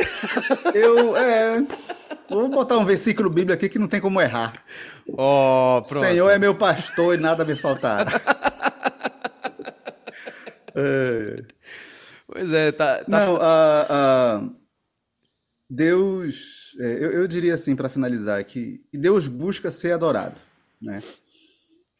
Eu, 0.73 1.15
é, 1.15 1.61
vou 2.29 2.49
botar 2.49 2.77
um 2.77 2.85
versículo 2.85 3.29
bíblico 3.29 3.53
aqui 3.53 3.69
que 3.69 3.79
não 3.79 3.87
tem 3.87 4.01
como 4.01 4.19
errar. 4.19 4.63
Oh, 5.07 5.81
pronto. 5.87 6.05
Senhor 6.05 6.29
é 6.29 6.39
meu 6.39 6.55
pastor 6.55 7.15
e 7.15 7.21
nada 7.21 7.45
me 7.45 7.55
faltará. 7.55 8.11
é. 10.75 11.43
Pois 12.27 12.53
é, 12.53 12.71
tá. 12.71 12.97
tá... 12.99 13.05
Não, 13.07 13.35
uh, 13.35 14.45
uh, 14.47 14.55
Deus, 15.69 16.75
é, 16.79 16.93
eu, 16.93 17.11
eu, 17.11 17.27
diria 17.27 17.53
assim 17.53 17.75
para 17.75 17.89
finalizar 17.89 18.43
que 18.43 18.83
Deus 18.93 19.27
busca 19.27 19.71
ser 19.71 19.93
adorado, 19.93 20.39
né? 20.81 21.01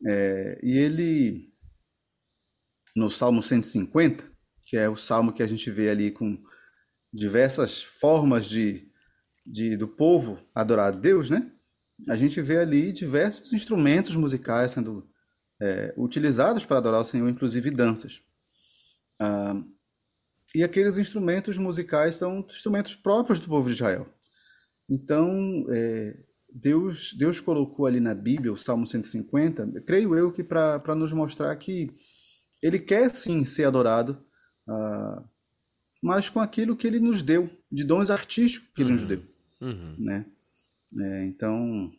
É, 0.05 0.59
e 0.63 0.77
ele 0.77 1.49
no 2.95 3.09
Salmo 3.09 3.43
150 3.43 4.23
que 4.69 4.77
é 4.77 4.87
o 4.87 4.95
salmo 4.95 5.33
que 5.33 5.41
a 5.41 5.47
gente 5.47 5.71
vê 5.71 5.89
ali 5.89 6.11
com 6.11 6.39
diversas 7.11 7.81
formas 7.81 8.45
de, 8.45 8.87
de 9.43 9.75
do 9.75 9.87
povo 9.87 10.37
adorar 10.53 10.93
a 10.93 10.95
Deus, 10.95 11.27
né? 11.27 11.51
A 12.07 12.15
gente 12.15 12.39
vê 12.39 12.59
ali 12.59 12.91
diversos 12.91 13.51
instrumentos 13.51 14.15
musicais 14.15 14.73
sendo 14.73 15.09
é, 15.59 15.91
utilizados 15.97 16.65
para 16.65 16.77
adorar 16.77 17.01
o 17.01 17.03
Senhor, 17.03 17.27
inclusive 17.27 17.71
danças. 17.71 18.21
Ah, 19.19 19.59
e 20.53 20.63
aqueles 20.63 20.99
instrumentos 20.99 21.57
musicais 21.57 22.15
são 22.15 22.45
instrumentos 22.47 22.93
próprios 22.93 23.39
do 23.39 23.47
povo 23.47 23.69
de 23.69 23.75
Israel. 23.75 24.07
Então, 24.87 25.65
é, 25.71 26.15
Deus, 26.47 27.15
Deus 27.17 27.39
colocou 27.39 27.87
ali 27.87 27.99
na 27.99 28.13
Bíblia, 28.13 28.53
o 28.53 28.57
Salmo 28.57 28.85
150, 28.85 29.81
creio 29.81 30.15
eu 30.15 30.31
que 30.31 30.43
para 30.43 30.95
nos 30.95 31.11
mostrar 31.11 31.55
que 31.55 31.89
ele 32.61 32.77
quer 32.77 33.09
sim 33.09 33.43
ser 33.43 33.65
adorado, 33.65 34.23
uh, 34.69 35.23
mas 36.01 36.29
com 36.29 36.39
aquilo 36.39 36.77
que 36.77 36.87
ele 36.87 36.99
nos 36.99 37.23
deu, 37.23 37.49
de 37.71 37.83
dons 37.83 38.09
artísticos 38.09 38.69
que 38.73 38.81
ele 38.81 38.91
uhum. 38.91 38.95
nos 38.95 39.05
deu. 39.05 39.23
Uhum. 39.61 39.95
Né? 39.97 40.25
É, 40.97 41.25
então, 41.25 41.91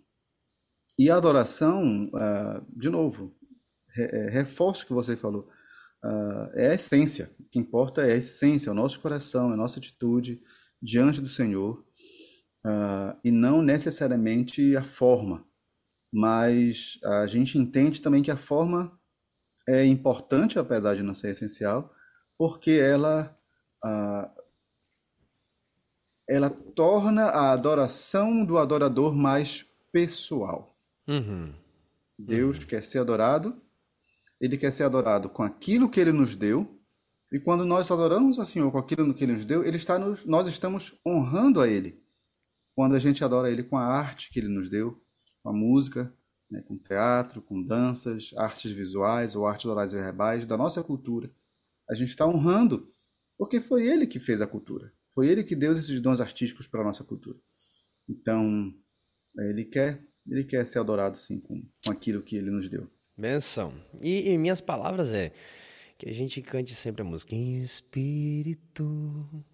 e 0.98 1.10
a 1.10 1.16
adoração, 1.16 2.06
uh, 2.08 2.64
de 2.76 2.88
novo, 2.88 3.34
re, 3.88 4.04
é, 4.04 4.30
reforço 4.30 4.84
o 4.84 4.86
que 4.86 4.92
você 4.92 5.16
falou, 5.16 5.48
uh, 6.04 6.50
é 6.54 6.70
a 6.70 6.74
essência. 6.74 7.30
O 7.38 7.44
que 7.44 7.58
importa 7.58 8.02
é 8.02 8.12
a 8.12 8.16
essência, 8.16 8.70
é 8.70 8.72
o 8.72 8.76
nosso 8.76 9.00
coração, 9.00 9.50
é 9.50 9.54
a 9.54 9.56
nossa 9.56 9.78
atitude 9.78 10.42
diante 10.82 11.20
do 11.20 11.28
Senhor, 11.28 11.84
e 13.22 13.30
não 13.30 13.62
necessariamente 13.62 14.76
a 14.76 14.82
forma. 14.82 15.46
Mas 16.12 16.98
a 17.04 17.26
gente 17.26 17.56
entende 17.56 18.02
também 18.02 18.22
que 18.22 18.30
a 18.30 18.36
forma 18.36 18.98
é 19.68 19.84
importante, 19.84 20.58
apesar 20.58 20.94
de 20.94 21.02
não 21.02 21.14
ser 21.14 21.30
essencial, 21.30 21.94
porque 22.40 22.70
ela, 22.70 23.38
ah, 23.84 24.30
ela 26.26 26.48
torna 26.48 27.24
a 27.26 27.52
adoração 27.52 28.42
do 28.46 28.56
adorador 28.56 29.14
mais 29.14 29.66
pessoal. 29.92 30.74
Uhum. 31.06 31.52
Deus 32.18 32.58
uhum. 32.58 32.64
quer 32.64 32.82
ser 32.82 33.00
adorado, 33.00 33.60
ele 34.40 34.56
quer 34.56 34.70
ser 34.70 34.84
adorado 34.84 35.28
com 35.28 35.42
aquilo 35.42 35.90
que 35.90 36.00
ele 36.00 36.12
nos 36.12 36.34
deu, 36.34 36.80
e 37.30 37.38
quando 37.38 37.66
nós 37.66 37.90
adoramos 37.90 38.38
ao 38.38 38.46
Senhor 38.46 38.72
com 38.72 38.78
aquilo 38.78 39.12
que 39.12 39.24
ele 39.24 39.34
nos 39.34 39.44
deu, 39.44 39.62
ele 39.62 39.76
está 39.76 39.98
nos, 39.98 40.24
nós 40.24 40.48
estamos 40.48 40.98
honrando 41.06 41.60
a 41.60 41.68
ele. 41.68 42.02
Quando 42.74 42.94
a 42.94 42.98
gente 42.98 43.22
adora 43.22 43.50
ele 43.50 43.64
com 43.64 43.76
a 43.76 43.84
arte 43.84 44.30
que 44.30 44.38
ele 44.38 44.48
nos 44.48 44.70
deu, 44.70 44.98
com 45.42 45.50
a 45.50 45.52
música, 45.52 46.10
né, 46.50 46.62
com 46.62 46.78
teatro, 46.78 47.42
com 47.42 47.62
danças, 47.62 48.32
artes 48.34 48.70
visuais 48.70 49.36
ou 49.36 49.46
artes 49.46 49.66
orais 49.66 49.92
e 49.92 49.96
verbais 49.96 50.46
da 50.46 50.56
nossa 50.56 50.82
cultura, 50.82 51.30
a 51.90 51.94
gente 51.94 52.10
está 52.10 52.26
honrando, 52.26 52.88
porque 53.36 53.60
foi 53.60 53.84
ele 53.86 54.06
que 54.06 54.20
fez 54.20 54.40
a 54.40 54.46
cultura. 54.46 54.92
Foi 55.12 55.26
ele 55.26 55.42
que 55.42 55.56
deu 55.56 55.72
esses 55.72 56.00
dons 56.00 56.20
artísticos 56.20 56.68
para 56.68 56.82
a 56.82 56.84
nossa 56.84 57.02
cultura. 57.02 57.36
Então, 58.08 58.72
ele 59.38 59.64
quer, 59.64 60.00
ele 60.28 60.44
quer 60.44 60.64
ser 60.64 60.78
adorado 60.78 61.18
sim 61.18 61.40
com, 61.40 61.60
com 61.84 61.90
aquilo 61.90 62.22
que 62.22 62.36
ele 62.36 62.50
nos 62.50 62.68
deu. 62.68 62.88
Benção. 63.18 63.74
E, 64.00 64.30
e 64.30 64.38
minhas 64.38 64.60
palavras 64.60 65.12
é 65.12 65.32
que 65.98 66.08
a 66.08 66.12
gente 66.12 66.40
cante 66.40 66.74
sempre 66.76 67.02
a 67.02 67.04
música 67.04 67.34
em 67.34 67.60
espírito, 67.60 69.44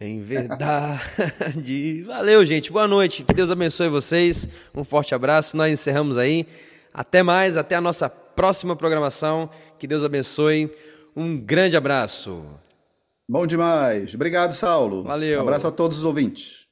em 0.00 0.22
verdade. 0.22 2.02
Valeu, 2.06 2.46
gente. 2.46 2.70
Boa 2.70 2.86
noite. 2.86 3.24
Que 3.24 3.34
Deus 3.34 3.50
abençoe 3.50 3.88
vocês. 3.88 4.48
Um 4.72 4.84
forte 4.84 5.14
abraço. 5.14 5.56
Nós 5.56 5.72
encerramos 5.72 6.16
aí. 6.16 6.46
Até 6.94 7.22
mais, 7.22 7.56
até 7.56 7.74
a 7.74 7.80
nossa 7.80 8.08
próxima 8.08 8.76
programação. 8.76 9.50
Que 9.78 9.86
Deus 9.86 10.04
abençoe. 10.04 10.70
Um 11.14 11.38
grande 11.38 11.76
abraço. 11.76 12.44
Bom 13.28 13.46
demais. 13.46 14.14
Obrigado, 14.14 14.52
Saulo. 14.52 15.04
Valeu. 15.04 15.38
Um 15.38 15.42
abraço 15.42 15.66
a 15.66 15.72
todos 15.72 15.98
os 15.98 16.04
ouvintes. 16.04 16.66